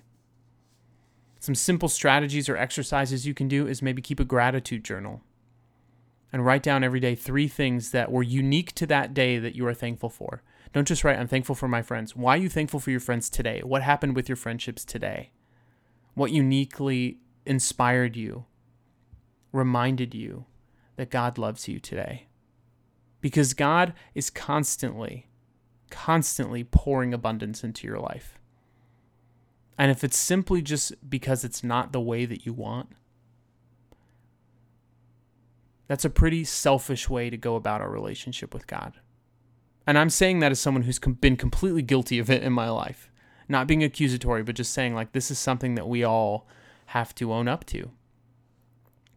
Some 1.41 1.55
simple 1.55 1.89
strategies 1.89 2.51
or 2.51 2.57
exercises 2.59 3.27
you 3.27 3.33
can 3.33 3.49
do 3.49 3.67
is 3.67 3.81
maybe 3.81 4.03
keep 4.03 4.21
a 4.21 4.25
gratitude 4.25 4.85
journal 4.85 5.23
and 6.33 6.45
write 6.45 6.63
down 6.63 6.85
every 6.85 7.01
day 7.01 7.15
three 7.15 7.49
things 7.49 7.93
that 7.93 8.13
were 8.13 8.23
unique 8.23 8.75
to 8.75 8.87
that 8.87 9.15
day 9.15 9.39
that 9.39 9.57
you 9.57 9.67
are 9.67 9.75
thankful 9.75 10.11
for. 10.11 10.43
Don't 10.75 10.87
just 10.87 11.03
write, 11.03 11.19
I'm 11.19 11.27
thankful 11.27 11.55
for 11.55 11.67
my 11.67 11.81
friends. 11.81 12.15
Why 12.15 12.35
are 12.35 12.41
you 12.41 12.51
thankful 12.51 12.79
for 12.79 12.91
your 12.91 13.01
friends 13.01 13.31
today? 13.31 13.63
What 13.65 13.83
happened 13.83 14.15
with 14.15 14.29
your 14.29 14.37
friendships 14.37 14.85
today? 14.85 15.31
What 16.13 16.31
uniquely 16.31 17.19
inspired 17.47 18.17
you, 18.17 18.45
reminded 19.51 20.15
you 20.15 20.45
that 20.97 21.11
God 21.11 21.39
loves 21.39 21.67
you 21.67 21.81
today? 21.81 22.29
Because 23.23 23.55
God 23.55 23.95
is 24.15 24.29
constantly, 24.29 25.31
constantly 25.89 26.65
pouring 26.65 27.15
abundance 27.15 27.65
into 27.65 27.87
your 27.87 27.99
life. 27.99 28.40
And 29.79 29.91
if 29.91 30.05
it's 30.05 30.17
simply 30.17 30.63
just 30.63 31.09
because 31.09 31.45
it's 31.45 31.65
not 31.65 31.93
the 31.93 32.01
way 32.01 32.27
that 32.27 32.45
you 32.45 32.53
want, 32.53 32.91
that's 35.89 36.05
a 36.05 36.11
pretty 36.11 36.45
selfish 36.45 37.11
way 37.11 37.31
to 37.31 37.37
go 37.37 37.57
about 37.57 37.81
our 37.81 37.91
relationship 37.91 38.55
with 38.55 38.67
God. 38.67 38.95
And 39.87 39.99
I'm 39.99 40.11
saying 40.11 40.39
that 40.39 40.53
as 40.53 40.61
someone 40.61 40.85
who's 40.85 40.99
been 40.99 41.37
completely 41.37 41.83
guilty 41.83 42.19
of 42.19 42.31
it 42.31 42.43
in 42.43 42.53
my 42.53 42.69
life. 42.71 43.11
Not 43.49 43.67
being 43.67 43.83
accusatory, 43.83 44.45
but 44.45 44.55
just 44.55 44.73
saying, 44.73 44.95
like, 44.95 45.11
this 45.11 45.33
is 45.33 45.39
something 45.39 45.75
that 45.75 45.89
we 45.89 46.05
all 46.05 46.47
have 46.87 47.15
to 47.17 47.33
own 47.33 47.49
up 47.49 47.65
to. 47.67 47.91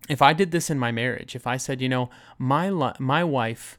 If 0.10 0.22
I 0.22 0.34
did 0.34 0.50
this 0.50 0.72
in 0.72 0.80
my 0.80 0.92
marriage, 0.92 1.36
if 1.36 1.46
I 1.46 1.58
said, 1.58 1.80
you 1.82 1.90
know, 1.90 2.10
my, 2.40 2.70
lo- 2.70 2.94
my 2.98 3.24
wife 3.24 3.78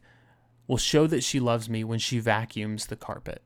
will 0.69 0.77
show 0.77 1.07
that 1.09 1.25
she 1.25 1.41
loves 1.41 1.69
me 1.69 1.83
when 1.83 1.99
she 1.99 2.21
vacuums 2.21 2.87
the 2.87 2.97
carpet. 2.97 3.43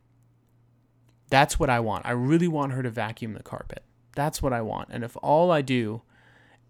That's 1.31 1.59
what 1.59 1.71
I 1.71 1.81
want. 1.81 2.07
I 2.07 2.13
really 2.13 2.49
want 2.49 2.73
her 2.73 2.83
to 2.83 2.91
vacuum 2.91 3.35
the 3.35 3.43
carpet. 3.43 3.83
That's 4.15 4.43
what 4.43 4.53
I 4.53 4.63
want. 4.63 4.89
And 4.91 5.05
if 5.05 5.17
all 5.23 5.51
I 5.51 5.63
do 5.63 6.03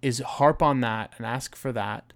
is 0.02 0.18
harp 0.18 0.62
on 0.62 0.80
that 0.80 1.12
and 1.16 1.26
ask 1.26 1.56
for 1.56 1.72
that, 1.72 2.12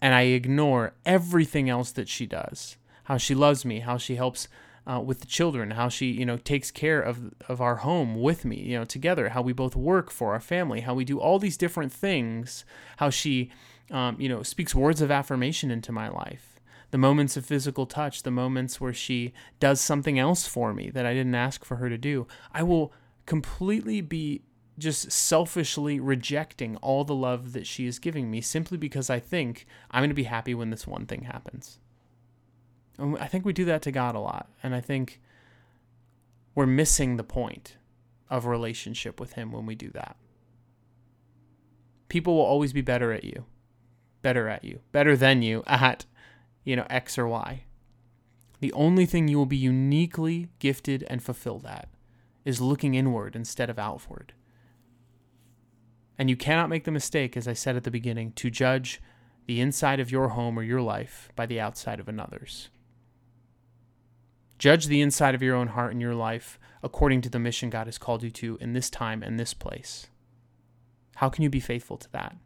and 0.00 0.14
I 0.14 0.22
ignore 0.22 0.94
everything 1.04 1.68
else 1.68 1.90
that 1.92 2.08
she 2.08 2.26
does, 2.26 2.76
how 3.04 3.16
she 3.16 3.34
loves 3.34 3.64
me, 3.64 3.80
how 3.80 3.96
she 3.96 4.16
helps 4.16 4.48
uh, 4.86 5.00
with 5.00 5.20
the 5.20 5.26
children, 5.26 5.72
how 5.72 5.88
she 5.88 6.06
you 6.06 6.24
know 6.24 6.36
takes 6.36 6.70
care 6.70 7.00
of 7.00 7.34
of 7.48 7.60
our 7.60 7.76
home 7.76 8.20
with 8.20 8.44
me, 8.44 8.56
you 8.56 8.78
know 8.78 8.84
together, 8.84 9.30
how 9.30 9.42
we 9.42 9.52
both 9.52 9.74
work 9.74 10.10
for 10.10 10.32
our 10.32 10.40
family, 10.40 10.80
how 10.82 10.94
we 10.94 11.04
do 11.04 11.18
all 11.18 11.38
these 11.38 11.56
different 11.56 11.92
things, 11.92 12.64
how 12.98 13.10
she 13.10 13.50
um, 13.90 14.16
you 14.20 14.28
know 14.28 14.42
speaks 14.42 14.74
words 14.74 15.00
of 15.00 15.10
affirmation 15.10 15.70
into 15.70 15.90
my 15.92 16.08
life, 16.08 16.55
the 16.90 16.98
moments 16.98 17.36
of 17.36 17.44
physical 17.44 17.86
touch, 17.86 18.22
the 18.22 18.30
moments 18.30 18.80
where 18.80 18.94
she 18.94 19.32
does 19.60 19.80
something 19.80 20.18
else 20.18 20.46
for 20.46 20.72
me 20.72 20.90
that 20.90 21.06
I 21.06 21.14
didn't 21.14 21.34
ask 21.34 21.64
for 21.64 21.76
her 21.76 21.88
to 21.88 21.98
do, 21.98 22.26
I 22.52 22.62
will 22.62 22.92
completely 23.26 24.00
be 24.00 24.42
just 24.78 25.10
selfishly 25.10 25.98
rejecting 25.98 26.76
all 26.76 27.04
the 27.04 27.14
love 27.14 27.52
that 27.52 27.66
she 27.66 27.86
is 27.86 27.98
giving 27.98 28.30
me 28.30 28.40
simply 28.40 28.76
because 28.76 29.08
I 29.08 29.18
think 29.18 29.66
I'm 29.90 30.00
going 30.00 30.10
to 30.10 30.14
be 30.14 30.24
happy 30.24 30.54
when 30.54 30.70
this 30.70 30.86
one 30.86 31.06
thing 31.06 31.22
happens. 31.22 31.78
And 32.98 33.16
I 33.18 33.26
think 33.26 33.44
we 33.44 33.52
do 33.52 33.64
that 33.66 33.82
to 33.82 33.92
God 33.92 34.14
a 34.14 34.20
lot. 34.20 34.48
And 34.62 34.74
I 34.74 34.80
think 34.80 35.20
we're 36.54 36.66
missing 36.66 37.16
the 37.16 37.24
point 37.24 37.76
of 38.28 38.46
relationship 38.46 39.20
with 39.20 39.34
Him 39.34 39.52
when 39.52 39.66
we 39.66 39.74
do 39.74 39.90
that. 39.90 40.16
People 42.08 42.34
will 42.34 42.44
always 42.44 42.72
be 42.72 42.80
better 42.80 43.12
at 43.12 43.24
you, 43.24 43.44
better 44.22 44.48
at 44.48 44.64
you, 44.64 44.80
better 44.92 45.16
than 45.16 45.42
you 45.42 45.62
at, 45.66 46.06
you 46.66 46.76
know, 46.76 46.86
X 46.90 47.16
or 47.16 47.26
Y. 47.26 47.62
The 48.60 48.72
only 48.72 49.06
thing 49.06 49.28
you 49.28 49.38
will 49.38 49.46
be 49.46 49.56
uniquely 49.56 50.48
gifted 50.58 51.06
and 51.08 51.22
fulfilled 51.22 51.64
at 51.64 51.88
is 52.44 52.60
looking 52.60 52.94
inward 52.94 53.34
instead 53.34 53.70
of 53.70 53.78
outward. 53.78 54.34
And 56.18 56.28
you 56.28 56.36
cannot 56.36 56.68
make 56.68 56.84
the 56.84 56.90
mistake, 56.90 57.36
as 57.36 57.46
I 57.46 57.52
said 57.52 57.76
at 57.76 57.84
the 57.84 57.90
beginning, 57.90 58.32
to 58.32 58.50
judge 58.50 59.00
the 59.46 59.60
inside 59.60 60.00
of 60.00 60.10
your 60.10 60.30
home 60.30 60.58
or 60.58 60.62
your 60.62 60.82
life 60.82 61.30
by 61.36 61.46
the 61.46 61.60
outside 61.60 62.00
of 62.00 62.08
another's. 62.08 62.68
Judge 64.58 64.86
the 64.86 65.02
inside 65.02 65.34
of 65.34 65.42
your 65.42 65.54
own 65.54 65.68
heart 65.68 65.92
and 65.92 66.00
your 66.00 66.14
life 66.14 66.58
according 66.82 67.20
to 67.20 67.28
the 67.28 67.38
mission 67.38 67.70
God 67.70 67.86
has 67.86 67.98
called 67.98 68.22
you 68.22 68.30
to 68.30 68.58
in 68.60 68.72
this 68.72 68.90
time 68.90 69.22
and 69.22 69.38
this 69.38 69.54
place. 69.54 70.08
How 71.16 71.28
can 71.28 71.44
you 71.44 71.50
be 71.50 71.60
faithful 71.60 71.98
to 71.98 72.10
that? 72.12 72.36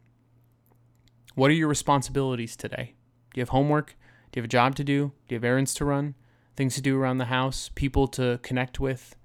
What 1.33 1.49
are 1.49 1.55
your 1.55 1.69
responsibilities 1.69 2.55
today? 2.55 2.95
Do 3.33 3.39
you 3.39 3.41
have 3.41 3.49
homework? 3.49 3.95
Do 4.31 4.37
you 4.37 4.41
have 4.41 4.47
a 4.47 4.49
job 4.49 4.75
to 4.75 4.83
do? 4.83 5.11
Do 5.27 5.35
you 5.35 5.37
have 5.37 5.43
errands 5.43 5.73
to 5.75 5.85
run? 5.85 6.15
Things 6.55 6.75
to 6.75 6.81
do 6.81 6.97
around 6.97 7.17
the 7.17 7.25
house? 7.25 7.69
People 7.75 8.07
to 8.09 8.39
connect 8.43 8.79
with? 8.79 9.15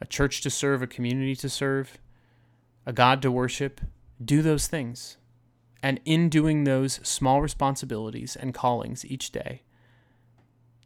A 0.00 0.06
church 0.06 0.40
to 0.42 0.50
serve? 0.50 0.82
A 0.82 0.86
community 0.86 1.36
to 1.36 1.48
serve? 1.48 1.98
A 2.84 2.92
God 2.92 3.22
to 3.22 3.30
worship? 3.30 3.80
Do 4.24 4.42
those 4.42 4.66
things. 4.66 5.16
And 5.82 6.00
in 6.04 6.28
doing 6.28 6.64
those 6.64 6.94
small 7.02 7.42
responsibilities 7.42 8.36
and 8.36 8.54
callings 8.54 9.04
each 9.04 9.30
day, 9.30 9.62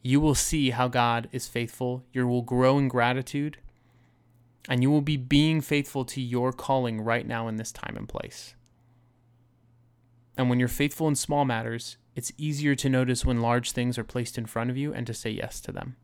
you 0.02 0.20
will 0.20 0.34
see 0.34 0.70
how 0.70 0.88
God 0.88 1.28
is 1.32 1.48
faithful. 1.48 2.04
You 2.12 2.26
will 2.26 2.42
grow 2.42 2.78
in 2.78 2.88
gratitude, 2.88 3.58
and 4.68 4.82
you 4.82 4.90
will 4.90 5.00
be 5.02 5.16
being 5.16 5.60
faithful 5.60 6.04
to 6.06 6.20
your 6.20 6.52
calling 6.52 7.00
right 7.00 7.26
now 7.26 7.48
in 7.48 7.56
this 7.56 7.72
time 7.72 7.96
and 7.96 8.08
place. 8.08 8.54
And 10.36 10.48
when 10.48 10.58
you're 10.58 10.68
faithful 10.68 11.08
in 11.08 11.14
small 11.14 11.44
matters, 11.44 11.96
it's 12.18 12.32
easier 12.36 12.74
to 12.74 12.88
notice 12.88 13.24
when 13.24 13.40
large 13.40 13.70
things 13.70 13.96
are 13.96 14.02
placed 14.02 14.36
in 14.36 14.44
front 14.44 14.70
of 14.70 14.76
you 14.76 14.92
and 14.92 15.06
to 15.06 15.14
say 15.14 15.30
yes 15.30 15.60
to 15.60 15.70
them. 15.70 15.94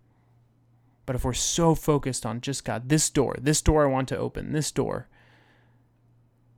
But 1.07 1.17
if 1.17 1.25
we're 1.25 1.33
so 1.33 1.75
focused 1.75 2.25
on 2.25 2.41
just 2.41 2.65
God, 2.65 2.89
this 2.89 3.11
door, 3.11 3.35
this 3.41 3.61
door 3.61 3.85
I 3.85 3.91
want 3.91 4.07
to 4.11 4.17
open, 4.17 4.53
this 4.53 4.71
door, 4.71 5.09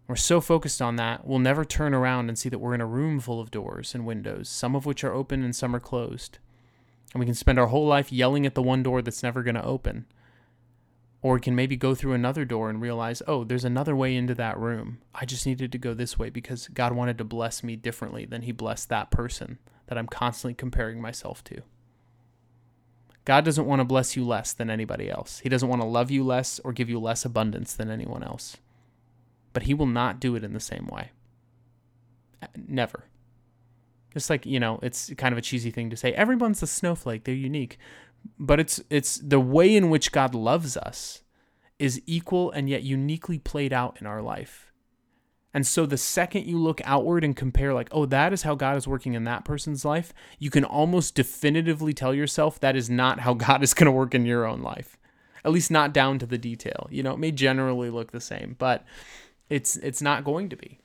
we're 0.06 0.14
so 0.14 0.42
focused 0.42 0.82
on 0.82 0.96
that, 0.96 1.26
we'll 1.26 1.38
never 1.38 1.64
turn 1.64 1.94
around 1.94 2.28
and 2.28 2.38
see 2.38 2.50
that 2.50 2.58
we're 2.58 2.74
in 2.74 2.82
a 2.82 2.86
room 2.86 3.18
full 3.18 3.40
of 3.40 3.50
doors 3.50 3.94
and 3.94 4.04
windows, 4.04 4.50
some 4.50 4.76
of 4.76 4.84
which 4.84 5.02
are 5.02 5.14
open 5.14 5.42
and 5.42 5.56
some 5.56 5.74
are 5.74 5.80
closed. 5.80 6.36
And 7.14 7.20
we 7.20 7.24
can 7.24 7.34
spend 7.34 7.58
our 7.58 7.68
whole 7.68 7.86
life 7.86 8.12
yelling 8.12 8.44
at 8.44 8.54
the 8.54 8.62
one 8.62 8.82
door 8.82 9.00
that's 9.00 9.22
never 9.22 9.42
going 9.42 9.54
to 9.54 9.64
open. 9.64 10.04
Or 11.22 11.38
can 11.38 11.56
maybe 11.56 11.76
go 11.76 11.94
through 11.94 12.12
another 12.12 12.44
door 12.44 12.70
and 12.70 12.80
realize, 12.80 13.22
oh, 13.26 13.42
there's 13.42 13.64
another 13.64 13.96
way 13.96 14.14
into 14.14 14.34
that 14.34 14.58
room. 14.58 14.98
I 15.14 15.24
just 15.24 15.46
needed 15.46 15.72
to 15.72 15.78
go 15.78 15.92
this 15.92 16.18
way 16.18 16.30
because 16.30 16.68
God 16.68 16.92
wanted 16.92 17.18
to 17.18 17.24
bless 17.24 17.64
me 17.64 17.74
differently 17.74 18.24
than 18.24 18.42
He 18.42 18.52
blessed 18.52 18.88
that 18.90 19.10
person 19.10 19.58
that 19.86 19.98
I'm 19.98 20.06
constantly 20.06 20.54
comparing 20.54 21.00
myself 21.00 21.42
to. 21.44 21.62
God 23.24 23.44
doesn't 23.44 23.66
want 23.66 23.80
to 23.80 23.84
bless 23.84 24.14
you 24.14 24.24
less 24.24 24.52
than 24.52 24.70
anybody 24.70 25.10
else. 25.10 25.40
He 25.40 25.48
doesn't 25.48 25.68
want 25.68 25.82
to 25.82 25.88
love 25.88 26.10
you 26.10 26.22
less 26.22 26.60
or 26.60 26.72
give 26.72 26.88
you 26.88 27.00
less 27.00 27.24
abundance 27.24 27.74
than 27.74 27.90
anyone 27.90 28.22
else 28.22 28.56
but 29.56 29.62
he 29.62 29.72
will 29.72 29.86
not 29.86 30.20
do 30.20 30.36
it 30.36 30.44
in 30.44 30.52
the 30.52 30.60
same 30.60 30.86
way. 30.92 31.12
Never. 32.68 33.04
Just 34.12 34.28
like, 34.28 34.44
you 34.44 34.60
know, 34.60 34.78
it's 34.82 35.10
kind 35.16 35.32
of 35.32 35.38
a 35.38 35.40
cheesy 35.40 35.70
thing 35.70 35.88
to 35.88 35.96
say. 35.96 36.12
Everyone's 36.12 36.62
a 36.62 36.66
snowflake, 36.66 37.24
they're 37.24 37.34
unique. 37.34 37.78
But 38.38 38.60
it's 38.60 38.80
it's 38.90 39.16
the 39.16 39.40
way 39.40 39.74
in 39.74 39.90
which 39.90 40.12
God 40.12 40.34
loves 40.34 40.76
us 40.76 41.22
is 41.78 42.00
equal 42.06 42.50
and 42.50 42.68
yet 42.68 42.82
uniquely 42.82 43.38
played 43.38 43.72
out 43.72 43.98
in 44.00 44.06
our 44.06 44.22
life. 44.22 44.72
And 45.52 45.66
so 45.66 45.86
the 45.86 45.96
second 45.96 46.46
you 46.46 46.58
look 46.58 46.82
outward 46.84 47.24
and 47.24 47.34
compare, 47.34 47.72
like, 47.72 47.88
oh, 47.90 48.04
that 48.06 48.34
is 48.34 48.42
how 48.42 48.54
God 48.54 48.76
is 48.76 48.86
working 48.86 49.14
in 49.14 49.24
that 49.24 49.46
person's 49.46 49.86
life, 49.86 50.12
you 50.38 50.50
can 50.50 50.64
almost 50.64 51.14
definitively 51.14 51.94
tell 51.94 52.12
yourself 52.12 52.60
that 52.60 52.76
is 52.76 52.90
not 52.90 53.20
how 53.20 53.32
God 53.48 53.62
is 53.62 53.72
going 53.72 53.86
to 53.86 53.92
work 53.92 54.14
in 54.14 54.26
your 54.26 54.44
own 54.44 54.60
life. 54.60 54.98
At 55.44 55.52
least 55.52 55.70
not 55.70 55.94
down 55.94 56.18
to 56.18 56.26
the 56.26 56.38
detail. 56.38 56.88
You 56.90 57.02
know, 57.02 57.12
it 57.12 57.18
may 57.18 57.30
generally 57.30 57.88
look 57.88 58.12
the 58.12 58.20
same, 58.20 58.56
but 58.58 58.84
it's 59.48 59.76
it's 59.78 60.02
not 60.02 60.24
going 60.24 60.48
to 60.50 60.56
be. 60.56 60.80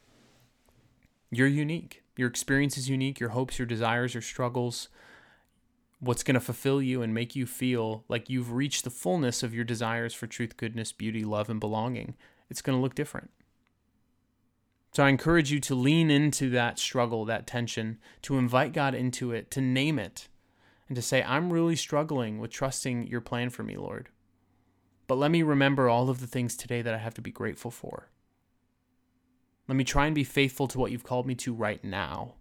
You're 1.32 1.48
unique. 1.48 2.04
Your 2.16 2.30
experience 2.30 2.78
is 2.78 2.90
unique, 2.90 3.20
your 3.20 3.30
hopes, 3.30 3.58
your 3.58 3.66
desires, 3.66 4.14
your 4.14 4.22
struggles, 4.22 4.90
what's 6.02 6.24
going 6.24 6.34
to 6.34 6.42
fulfill 6.42 6.82
you 6.82 7.04
and 7.04 7.14
make 7.14 7.36
you 7.36 7.46
feel 7.46 8.04
like 8.10 8.30
you've 8.30 8.52
reached 8.52 8.84
the 8.84 8.90
fullness 8.90 9.44
of 9.44 9.54
your 9.54 9.64
desires 9.64 10.14
for 10.14 10.28
truth, 10.28 10.58
goodness, 10.58 10.92
beauty, 10.92 11.24
love 11.24 11.50
and 11.50 11.60
belonging. 11.60 12.16
It's 12.50 12.62
going 12.62 12.78
to 12.78 12.82
look 12.82 12.96
different. 12.96 13.30
So 14.94 15.04
I 15.04 15.10
encourage 15.10 15.52
you 15.52 15.60
to 15.62 15.76
lean 15.76 16.12
into 16.12 16.50
that 16.50 16.80
struggle, 16.80 17.24
that 17.26 17.48
tension, 17.48 18.00
to 18.24 18.38
invite 18.38 18.74
God 18.74 18.94
into 18.96 19.32
it, 19.32 19.50
to 19.52 19.62
name 19.62 20.00
it, 20.00 20.28
and 20.90 20.96
to 20.96 21.02
say, 21.02 21.24
I'm 21.24 21.54
really 21.54 21.78
struggling 21.78 22.40
with 22.40 22.52
trusting 22.52 23.08
your 23.08 23.22
plan 23.22 23.52
for 23.52 23.64
me, 23.64 23.78
Lord. 23.78 24.10
But 25.08 25.16
let 25.18 25.32
me 25.32 25.44
remember 25.44 25.88
all 25.88 26.10
of 26.10 26.20
the 26.20 26.28
things 26.28 26.58
today 26.58 26.82
that 26.82 26.94
I 26.94 26.98
have 26.98 27.14
to 27.14 27.22
be 27.22 27.32
grateful 27.32 27.72
for. 27.72 28.10
Let 29.68 29.76
me 29.76 29.84
try 29.84 30.08
and 30.08 30.16
be 30.16 30.24
faithful 30.24 30.68
to 30.68 30.80
what 30.80 30.92
you've 30.92 31.04
called 31.04 31.28
me 31.28 31.36
to 31.36 31.54
right 31.54 31.84
now 31.84 32.34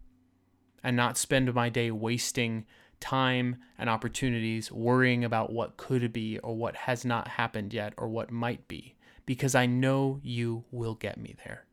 and 0.82 0.96
not 0.96 1.18
spend 1.18 1.52
my 1.52 1.68
day 1.68 1.90
wasting 1.90 2.64
time 3.00 3.56
and 3.78 3.90
opportunities 3.90 4.70
worrying 4.70 5.24
about 5.24 5.52
what 5.52 5.76
could 5.76 6.12
be 6.12 6.38
or 6.38 6.54
what 6.54 6.76
has 6.76 7.04
not 7.04 7.28
happened 7.28 7.72
yet 7.72 7.94
or 7.96 8.08
what 8.08 8.30
might 8.30 8.68
be, 8.68 8.96
because 9.26 9.54
I 9.54 9.66
know 9.66 10.20
you 10.22 10.64
will 10.70 10.94
get 10.94 11.18
me 11.18 11.34
there. 11.44 11.66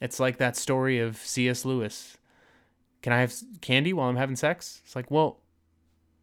It's 0.00 0.18
like 0.18 0.38
that 0.38 0.56
story 0.56 0.98
of 0.98 1.16
C.S. 1.18 1.64
Lewis. 1.64 2.16
Can 3.02 3.12
I 3.12 3.20
have 3.20 3.34
candy 3.60 3.92
while 3.92 4.08
I'm 4.08 4.16
having 4.16 4.36
sex? 4.36 4.80
It's 4.84 4.96
like, 4.96 5.10
well, 5.10 5.40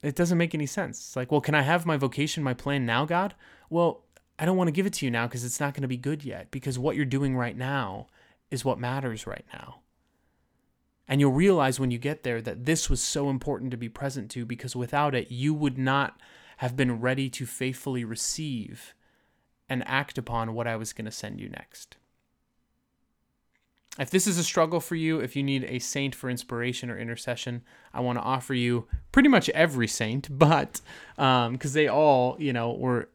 it 0.01 0.15
doesn't 0.15 0.38
make 0.38 0.55
any 0.55 0.65
sense. 0.65 0.99
It's 0.99 1.15
like, 1.15 1.32
well, 1.32 1.41
can 1.41 1.55
I 1.55 1.61
have 1.61 1.86
my 1.86 1.97
vocation, 1.97 2.43
my 2.43 2.53
plan 2.53 2.86
now, 2.86 3.05
God? 3.05 3.36
Well, 3.69 4.03
I 4.39 4.45
don't 4.45 4.57
want 4.57 4.67
to 4.67 4.74
give 4.74 4.88
it 4.88 4.93
to 4.93 5.05
you 5.05 5.11
now 5.11 5.28
because 5.28 5.45
it's 5.45 5.59
not 5.59 5.76
going 5.76 5.84
to 5.84 5.88
be 5.88 5.97
good 5.97 6.24
yet, 6.24 6.49
because 6.49 6.80
what 6.80 6.95
you're 6.95 7.05
doing 7.05 7.36
right 7.36 7.55
now 7.55 8.07
is 8.49 8.65
what 8.65 8.80
matters 8.80 9.28
right 9.28 9.45
now. 9.53 9.80
And 11.12 11.20
you'll 11.20 11.34
realize 11.34 11.78
when 11.78 11.91
you 11.91 11.97
get 11.97 12.24
there 12.24 12.41
that 12.41 12.66
this 12.66 12.89
was 12.89 13.01
so 13.01 13.30
important 13.30 13.72
to 13.72 13.78
be 13.78 13.89
present 13.89 14.32
to 14.32 14.45
because 14.45 14.78
without 14.78 15.14
it, 15.14 15.30
you 15.30 15.53
would 15.53 15.78
not 15.78 16.18
have 16.59 16.78
been 16.78 17.01
ready 17.01 17.30
to 17.32 17.45
faithfully 17.45 18.05
receive 18.05 18.93
and 19.68 19.86
act 19.86 20.18
upon 20.18 20.53
what 20.53 20.68
I 20.68 20.78
was 20.78 20.93
going 20.93 21.03
to 21.03 21.12
send 21.12 21.41
you 21.41 21.49
next. 21.49 21.97
If 23.99 24.09
this 24.09 24.26
is 24.26 24.38
a 24.38 24.43
struggle 24.43 24.80
for 24.80 24.95
you, 24.95 25.20
if 25.20 25.36
you 25.36 25.43
need 25.43 25.66
a 25.66 25.80
saint 25.80 26.16
for 26.16 26.30
inspiration 26.30 26.89
or 26.89 26.97
intercession, 26.97 27.64
I 27.93 27.99
want 27.99 28.18
to 28.18 28.24
offer 28.24 28.53
you 28.53 28.88
pretty 29.12 29.28
much 29.28 29.49
every 29.49 29.89
saint, 29.89 30.30
but 30.39 30.80
because 31.18 31.47
um, 31.47 31.57
they 31.74 31.89
all, 31.89 32.38
you 32.39 32.53
know, 32.53 32.72
were 32.72 33.09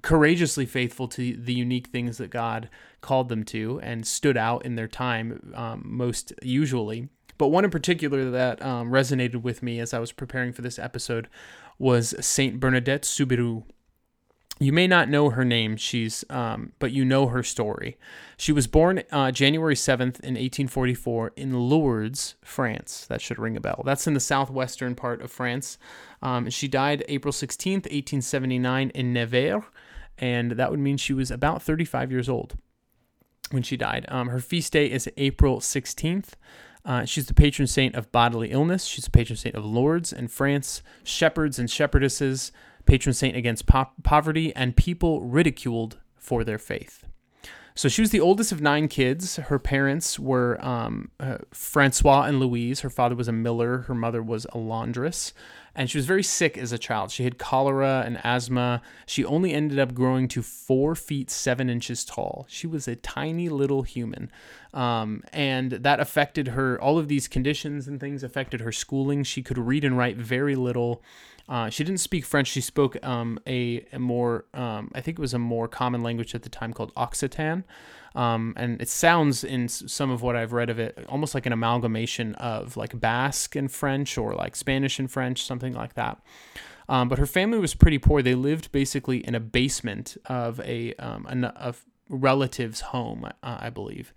courageously 0.00 0.64
faithful 0.64 1.08
to 1.08 1.36
the 1.36 1.52
unique 1.52 1.88
things 1.88 2.16
that 2.16 2.30
God 2.30 2.70
called 3.02 3.28
them 3.28 3.44
to 3.44 3.80
and 3.82 4.06
stood 4.06 4.38
out 4.38 4.64
in 4.64 4.76
their 4.76 4.88
time, 4.88 5.52
um, 5.54 5.82
most 5.84 6.32
usually. 6.42 7.10
But 7.38 7.48
one 7.48 7.64
in 7.64 7.70
particular 7.70 8.30
that 8.30 8.62
um, 8.62 8.90
resonated 8.90 9.42
with 9.42 9.62
me 9.62 9.80
as 9.80 9.92
I 9.92 9.98
was 9.98 10.12
preparing 10.12 10.52
for 10.52 10.62
this 10.62 10.78
episode 10.78 11.28
was 11.78 12.14
Saint 12.24 12.60
Bernadette 12.60 13.04
Soubirous. 13.04 13.64
You 14.60 14.72
may 14.72 14.86
not 14.86 15.08
know 15.08 15.30
her 15.30 15.44
name, 15.44 15.76
she's, 15.76 16.24
um, 16.30 16.72
but 16.78 16.92
you 16.92 17.04
know 17.04 17.26
her 17.26 17.42
story. 17.42 17.98
She 18.36 18.52
was 18.52 18.68
born 18.68 19.02
uh, 19.10 19.32
January 19.32 19.74
7th 19.74 20.20
in 20.20 20.34
1844 20.34 21.32
in 21.34 21.68
Lourdes, 21.68 22.36
France. 22.44 23.04
That 23.06 23.20
should 23.20 23.40
ring 23.40 23.56
a 23.56 23.60
bell. 23.60 23.82
That's 23.84 24.06
in 24.06 24.14
the 24.14 24.20
southwestern 24.20 24.94
part 24.94 25.22
of 25.22 25.32
France. 25.32 25.76
Um, 26.22 26.48
she 26.50 26.68
died 26.68 27.04
April 27.08 27.32
16th, 27.32 27.90
1879 27.90 28.90
in 28.90 29.12
Nevers, 29.12 29.64
and 30.18 30.52
that 30.52 30.70
would 30.70 30.80
mean 30.80 30.98
she 30.98 31.12
was 31.12 31.32
about 31.32 31.60
35 31.60 32.12
years 32.12 32.28
old 32.28 32.56
when 33.50 33.64
she 33.64 33.76
died. 33.76 34.06
Um, 34.08 34.28
her 34.28 34.40
feast 34.40 34.72
day 34.72 34.86
is 34.86 35.10
April 35.16 35.58
16th. 35.58 36.34
Uh, 36.84 37.04
she's 37.04 37.26
the 37.26 37.34
patron 37.34 37.66
saint 37.66 37.94
of 37.94 38.12
bodily 38.12 38.50
illness. 38.50 38.84
She's 38.84 39.04
the 39.04 39.10
patron 39.10 39.36
saint 39.36 39.54
of 39.54 39.64
Lourdes 39.64 40.12
and 40.12 40.30
France, 40.30 40.82
shepherds 41.02 41.58
and 41.58 41.68
shepherdesses, 41.68 42.50
patron 42.84 43.14
saint 43.14 43.36
against 43.36 43.66
po- 43.66 43.90
poverty, 44.02 44.54
and 44.54 44.76
people 44.76 45.22
ridiculed 45.22 45.98
for 46.16 46.44
their 46.44 46.58
faith. 46.58 47.06
So 47.74 47.88
she 47.88 48.02
was 48.02 48.10
the 48.10 48.20
oldest 48.20 48.52
of 48.52 48.60
nine 48.60 48.86
kids. 48.86 49.36
Her 49.36 49.58
parents 49.58 50.18
were 50.18 50.64
um, 50.64 51.10
uh, 51.18 51.38
Francois 51.50 52.22
and 52.22 52.38
Louise. 52.38 52.80
Her 52.80 52.90
father 52.90 53.16
was 53.16 53.26
a 53.26 53.32
miller. 53.32 53.78
Her 53.78 53.94
mother 53.94 54.22
was 54.22 54.46
a 54.52 54.58
laundress 54.58 55.32
and 55.74 55.90
she 55.90 55.98
was 55.98 56.06
very 56.06 56.22
sick 56.22 56.56
as 56.56 56.72
a 56.72 56.78
child. 56.78 57.10
She 57.10 57.24
had 57.24 57.38
cholera 57.38 58.02
and 58.06 58.20
asthma. 58.22 58.80
She 59.06 59.24
only 59.24 59.52
ended 59.52 59.78
up 59.78 59.94
growing 59.94 60.28
to 60.28 60.42
four 60.42 60.94
feet 60.94 61.30
seven 61.30 61.68
inches 61.68 62.04
tall. 62.04 62.46
She 62.48 62.66
was 62.66 62.86
a 62.86 62.96
tiny 62.96 63.48
little 63.48 63.82
human. 63.82 64.30
Um, 64.72 65.22
and 65.32 65.72
that 65.72 66.00
affected 66.00 66.48
her, 66.48 66.80
all 66.80 66.98
of 66.98 67.08
these 67.08 67.28
conditions 67.28 67.88
and 67.88 67.98
things 67.98 68.22
affected 68.22 68.60
her 68.60 68.72
schooling. 68.72 69.24
She 69.24 69.42
could 69.42 69.58
read 69.58 69.84
and 69.84 69.98
write 69.98 70.16
very 70.16 70.54
little. 70.54 71.02
Uh, 71.48 71.68
she 71.68 71.84
didn't 71.84 72.00
speak 72.00 72.24
French. 72.24 72.48
She 72.48 72.60
spoke 72.60 72.96
um, 73.04 73.38
a, 73.46 73.86
a, 73.92 73.98
more, 73.98 74.46
um, 74.54 74.90
I 74.94 75.00
think 75.00 75.18
it 75.18 75.20
was 75.20 75.34
a 75.34 75.38
more 75.38 75.68
common 75.68 76.02
language 76.02 76.34
at 76.34 76.42
the 76.42 76.48
time 76.48 76.72
called 76.72 76.94
Occitan. 76.94 77.64
Um, 78.14 78.54
and 78.56 78.80
it 78.80 78.88
sounds 78.88 79.44
in 79.44 79.68
some 79.68 80.10
of 80.10 80.22
what 80.22 80.36
I've 80.36 80.52
read 80.52 80.70
of 80.70 80.78
it 80.78 81.04
almost 81.08 81.34
like 81.34 81.46
an 81.46 81.52
amalgamation 81.52 82.34
of 82.36 82.76
like 82.76 82.98
Basque 82.98 83.56
and 83.56 83.70
French 83.70 84.16
or 84.16 84.34
like 84.34 84.56
Spanish 84.56 84.98
and 84.98 85.10
French, 85.10 85.44
something 85.44 85.74
like 85.74 85.94
that. 85.94 86.20
Um, 86.88 87.08
but 87.08 87.18
her 87.18 87.26
family 87.26 87.58
was 87.58 87.74
pretty 87.74 87.98
poor. 87.98 88.22
They 88.22 88.34
lived 88.34 88.70
basically 88.70 89.26
in 89.26 89.34
a 89.34 89.40
basement 89.40 90.16
of 90.26 90.60
a, 90.60 90.94
um, 90.94 91.26
relative's 92.08 92.80
home, 92.80 93.24
uh, 93.24 93.30
I 93.42 93.70
believe. 93.70 94.12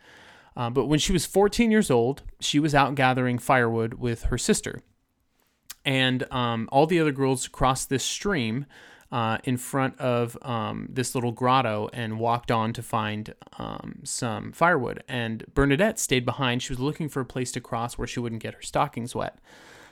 Uh, 0.55 0.69
but 0.69 0.85
when 0.85 0.99
she 0.99 1.13
was 1.13 1.25
14 1.25 1.71
years 1.71 1.91
old, 1.91 2.23
she 2.39 2.59
was 2.59 2.73
out 2.73 2.95
gathering 2.95 3.37
firewood 3.37 3.95
with 3.95 4.23
her 4.23 4.37
sister. 4.37 4.81
And 5.87 6.29
um, 6.33 6.67
all 6.69 6.85
the 6.85 6.99
other 6.99 7.13
girls 7.13 7.47
crossed 7.47 7.89
this 7.89 8.03
stream 8.03 8.65
uh, 9.09 9.37
in 9.45 9.55
front 9.55 9.97
of 10.01 10.37
um, 10.41 10.89
this 10.89 11.15
little 11.15 11.31
grotto 11.31 11.89
and 11.93 12.19
walked 12.19 12.51
on 12.51 12.73
to 12.73 12.83
find 12.83 13.33
um, 13.57 14.01
some 14.03 14.51
firewood. 14.51 15.01
And 15.07 15.45
Bernadette 15.53 15.97
stayed 15.97 16.25
behind. 16.25 16.61
She 16.61 16.73
was 16.73 16.79
looking 16.81 17.07
for 17.07 17.21
a 17.21 17.25
place 17.25 17.53
to 17.53 17.61
cross 17.61 17.97
where 17.97 18.05
she 18.05 18.19
wouldn't 18.19 18.43
get 18.43 18.53
her 18.53 18.61
stockings 18.61 19.15
wet. 19.15 19.39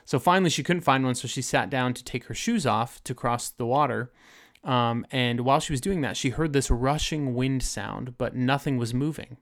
So 0.04 0.20
finally, 0.20 0.50
she 0.50 0.64
couldn't 0.64 0.82
find 0.82 1.06
one, 1.06 1.16
so 1.16 1.30
she 1.30 1.42
sat 1.42 1.70
down 1.70 1.94
to 1.94 2.04
take 2.04 2.26
her 2.26 2.34
shoes 2.34 2.66
off 2.66 3.02
to 3.06 3.16
cross 3.16 3.50
the 3.50 3.66
water. 3.66 4.12
Um, 4.66 5.06
and 5.12 5.42
while 5.42 5.62
she 5.62 5.72
was 5.72 5.80
doing 5.80 6.02
that, 6.02 6.18
she 6.18 6.32
heard 6.32 6.52
this 6.52 6.70
rushing 6.70 7.36
wind 7.36 7.64
sound, 7.64 8.18
but 8.18 8.36
nothing 8.36 8.78
was 8.78 8.94
moving. 8.94 9.38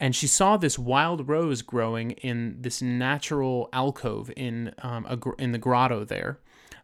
And 0.00 0.14
she 0.14 0.26
saw 0.26 0.56
this 0.56 0.78
wild 0.78 1.28
rose 1.28 1.62
growing 1.62 2.12
in 2.12 2.62
this 2.62 2.80
natural 2.80 3.68
alcove 3.72 4.30
in 4.36 4.72
um, 4.82 5.06
a, 5.06 5.18
in 5.42 5.52
the 5.52 5.58
grotto 5.58 6.04
there 6.04 6.38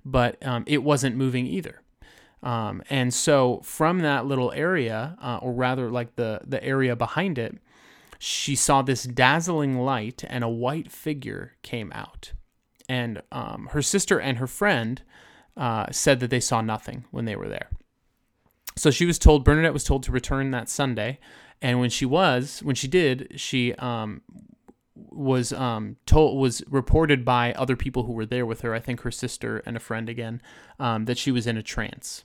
but 0.04 0.44
um, 0.46 0.64
it 0.66 0.82
wasn't 0.82 1.16
moving 1.16 1.46
either. 1.46 1.80
Um, 2.42 2.82
and 2.90 3.12
so 3.14 3.60
from 3.64 4.00
that 4.00 4.26
little 4.26 4.52
area, 4.52 5.16
uh, 5.20 5.38
or 5.40 5.52
rather 5.52 5.90
like 5.90 6.16
the, 6.16 6.40
the 6.44 6.62
area 6.62 6.94
behind 6.94 7.38
it, 7.38 7.56
she 8.18 8.54
saw 8.54 8.82
this 8.82 9.04
dazzling 9.04 9.78
light 9.78 10.24
and 10.28 10.44
a 10.44 10.48
white 10.48 10.92
figure 10.92 11.52
came 11.62 11.90
out. 11.94 12.32
And 12.88 13.22
um, 13.32 13.70
her 13.72 13.80
sister 13.80 14.20
and 14.20 14.38
her 14.38 14.46
friend 14.46 15.02
uh, 15.56 15.86
said 15.90 16.20
that 16.20 16.28
they 16.30 16.40
saw 16.40 16.60
nothing 16.60 17.04
when 17.10 17.24
they 17.24 17.36
were 17.36 17.48
there. 17.48 17.70
So 18.76 18.90
she 18.90 19.06
was 19.06 19.18
told, 19.18 19.44
Bernadette 19.44 19.72
was 19.72 19.84
told 19.84 20.02
to 20.02 20.12
return 20.12 20.50
that 20.50 20.68
Sunday. 20.68 21.18
And 21.64 21.80
when 21.80 21.88
she 21.88 22.04
was, 22.04 22.60
when 22.62 22.74
she 22.74 22.86
did, 22.86 23.32
she 23.36 23.72
um, 23.76 24.20
was 24.94 25.50
um 25.54 25.96
told 26.04 26.38
was 26.38 26.62
reported 26.68 27.24
by 27.24 27.54
other 27.54 27.74
people 27.74 28.02
who 28.02 28.12
were 28.12 28.26
there 28.26 28.44
with 28.44 28.60
her. 28.60 28.74
I 28.74 28.80
think 28.80 29.00
her 29.00 29.10
sister 29.10 29.62
and 29.64 29.74
a 29.74 29.80
friend 29.80 30.10
again, 30.10 30.42
um, 30.78 31.06
that 31.06 31.16
she 31.16 31.30
was 31.30 31.46
in 31.46 31.56
a 31.56 31.62
trance, 31.62 32.24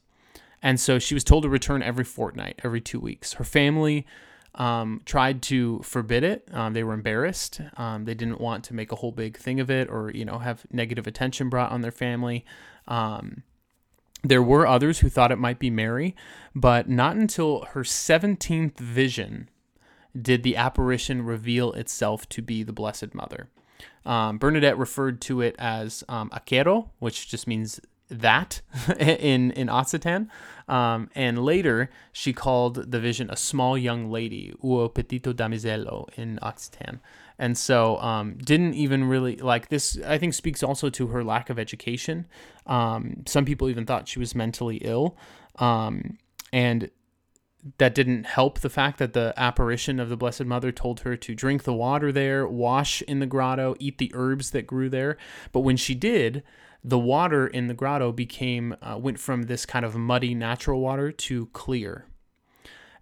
and 0.62 0.78
so 0.78 1.00
she 1.00 1.14
was 1.14 1.24
told 1.24 1.44
to 1.44 1.50
return 1.50 1.82
every 1.82 2.04
fortnight, 2.04 2.60
every 2.66 2.82
two 2.82 3.00
weeks. 3.00 3.34
Her 3.34 3.46
family 3.46 4.06
um, 4.56 5.02
tried 5.06 5.42
to 5.44 5.80
forbid 5.84 6.26
it. 6.26 6.50
Um, 6.52 6.74
they 6.74 6.84
were 6.84 6.94
embarrassed. 6.94 7.62
Um, 7.78 8.04
they 8.04 8.16
didn't 8.16 8.42
want 8.42 8.66
to 8.66 8.74
make 8.74 8.92
a 8.92 8.98
whole 8.98 9.14
big 9.14 9.38
thing 9.38 9.62
of 9.62 9.72
it, 9.72 9.90
or 9.90 10.12
you 10.12 10.26
know, 10.26 10.40
have 10.40 10.66
negative 10.70 11.08
attention 11.08 11.48
brought 11.48 11.72
on 11.72 11.80
their 11.80 11.94
family. 11.94 12.44
Um, 12.90 13.44
there 14.24 14.44
were 14.44 14.68
others 14.68 15.00
who 15.00 15.10
thought 15.10 15.32
it 15.32 15.38
might 15.38 15.60
be 15.60 15.70
Mary, 15.70 16.16
but 16.54 16.90
not 16.90 17.16
until 17.16 17.66
her 17.72 17.84
17th 17.84 18.78
vision 18.78 19.50
did 20.20 20.44
the 20.44 20.56
apparition 20.56 21.24
reveal 21.24 21.72
itself 21.74 22.28
to 22.30 22.42
be 22.42 22.64
the 22.64 22.74
Blessed 22.74 23.14
Mother. 23.14 23.50
Um, 24.06 24.38
Bernadette 24.38 24.78
referred 24.78 25.22
to 25.22 25.42
it 25.42 25.56
as 25.60 26.04
um, 26.10 26.30
aquero, 26.32 26.90
which 27.00 27.30
just 27.30 27.48
means 27.48 27.80
that 28.10 28.62
in 29.00 29.52
in 29.52 29.68
Occitan, 29.68 30.28
um, 30.68 31.10
and 31.14 31.44
later 31.44 31.90
she 32.12 32.34
called 32.34 32.92
the 32.92 33.00
vision 33.00 33.30
a 33.30 33.38
small 33.38 33.78
young 33.78 34.10
lady, 34.10 34.54
uo 34.64 34.94
petito 34.94 35.32
damisello 35.32 36.10
in 36.18 36.40
Occitan, 36.42 37.00
and 37.40 37.58
so 37.58 37.98
um, 38.00 38.38
didn't 38.38 38.76
even 38.76 39.06
really 39.06 39.38
like 39.38 39.70
this. 39.70 39.98
I 40.06 40.18
think 40.18 40.34
speaks 40.34 40.62
also 40.62 40.90
to 40.92 41.08
her 41.08 41.24
lack 41.24 41.50
of 41.50 41.58
education. 41.58 42.28
Um, 42.68 43.24
some 43.26 43.46
people 43.46 43.70
even 43.70 43.86
thought 43.86 44.08
she 44.08 44.20
was 44.20 44.36
mentally 44.36 44.78
ill, 44.78 45.18
um, 45.58 46.18
and 46.54 46.92
that 47.78 47.96
didn't 47.96 48.26
help 48.26 48.60
the 48.60 48.70
fact 48.70 49.00
that 49.00 49.14
the 49.14 49.34
apparition 49.38 50.00
of 50.00 50.10
the 50.10 50.18
Blessed 50.18 50.46
Mother 50.46 50.72
told 50.72 51.02
her 51.02 51.16
to 51.18 51.34
drink 51.34 51.64
the 51.64 51.74
water 51.74 52.12
there, 52.12 52.48
wash 52.48 53.02
in 53.04 53.20
the 53.20 53.26
grotto, 53.26 53.76
eat 53.80 53.98
the 53.98 54.12
herbs 54.14 54.52
that 54.52 54.68
grew 54.68 54.90
there. 54.90 55.18
But 55.52 55.62
when 55.62 55.78
she 55.78 55.96
did, 55.96 56.44
the 56.84 57.00
water 57.00 57.48
in 57.48 57.68
the 57.68 57.74
grotto 57.74 58.12
became 58.12 58.76
uh, 58.82 58.98
went 58.98 59.20
from 59.20 59.44
this 59.44 59.66
kind 59.66 59.86
of 59.86 59.96
muddy 59.96 60.34
natural 60.34 60.80
water 60.80 61.12
to 61.12 61.48
clear. 61.48 62.06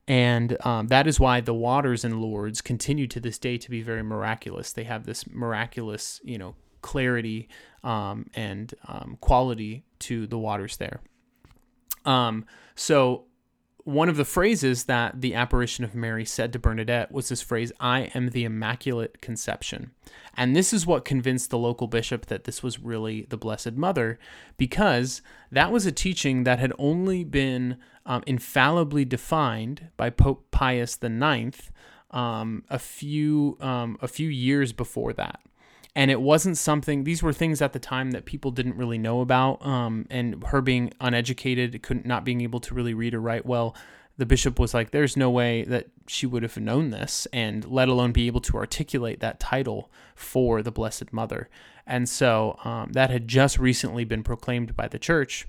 And 0.07 0.57
um, 0.65 0.87
that 0.87 1.05
is 1.05 1.19
why 1.19 1.41
the 1.41 1.53
waters 1.53 2.05
in 2.05 2.21
Lourdes 2.21 2.61
continue 2.61 3.07
to 3.07 3.19
this 3.19 3.37
day 3.37 3.57
to 3.57 3.69
be 3.69 3.81
very 3.81 4.03
miraculous. 4.03 4.71
They 4.71 4.85
have 4.85 5.05
this 5.05 5.27
miraculous, 5.27 6.21
you 6.23 6.37
know, 6.37 6.55
clarity 6.81 7.49
um, 7.83 8.29
and 8.33 8.73
um, 8.87 9.17
quality 9.19 9.83
to 9.99 10.25
the 10.27 10.37
waters 10.37 10.77
there. 10.77 11.01
Um, 12.05 12.45
so 12.75 13.25
one 13.87 14.09
of 14.09 14.17
the 14.17 14.25
phrases 14.25 14.83
that 14.83 15.21
the 15.21 15.33
apparition 15.33 15.85
of 15.85 15.95
Mary 15.95 16.25
said 16.25 16.51
to 16.51 16.59
Bernadette 16.59 17.09
was 17.09 17.29
this 17.29 17.41
phrase, 17.41 17.71
I 17.79 18.11
am 18.13 18.31
the 18.31 18.43
Immaculate 18.43 19.21
Conception. 19.21 19.91
And 20.35 20.53
this 20.53 20.73
is 20.73 20.85
what 20.85 21.05
convinced 21.05 21.51
the 21.51 21.57
local 21.57 21.87
bishop 21.87 22.25
that 22.25 22.43
this 22.43 22.61
was 22.61 22.81
really 22.81 23.21
the 23.29 23.37
Blessed 23.37 23.75
Mother, 23.75 24.19
because 24.57 25.21
that 25.53 25.71
was 25.71 25.85
a 25.85 25.93
teaching 25.93 26.43
that 26.43 26.59
had 26.59 26.73
only 26.77 27.23
been 27.23 27.77
um, 28.05 28.23
infallibly 28.27 29.05
defined 29.05 29.87
by 29.95 30.09
Pope 30.09 30.51
Pius 30.51 30.99
IX 31.01 31.57
um, 32.11 32.65
a 32.69 32.79
few 32.79 33.57
um, 33.61 33.97
a 34.01 34.09
few 34.09 34.27
years 34.27 34.73
before 34.73 35.13
that 35.13 35.39
and 35.97 36.09
it 36.09 36.21
wasn't 36.21 36.57
something 36.57 37.03
these 37.03 37.21
were 37.21 37.33
things 37.33 37.61
at 37.61 37.73
the 37.73 37.79
time 37.79 38.11
that 38.11 38.23
people 38.23 38.51
didn't 38.51 38.77
really 38.77 38.97
know 38.97 39.19
about 39.19 39.65
um, 39.65 40.05
and 40.09 40.41
her 40.45 40.61
being 40.61 40.93
uneducated 41.01 41.81
couldn't 41.81 42.05
not 42.05 42.23
being 42.23 42.39
able 42.41 42.61
to 42.61 42.73
really 42.73 42.93
read 42.93 43.13
or 43.13 43.19
write 43.19 43.45
well 43.45 43.75
the 44.17 44.25
bishop 44.25 44.59
was 44.59 44.73
like 44.73 44.91
there's 44.91 45.15
no 45.15 45.29
way 45.29 45.63
that 45.63 45.87
she 46.07 46.25
would 46.25 46.43
have 46.43 46.57
known 46.57 46.89
this 46.89 47.27
and 47.31 47.65
let 47.65 47.87
alone 47.87 48.11
be 48.11 48.27
able 48.27 48.41
to 48.41 48.57
articulate 48.57 49.19
that 49.19 49.39
title 49.39 49.91
for 50.15 50.63
the 50.63 50.71
blessed 50.71 51.13
mother. 51.13 51.49
And 51.85 52.09
so 52.09 52.59
um, 52.63 52.91
that 52.93 53.09
had 53.09 53.27
just 53.27 53.59
recently 53.59 54.03
been 54.03 54.23
proclaimed 54.23 54.75
by 54.75 54.87
the 54.87 54.99
church 54.99 55.47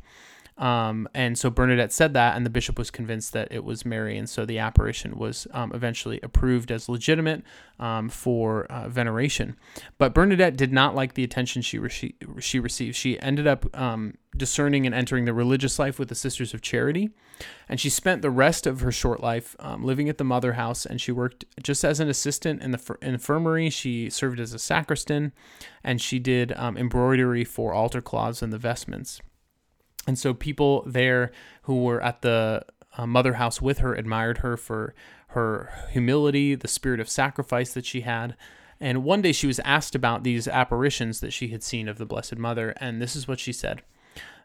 um, 0.59 1.09
and 1.15 1.39
so 1.39 1.51
Bernadette 1.51 1.93
said 1.93 2.15
that, 2.15 2.37
and 2.37 2.45
the 2.45 2.51
bishop 2.51 2.79
was 2.79 2.91
convinced 2.91 3.33
that 3.33 3.49
it 3.51 3.65
was 3.65 3.85
Mary, 3.85 4.19
and 4.19 4.29
so 4.29 4.45
the 4.45 4.59
apparition 4.59 5.17
was 5.17 5.47
um, 5.53 5.71
eventually 5.73 6.19
approved 6.23 6.73
as 6.73 6.89
legitimate 6.89 7.45
um, 7.79 8.09
for 8.09 8.65
uh, 8.65 8.89
veneration. 8.89 9.57
But 9.99 10.15
Bernadette 10.15 10.57
did 10.57 10.73
not 10.73 10.97
like 10.97 11.15
the 11.15 11.23
attention 11.23 11.63
she 11.63 11.79
re- 11.79 12.15
she 12.41 12.59
received. 12.59 12.97
She 12.97 13.21
ended 13.21 13.47
up 13.47 13.67
um, 13.79 14.15
discerning 14.37 14.85
and 14.85 14.95
entering 14.95 15.27
the 15.27 15.33
religious 15.33 15.79
life 15.79 15.97
with 15.97 16.09
the 16.09 16.17
Sisters 16.17 16.53
of 16.53 16.61
Charity, 16.61 17.11
and 17.69 17.79
she 17.79 17.89
spent 17.89 18.23
the 18.23 18.31
rest 18.31 18.67
of 18.67 18.81
her 18.81 18.91
short 18.91 19.21
life 19.21 19.55
um, 19.61 19.85
living 19.85 20.09
at 20.09 20.19
the 20.19 20.25
Mother 20.25 20.55
House. 20.55 20.85
And 20.85 21.01
she 21.01 21.13
worked 21.13 21.45
just 21.63 21.85
as 21.85 22.01
an 22.01 22.09
assistant 22.09 22.63
in 22.63 22.73
the 22.73 22.79
f- 22.79 22.97
infirmary. 23.01 23.71
She 23.71 24.11
served 24.11 24.41
as 24.41 24.53
a 24.53 24.59
sacristan, 24.59 25.31
and 25.85 26.01
she 26.01 26.19
did 26.19 26.53
um, 26.57 26.77
embroidery 26.77 27.45
for 27.45 27.73
altar 27.73 28.01
cloths 28.01 28.43
and 28.43 28.53
the 28.53 28.59
vestments. 28.59 29.21
And 30.07 30.19
so 30.19 30.33
people 30.33 30.83
there 30.87 31.33
who 31.63 31.83
were 31.83 32.03
at 32.03 32.23
the 32.23 32.65
uh, 32.97 33.07
mother 33.07 33.35
house 33.35 33.61
with 33.61 33.79
her 33.79 33.95
admired 33.95 34.39
her 34.39 34.57
for 34.57 34.95
her 35.29 35.71
humility, 35.91 36.55
the 36.55 36.69
spirit 36.69 37.01
of 37.01 37.09
sacrifice 37.09 37.73
that 37.75 37.87
she 37.87 38.03
had. 38.03 38.37
And 38.81 39.05
one 39.05 39.23
day 39.23 39.33
she 39.33 39.47
was 39.47 39.61
asked 39.61 39.95
about 39.95 40.25
these 40.25 40.49
apparitions 40.49 41.21
that 41.21 41.33
she 41.33 41.49
had 41.49 41.63
seen 41.63 41.89
of 41.89 41.99
the 41.99 42.07
Blessed 42.07 42.37
Mother, 42.37 42.75
and 42.79 43.03
this 43.03 43.17
is 43.17 43.27
what 43.27 43.41
she 43.41 43.53
said 43.53 43.83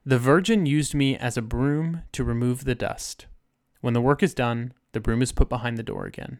The 0.05 0.19
Virgin 0.19 0.65
used 0.65 0.93
me 0.95 1.15
as 1.15 1.37
a 1.37 1.41
broom 1.41 2.03
to 2.11 2.23
remove 2.23 2.65
the 2.65 2.75
dust. 2.75 3.27
When 3.81 3.93
the 3.93 4.01
work 4.01 4.23
is 4.23 4.33
done, 4.33 4.73
the 4.93 4.99
broom 4.99 5.21
is 5.21 5.31
put 5.31 5.49
behind 5.49 5.77
the 5.77 5.83
door 5.83 6.05
again. 6.05 6.39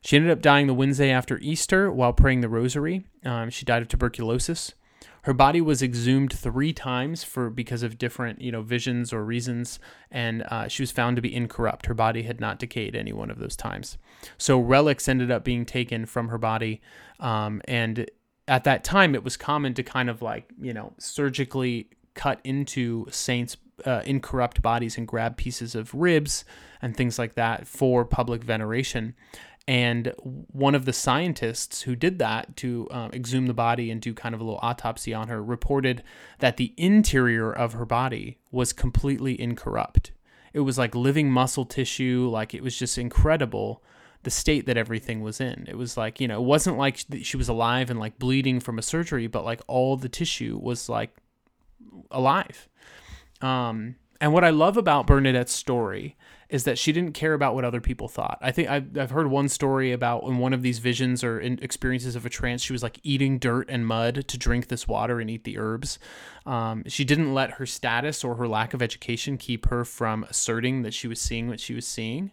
She 0.00 0.16
ended 0.16 0.30
up 0.30 0.42
dying 0.42 0.66
the 0.66 0.74
Wednesday 0.74 1.10
after 1.10 1.38
Easter 1.38 1.90
while 1.90 2.12
praying 2.12 2.40
the 2.40 2.48
Rosary. 2.48 3.04
Um, 3.24 3.50
she 3.50 3.64
died 3.64 3.82
of 3.82 3.88
tuberculosis. 3.88 4.74
Her 5.22 5.34
body 5.34 5.60
was 5.60 5.82
exhumed 5.82 6.32
three 6.32 6.72
times 6.72 7.24
for 7.24 7.50
because 7.50 7.82
of 7.82 7.98
different 7.98 8.40
you 8.40 8.52
know 8.52 8.62
visions 8.62 9.12
or 9.12 9.24
reasons, 9.24 9.78
and 10.10 10.42
uh, 10.42 10.68
she 10.68 10.82
was 10.82 10.90
found 10.90 11.16
to 11.16 11.22
be 11.22 11.34
incorrupt. 11.34 11.86
Her 11.86 11.94
body 11.94 12.22
had 12.22 12.40
not 12.40 12.58
decayed 12.58 12.94
any 12.94 13.12
one 13.12 13.30
of 13.30 13.38
those 13.38 13.56
times. 13.56 13.98
So 14.36 14.58
relics 14.58 15.08
ended 15.08 15.30
up 15.30 15.44
being 15.44 15.64
taken 15.66 16.06
from 16.06 16.28
her 16.28 16.38
body, 16.38 16.80
um, 17.20 17.60
and 17.66 18.10
at 18.46 18.64
that 18.64 18.84
time 18.84 19.14
it 19.14 19.22
was 19.22 19.36
common 19.36 19.74
to 19.74 19.82
kind 19.82 20.08
of 20.08 20.22
like 20.22 20.50
you 20.60 20.72
know 20.72 20.92
surgically 20.98 21.90
cut 22.14 22.40
into 22.42 23.06
saints 23.10 23.56
uh, 23.84 24.02
incorrupt 24.04 24.60
bodies 24.62 24.98
and 24.98 25.06
grab 25.06 25.36
pieces 25.36 25.74
of 25.74 25.94
ribs 25.94 26.44
and 26.82 26.96
things 26.96 27.18
like 27.18 27.34
that 27.34 27.66
for 27.66 28.04
public 28.04 28.42
veneration. 28.42 29.14
And 29.68 30.14
one 30.24 30.74
of 30.74 30.86
the 30.86 30.94
scientists 30.94 31.82
who 31.82 31.94
did 31.94 32.18
that 32.20 32.56
to 32.56 32.88
um, 32.90 33.10
exhume 33.12 33.46
the 33.46 33.52
body 33.54 33.90
and 33.90 34.00
do 34.00 34.14
kind 34.14 34.34
of 34.34 34.40
a 34.40 34.44
little 34.44 34.58
autopsy 34.62 35.12
on 35.12 35.28
her 35.28 35.44
reported 35.44 36.02
that 36.38 36.56
the 36.56 36.72
interior 36.78 37.52
of 37.52 37.74
her 37.74 37.84
body 37.84 38.38
was 38.50 38.72
completely 38.72 39.38
incorrupt. 39.38 40.12
It 40.54 40.60
was 40.60 40.78
like 40.78 40.94
living 40.94 41.30
muscle 41.30 41.66
tissue, 41.66 42.30
like 42.32 42.54
it 42.54 42.62
was 42.62 42.78
just 42.78 42.96
incredible 42.96 43.84
the 44.22 44.30
state 44.30 44.64
that 44.64 44.78
everything 44.78 45.20
was 45.20 45.38
in. 45.38 45.66
It 45.68 45.76
was 45.76 45.98
like, 45.98 46.18
you 46.18 46.28
know, 46.28 46.40
it 46.40 46.46
wasn't 46.46 46.78
like 46.78 47.04
she 47.20 47.36
was 47.36 47.50
alive 47.50 47.90
and 47.90 48.00
like 48.00 48.18
bleeding 48.18 48.60
from 48.60 48.78
a 48.78 48.82
surgery, 48.82 49.26
but 49.26 49.44
like 49.44 49.60
all 49.66 49.98
the 49.98 50.08
tissue 50.08 50.58
was 50.58 50.88
like 50.88 51.10
alive. 52.10 52.70
Um, 53.42 53.96
and 54.20 54.32
what 54.32 54.44
I 54.44 54.50
love 54.50 54.76
about 54.76 55.06
Bernadette's 55.06 55.52
story 55.52 56.16
is 56.48 56.64
that 56.64 56.78
she 56.78 56.92
didn't 56.92 57.12
care 57.12 57.34
about 57.34 57.54
what 57.54 57.64
other 57.64 57.80
people 57.80 58.08
thought. 58.08 58.38
I 58.40 58.52
think 58.52 58.70
I've, 58.70 58.96
I've 58.96 59.10
heard 59.10 59.26
one 59.26 59.48
story 59.48 59.92
about 59.92 60.22
in 60.24 60.38
one 60.38 60.54
of 60.54 60.62
these 60.62 60.78
visions 60.78 61.22
or 61.22 61.40
experiences 61.40 62.16
of 62.16 62.24
a 62.24 62.30
trance, 62.30 62.62
she 62.62 62.72
was 62.72 62.82
like 62.82 62.98
eating 63.02 63.38
dirt 63.38 63.68
and 63.68 63.86
mud 63.86 64.26
to 64.26 64.38
drink 64.38 64.68
this 64.68 64.88
water 64.88 65.20
and 65.20 65.28
eat 65.28 65.44
the 65.44 65.58
herbs. 65.58 65.98
Um, 66.46 66.84
she 66.86 67.04
didn't 67.04 67.34
let 67.34 67.52
her 67.52 67.66
status 67.66 68.24
or 68.24 68.36
her 68.36 68.48
lack 68.48 68.72
of 68.72 68.80
education 68.80 69.36
keep 69.36 69.66
her 69.66 69.84
from 69.84 70.24
asserting 70.24 70.82
that 70.82 70.94
she 70.94 71.06
was 71.06 71.20
seeing 71.20 71.48
what 71.48 71.60
she 71.60 71.74
was 71.74 71.86
seeing 71.86 72.30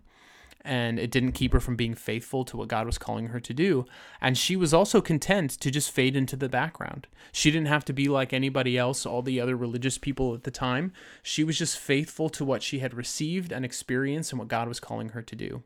and 0.66 1.00
it 1.00 1.12
didn't 1.12 1.34
keep 1.34 1.54
her 1.54 1.60
from 1.60 1.76
being 1.76 1.94
faithful 1.94 2.44
to 2.46 2.58
what 2.58 2.68
God 2.68 2.86
was 2.86 2.98
calling 2.98 3.28
her 3.28 3.40
to 3.40 3.54
do. 3.54 3.86
And 4.20 4.38
she 4.38 4.56
was 4.56 4.74
also 4.74 5.00
content 5.00 5.52
to 5.52 5.72
just 5.72 5.92
fade 5.92 6.16
into 6.16 6.36
the 6.36 6.50
background. 6.50 7.08
She 7.32 7.52
didn't 7.52 7.68
have 7.68 7.86
to 7.86 7.94
be 7.94 8.08
like 8.08 8.34
anybody 8.34 8.78
else, 8.78 9.06
all 9.06 9.22
the 9.22 9.40
other 9.40 9.56
religious 9.56 9.98
people 9.98 10.34
at 10.34 10.44
the 10.44 10.52
time. 10.52 10.92
She 11.22 11.44
was 11.44 11.58
just 11.58 11.78
faithful 11.78 12.30
to 12.30 12.44
what 12.44 12.64
she 12.64 12.80
had 12.80 12.94
received 12.94 13.52
and 13.52 13.64
experienced 13.64 14.32
and 14.32 14.40
what 14.40 14.48
God 14.48 14.68
was 14.68 14.80
calling 14.80 15.10
her 15.10 15.22
to 15.22 15.36
do. 15.36 15.64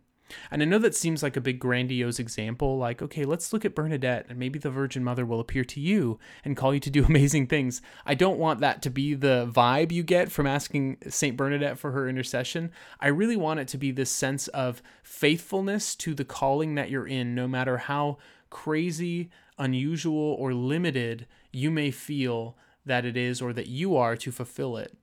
And 0.52 0.62
I 0.62 0.66
know 0.66 0.80
that 0.80 0.96
seems 0.96 1.24
like 1.24 1.38
a 1.38 1.42
big 1.42 1.60
grandiose 1.60 2.20
example, 2.20 2.78
like, 2.78 3.02
okay, 3.02 3.26
let's 3.26 3.54
look 3.54 3.66
at 3.66 3.76
Bernadette 3.76 4.26
and 4.30 4.38
maybe 4.38 4.60
the 4.60 4.70
Virgin 4.70 5.04
Mother 5.04 5.26
will 5.26 5.40
appear 5.40 5.64
to 5.66 5.80
you 5.80 6.20
and 6.44 6.58
call 6.58 6.74
you 6.74 6.80
to 6.80 6.90
do 6.90 7.06
amazing 7.10 7.48
things. 7.48 7.82
I 8.06 8.16
don't 8.16 8.40
want 8.40 8.60
that 8.62 8.82
to 8.84 8.90
be 8.90 9.14
the 9.14 9.50
vibe 9.54 9.92
you 9.92 10.04
get 10.04 10.32
from 10.32 10.48
asking 10.48 10.98
St. 11.08 11.36
Bernadette 11.36 11.78
for 11.78 11.92
her 11.92 12.08
intercession. 12.08 12.72
I 13.00 13.08
really 13.08 13.38
want 13.38 13.60
it 13.60 13.68
to 13.70 13.78
be 13.78 13.92
this 13.92 14.12
sense 14.12 14.48
of 14.50 14.82
faithfulness 15.04 15.96
to 15.98 16.14
the 16.14 16.26
calling 16.26 16.76
that 16.76 16.90
you're 16.90 17.08
in, 17.08 17.36
no 17.36 17.48
matter 17.48 17.78
how 17.78 18.18
crazy, 18.50 19.30
unusual, 19.58 20.36
or 20.40 20.54
limited 20.54 21.28
you 21.52 21.72
may 21.72 21.92
feel 21.92 22.58
that 22.86 23.06
it 23.06 23.18
is 23.18 23.42
or 23.42 23.54
that 23.54 23.68
you 23.68 23.96
are 23.96 24.16
to 24.16 24.32
fulfill 24.32 24.78
it 24.78 24.99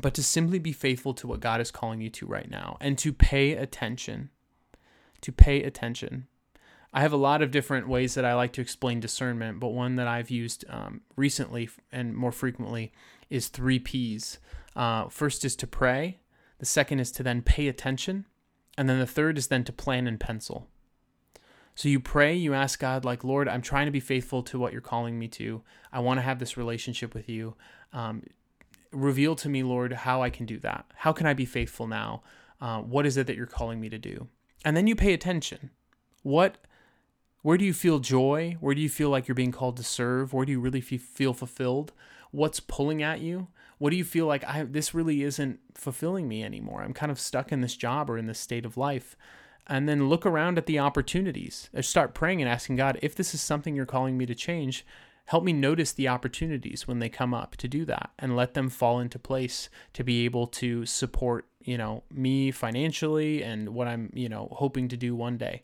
but 0.00 0.14
to 0.14 0.22
simply 0.22 0.58
be 0.58 0.72
faithful 0.72 1.14
to 1.14 1.26
what 1.26 1.40
God 1.40 1.60
is 1.60 1.70
calling 1.70 2.00
you 2.00 2.10
to 2.10 2.26
right 2.26 2.50
now 2.50 2.76
and 2.80 2.96
to 2.98 3.12
pay 3.12 3.52
attention. 3.52 4.30
To 5.20 5.32
pay 5.32 5.62
attention. 5.62 6.26
I 6.92 7.00
have 7.00 7.12
a 7.12 7.16
lot 7.16 7.40
of 7.40 7.50
different 7.50 7.88
ways 7.88 8.14
that 8.14 8.24
I 8.24 8.34
like 8.34 8.52
to 8.54 8.60
explain 8.60 9.00
discernment, 9.00 9.60
but 9.60 9.68
one 9.68 9.96
that 9.96 10.08
I've 10.08 10.30
used 10.30 10.64
um, 10.68 11.00
recently 11.16 11.70
and 11.90 12.14
more 12.14 12.32
frequently 12.32 12.92
is 13.30 13.48
three 13.48 13.78
P's. 13.78 14.38
Uh, 14.76 15.08
first 15.08 15.44
is 15.44 15.56
to 15.56 15.66
pray, 15.66 16.20
the 16.58 16.66
second 16.66 17.00
is 17.00 17.10
to 17.12 17.22
then 17.22 17.40
pay 17.40 17.68
attention, 17.68 18.26
and 18.76 18.88
then 18.88 18.98
the 18.98 19.06
third 19.06 19.38
is 19.38 19.46
then 19.46 19.64
to 19.64 19.72
plan 19.72 20.06
and 20.06 20.20
pencil. 20.20 20.68
So 21.74 21.88
you 21.88 22.00
pray, 22.00 22.34
you 22.34 22.52
ask 22.52 22.78
God, 22.78 23.04
like, 23.04 23.24
Lord, 23.24 23.48
I'm 23.48 23.62
trying 23.62 23.86
to 23.86 23.92
be 23.92 24.00
faithful 24.00 24.42
to 24.44 24.58
what 24.58 24.72
you're 24.72 24.82
calling 24.82 25.18
me 25.18 25.28
to. 25.28 25.62
I 25.90 26.00
want 26.00 26.18
to 26.18 26.22
have 26.22 26.38
this 26.38 26.58
relationship 26.58 27.14
with 27.14 27.28
you. 27.28 27.54
Um, 27.94 28.22
reveal 28.92 29.34
to 29.36 29.48
me, 29.48 29.62
Lord, 29.62 29.92
how 29.92 30.22
I 30.22 30.30
can 30.30 30.46
do 30.46 30.58
that. 30.60 30.86
How 30.96 31.12
can 31.12 31.26
I 31.26 31.34
be 31.34 31.44
faithful 31.44 31.86
now? 31.86 32.22
Uh, 32.60 32.80
what 32.80 33.06
is 33.06 33.16
it 33.16 33.26
that 33.26 33.36
you're 33.36 33.46
calling 33.46 33.80
me 33.80 33.88
to 33.88 33.98
do? 33.98 34.28
And 34.64 34.76
then 34.76 34.86
you 34.86 34.94
pay 34.94 35.12
attention. 35.12 35.70
What, 36.22 36.58
where 37.42 37.58
do 37.58 37.64
you 37.64 37.72
feel 37.72 37.98
joy? 37.98 38.56
Where 38.60 38.74
do 38.74 38.80
you 38.80 38.88
feel 38.88 39.10
like 39.10 39.26
you're 39.26 39.34
being 39.34 39.50
called 39.52 39.76
to 39.78 39.82
serve? 39.82 40.32
Where 40.32 40.46
do 40.46 40.52
you 40.52 40.60
really 40.60 40.80
feel 40.80 41.34
fulfilled? 41.34 41.92
What's 42.30 42.60
pulling 42.60 43.02
at 43.02 43.20
you? 43.20 43.48
What 43.78 43.90
do 43.90 43.96
you 43.96 44.04
feel 44.04 44.26
like 44.26 44.44
I 44.44 44.62
this 44.62 44.94
really 44.94 45.22
isn't 45.24 45.58
fulfilling 45.74 46.28
me 46.28 46.44
anymore? 46.44 46.82
I'm 46.82 46.94
kind 46.94 47.10
of 47.10 47.18
stuck 47.18 47.50
in 47.50 47.62
this 47.62 47.76
job 47.76 48.08
or 48.08 48.16
in 48.16 48.26
this 48.26 48.38
state 48.38 48.64
of 48.64 48.76
life. 48.76 49.16
And 49.66 49.88
then 49.88 50.08
look 50.08 50.24
around 50.24 50.58
at 50.58 50.66
the 50.66 50.78
opportunities. 50.78 51.68
Start 51.80 52.14
praying 52.14 52.40
and 52.40 52.48
asking 52.48 52.76
God, 52.76 52.98
if 53.02 53.14
this 53.14 53.34
is 53.34 53.40
something 53.40 53.74
you're 53.74 53.86
calling 53.86 54.16
me 54.16 54.26
to 54.26 54.34
change, 54.34 54.86
help 55.26 55.44
me 55.44 55.52
notice 55.52 55.92
the 55.92 56.08
opportunities 56.08 56.86
when 56.86 56.98
they 56.98 57.08
come 57.08 57.32
up 57.32 57.56
to 57.56 57.68
do 57.68 57.84
that 57.84 58.10
and 58.18 58.36
let 58.36 58.54
them 58.54 58.68
fall 58.68 58.98
into 59.00 59.18
place 59.18 59.68
to 59.92 60.04
be 60.04 60.24
able 60.24 60.46
to 60.46 60.84
support 60.84 61.46
you 61.64 61.78
know 61.78 62.02
me 62.12 62.50
financially 62.50 63.42
and 63.42 63.68
what 63.68 63.86
i'm 63.86 64.10
you 64.14 64.28
know 64.28 64.48
hoping 64.52 64.88
to 64.88 64.96
do 64.96 65.14
one 65.14 65.36
day. 65.36 65.60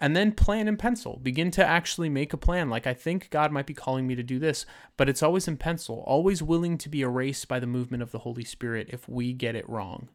And 0.00 0.14
then 0.14 0.30
plan 0.30 0.68
in 0.68 0.76
pencil. 0.76 1.18
Begin 1.20 1.50
to 1.50 1.66
actually 1.66 2.08
make 2.08 2.32
a 2.32 2.36
plan. 2.36 2.70
Like 2.70 2.86
i 2.86 2.94
think 2.94 3.30
god 3.30 3.50
might 3.50 3.66
be 3.66 3.74
calling 3.74 4.06
me 4.06 4.14
to 4.14 4.22
do 4.22 4.38
this 4.38 4.66
but 4.96 5.08
it's 5.08 5.22
always 5.22 5.48
in 5.48 5.56
pencil 5.56 6.04
always 6.06 6.42
willing 6.42 6.78
to 6.78 6.88
be 6.88 7.00
erased 7.00 7.48
by 7.48 7.58
the 7.58 7.66
movement 7.66 8.02
of 8.02 8.12
the 8.12 8.20
holy 8.20 8.44
spirit 8.44 8.88
if 8.90 9.08
we 9.08 9.32
get 9.32 9.56
it 9.56 9.68
wrong. 9.68 10.08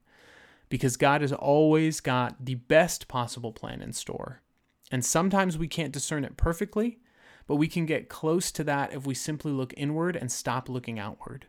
Because 0.70 0.98
God 0.98 1.22
has 1.22 1.34
always 1.34 2.00
got 2.00 2.46
the 2.46 2.56
best 2.56 3.08
possible 3.08 3.52
plan 3.52 3.82
in 3.82 3.94
store. 3.94 4.42
And 4.92 5.04
sometimes 5.06 5.58
we 5.58 5.68
can't 5.68 5.92
discern 5.92 6.24
it 6.24 6.38
perfectly, 6.38 7.00
but 7.48 7.56
we 7.56 7.68
can 7.68 7.86
get 7.86 8.10
close 8.10 8.52
to 8.52 8.64
that 8.64 8.94
if 8.94 9.06
we 9.06 9.14
simply 9.14 9.52
look 9.52 9.74
inward 9.76 10.16
and 10.16 10.32
stop 10.32 10.70
looking 10.70 11.00
outward. 11.00 11.48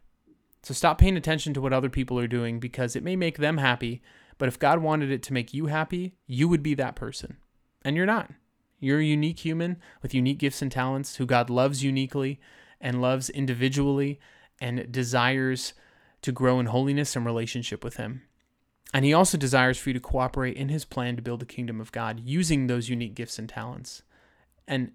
So 0.62 0.72
stop 0.72 0.98
paying 0.98 1.16
attention 1.16 1.52
to 1.54 1.60
what 1.60 1.72
other 1.72 1.90
people 1.90 2.18
are 2.18 2.26
doing 2.26 2.58
because 2.58 2.96
it 2.96 3.04
may 3.04 3.16
make 3.16 3.38
them 3.38 3.58
happy, 3.58 4.02
but 4.38 4.48
if 4.48 4.58
God 4.58 4.80
wanted 4.80 5.10
it 5.10 5.22
to 5.24 5.32
make 5.32 5.52
you 5.52 5.66
happy, 5.66 6.14
you 6.26 6.48
would 6.48 6.62
be 6.62 6.74
that 6.74 6.96
person. 6.96 7.36
And 7.84 7.96
you're 7.96 8.06
not. 8.06 8.30
You're 8.80 9.00
a 9.00 9.04
unique 9.04 9.40
human 9.40 9.76
with 10.02 10.14
unique 10.14 10.38
gifts 10.38 10.62
and 10.62 10.72
talents 10.72 11.16
who 11.16 11.26
God 11.26 11.50
loves 11.50 11.84
uniquely 11.84 12.40
and 12.80 13.00
loves 13.00 13.30
individually 13.30 14.18
and 14.60 14.90
desires 14.90 15.74
to 16.22 16.32
grow 16.32 16.58
in 16.60 16.66
holiness 16.66 17.16
and 17.16 17.26
relationship 17.26 17.84
with 17.84 17.96
Him. 17.96 18.22
And 18.92 19.04
He 19.04 19.12
also 19.12 19.36
desires 19.36 19.78
for 19.78 19.90
you 19.90 19.94
to 19.94 20.00
cooperate 20.00 20.56
in 20.56 20.68
His 20.68 20.84
plan 20.84 21.16
to 21.16 21.22
build 21.22 21.40
the 21.40 21.46
kingdom 21.46 21.80
of 21.80 21.92
God 21.92 22.20
using 22.24 22.66
those 22.66 22.88
unique 22.88 23.14
gifts 23.14 23.38
and 23.38 23.48
talents. 23.48 24.02
And 24.66 24.92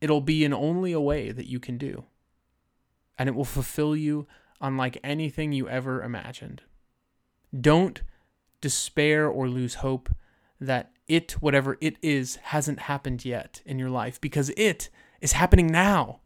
it'll 0.00 0.20
be 0.20 0.44
in 0.44 0.52
only 0.52 0.92
a 0.92 1.00
way 1.00 1.30
that 1.30 1.46
you 1.46 1.60
can 1.60 1.78
do. 1.78 2.04
And 3.18 3.28
it 3.28 3.34
will 3.34 3.44
fulfill 3.44 3.94
you 3.94 4.26
unlike 4.60 4.98
anything 5.02 5.52
you 5.52 5.68
ever 5.68 6.02
imagined. 6.02 6.62
Don't 7.58 8.02
despair 8.60 9.28
or 9.28 9.48
lose 9.48 9.76
hope 9.76 10.10
that 10.60 10.92
it, 11.08 11.32
whatever 11.42 11.76
it 11.80 11.96
is, 12.02 12.36
hasn't 12.36 12.80
happened 12.80 13.24
yet 13.24 13.62
in 13.64 13.78
your 13.78 13.90
life 13.90 14.20
because 14.20 14.50
it 14.56 14.88
is 15.20 15.32
happening 15.32 15.66
now. 15.66 16.20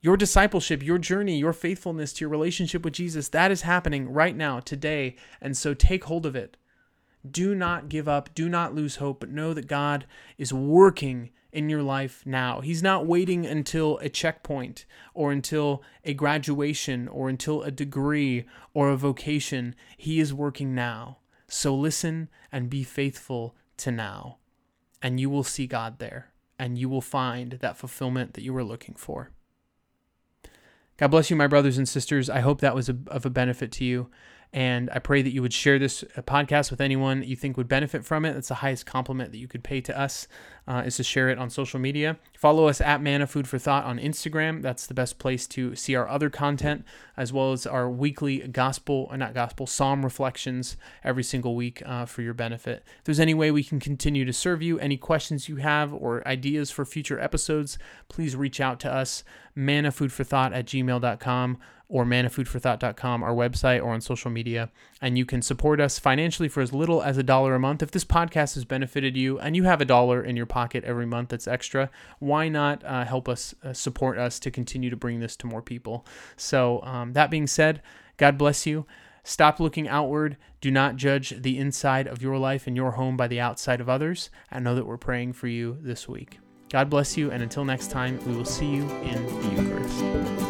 Your 0.00 0.16
discipleship, 0.16 0.82
your 0.82 0.98
journey, 0.98 1.38
your 1.38 1.52
faithfulness 1.52 2.12
to 2.12 2.20
your 2.20 2.30
relationship 2.30 2.84
with 2.84 2.94
Jesus, 2.94 3.28
that 3.30 3.50
is 3.50 3.62
happening 3.62 4.08
right 4.08 4.36
now, 4.36 4.60
today. 4.60 5.16
And 5.40 5.56
so 5.56 5.74
take 5.74 6.04
hold 6.04 6.26
of 6.26 6.36
it. 6.36 6.56
Do 7.28 7.54
not 7.54 7.88
give 7.88 8.06
up. 8.06 8.32
Do 8.34 8.48
not 8.48 8.74
lose 8.74 8.96
hope, 8.96 9.20
but 9.20 9.30
know 9.30 9.52
that 9.52 9.66
God 9.66 10.06
is 10.38 10.52
working 10.52 11.30
in 11.56 11.70
your 11.70 11.82
life 11.82 12.22
now. 12.26 12.60
He's 12.60 12.82
not 12.82 13.06
waiting 13.06 13.46
until 13.46 13.98
a 13.98 14.08
checkpoint 14.08 14.84
or 15.14 15.32
until 15.32 15.82
a 16.04 16.12
graduation 16.12 17.08
or 17.08 17.28
until 17.28 17.62
a 17.62 17.70
degree 17.70 18.44
or 18.74 18.90
a 18.90 18.96
vocation. 18.96 19.74
He 19.96 20.20
is 20.20 20.34
working 20.34 20.74
now. 20.74 21.18
So 21.48 21.74
listen 21.74 22.28
and 22.52 22.68
be 22.68 22.84
faithful 22.84 23.56
to 23.78 23.90
now, 23.90 24.38
and 25.00 25.18
you 25.18 25.30
will 25.30 25.44
see 25.44 25.66
God 25.66 25.98
there, 25.98 26.32
and 26.58 26.76
you 26.76 26.88
will 26.88 27.00
find 27.00 27.52
that 27.52 27.76
fulfillment 27.76 28.34
that 28.34 28.42
you 28.42 28.52
were 28.52 28.64
looking 28.64 28.94
for. 28.94 29.30
God 30.96 31.08
bless 31.08 31.30
you, 31.30 31.36
my 31.36 31.46
brothers 31.46 31.78
and 31.78 31.88
sisters. 31.88 32.28
I 32.30 32.40
hope 32.40 32.60
that 32.60 32.74
was 32.74 32.88
a, 32.88 32.96
of 33.08 33.26
a 33.26 33.30
benefit 33.30 33.70
to 33.72 33.84
you. 33.84 34.10
And 34.52 34.88
I 34.90 35.00
pray 35.00 35.22
that 35.22 35.32
you 35.32 35.42
would 35.42 35.52
share 35.52 35.78
this 35.78 36.02
uh, 36.16 36.22
podcast 36.22 36.70
with 36.70 36.80
anyone 36.80 37.22
you 37.22 37.36
think 37.36 37.56
would 37.56 37.68
benefit 37.68 38.04
from 38.04 38.24
it. 38.24 38.32
That's 38.32 38.48
the 38.48 38.54
highest 38.54 38.86
compliment 38.86 39.32
that 39.32 39.38
you 39.38 39.48
could 39.48 39.62
pay 39.62 39.80
to 39.82 39.98
us, 39.98 40.28
uh, 40.66 40.82
is 40.86 40.96
to 40.96 41.02
share 41.02 41.28
it 41.28 41.38
on 41.38 41.50
social 41.50 41.78
media. 41.78 42.16
Follow 42.38 42.68
us 42.68 42.80
at 42.80 43.02
Manna 43.02 43.26
Food 43.26 43.46
for 43.48 43.58
Thought 43.58 43.84
on 43.84 43.98
Instagram. 43.98 44.62
That's 44.62 44.86
the 44.86 44.94
best 44.94 45.18
place 45.18 45.46
to 45.48 45.74
see 45.74 45.94
our 45.94 46.08
other 46.08 46.30
content, 46.30 46.84
as 47.16 47.32
well 47.32 47.52
as 47.52 47.66
our 47.66 47.90
weekly 47.90 48.38
gospel, 48.48 49.08
or 49.10 49.16
not 49.16 49.34
gospel, 49.34 49.66
psalm 49.66 50.04
reflections 50.04 50.76
every 51.04 51.22
single 51.22 51.54
week 51.54 51.82
uh, 51.84 52.06
for 52.06 52.22
your 52.22 52.34
benefit. 52.34 52.84
If 52.98 53.04
there's 53.04 53.20
any 53.20 53.34
way 53.34 53.50
we 53.50 53.64
can 53.64 53.80
continue 53.80 54.24
to 54.24 54.32
serve 54.32 54.62
you, 54.62 54.78
any 54.78 54.96
questions 54.96 55.48
you 55.48 55.56
have, 55.56 55.92
or 55.92 56.26
ideas 56.26 56.70
for 56.70 56.84
future 56.84 57.20
episodes, 57.20 57.78
please 58.08 58.36
reach 58.36 58.60
out 58.60 58.80
to 58.80 58.92
us, 58.92 59.24
mannafoodforthought 59.56 60.54
at 60.54 60.66
gmail.com 60.66 61.58
or 61.88 62.04
mannafoodforthought.com, 62.04 63.22
our 63.22 63.34
website, 63.34 63.82
or 63.82 63.90
on 63.90 64.00
social 64.00 64.30
media. 64.30 64.70
And 65.00 65.16
you 65.16 65.24
can 65.24 65.40
support 65.40 65.80
us 65.80 65.98
financially 65.98 66.48
for 66.48 66.60
as 66.60 66.72
little 66.72 67.02
as 67.02 67.16
a 67.16 67.22
dollar 67.22 67.54
a 67.54 67.60
month. 67.60 67.82
If 67.82 67.92
this 67.92 68.04
podcast 68.04 68.54
has 68.54 68.64
benefited 68.64 69.16
you 69.16 69.38
and 69.38 69.54
you 69.54 69.64
have 69.64 69.80
a 69.80 69.84
dollar 69.84 70.22
in 70.22 70.36
your 70.36 70.46
pocket 70.46 70.82
every 70.84 71.06
month 71.06 71.28
that's 71.28 71.46
extra, 71.46 71.90
why 72.18 72.48
not 72.48 72.84
uh, 72.84 73.04
help 73.04 73.28
us 73.28 73.54
uh, 73.62 73.72
support 73.72 74.18
us 74.18 74.40
to 74.40 74.50
continue 74.50 74.90
to 74.90 74.96
bring 74.96 75.20
this 75.20 75.36
to 75.36 75.46
more 75.46 75.62
people? 75.62 76.04
So, 76.36 76.82
um, 76.82 77.12
that 77.12 77.30
being 77.30 77.46
said, 77.46 77.82
God 78.16 78.36
bless 78.36 78.66
you. 78.66 78.86
Stop 79.22 79.58
looking 79.58 79.88
outward. 79.88 80.36
Do 80.60 80.70
not 80.70 80.96
judge 80.96 81.30
the 81.30 81.58
inside 81.58 82.06
of 82.06 82.22
your 82.22 82.38
life 82.38 82.66
and 82.66 82.76
your 82.76 82.92
home 82.92 83.16
by 83.16 83.26
the 83.26 83.40
outside 83.40 83.80
of 83.80 83.88
others. 83.88 84.30
I 84.50 84.60
know 84.60 84.74
that 84.74 84.86
we're 84.86 84.96
praying 84.96 85.34
for 85.34 85.48
you 85.48 85.78
this 85.80 86.08
week. 86.08 86.38
God 86.68 86.90
bless 86.90 87.16
you, 87.16 87.30
and 87.30 87.42
until 87.42 87.64
next 87.64 87.90
time, 87.90 88.18
we 88.26 88.36
will 88.36 88.44
see 88.44 88.66
you 88.66 88.88
in 89.02 89.24
the 89.26 89.62
Eucharist. 89.62 90.45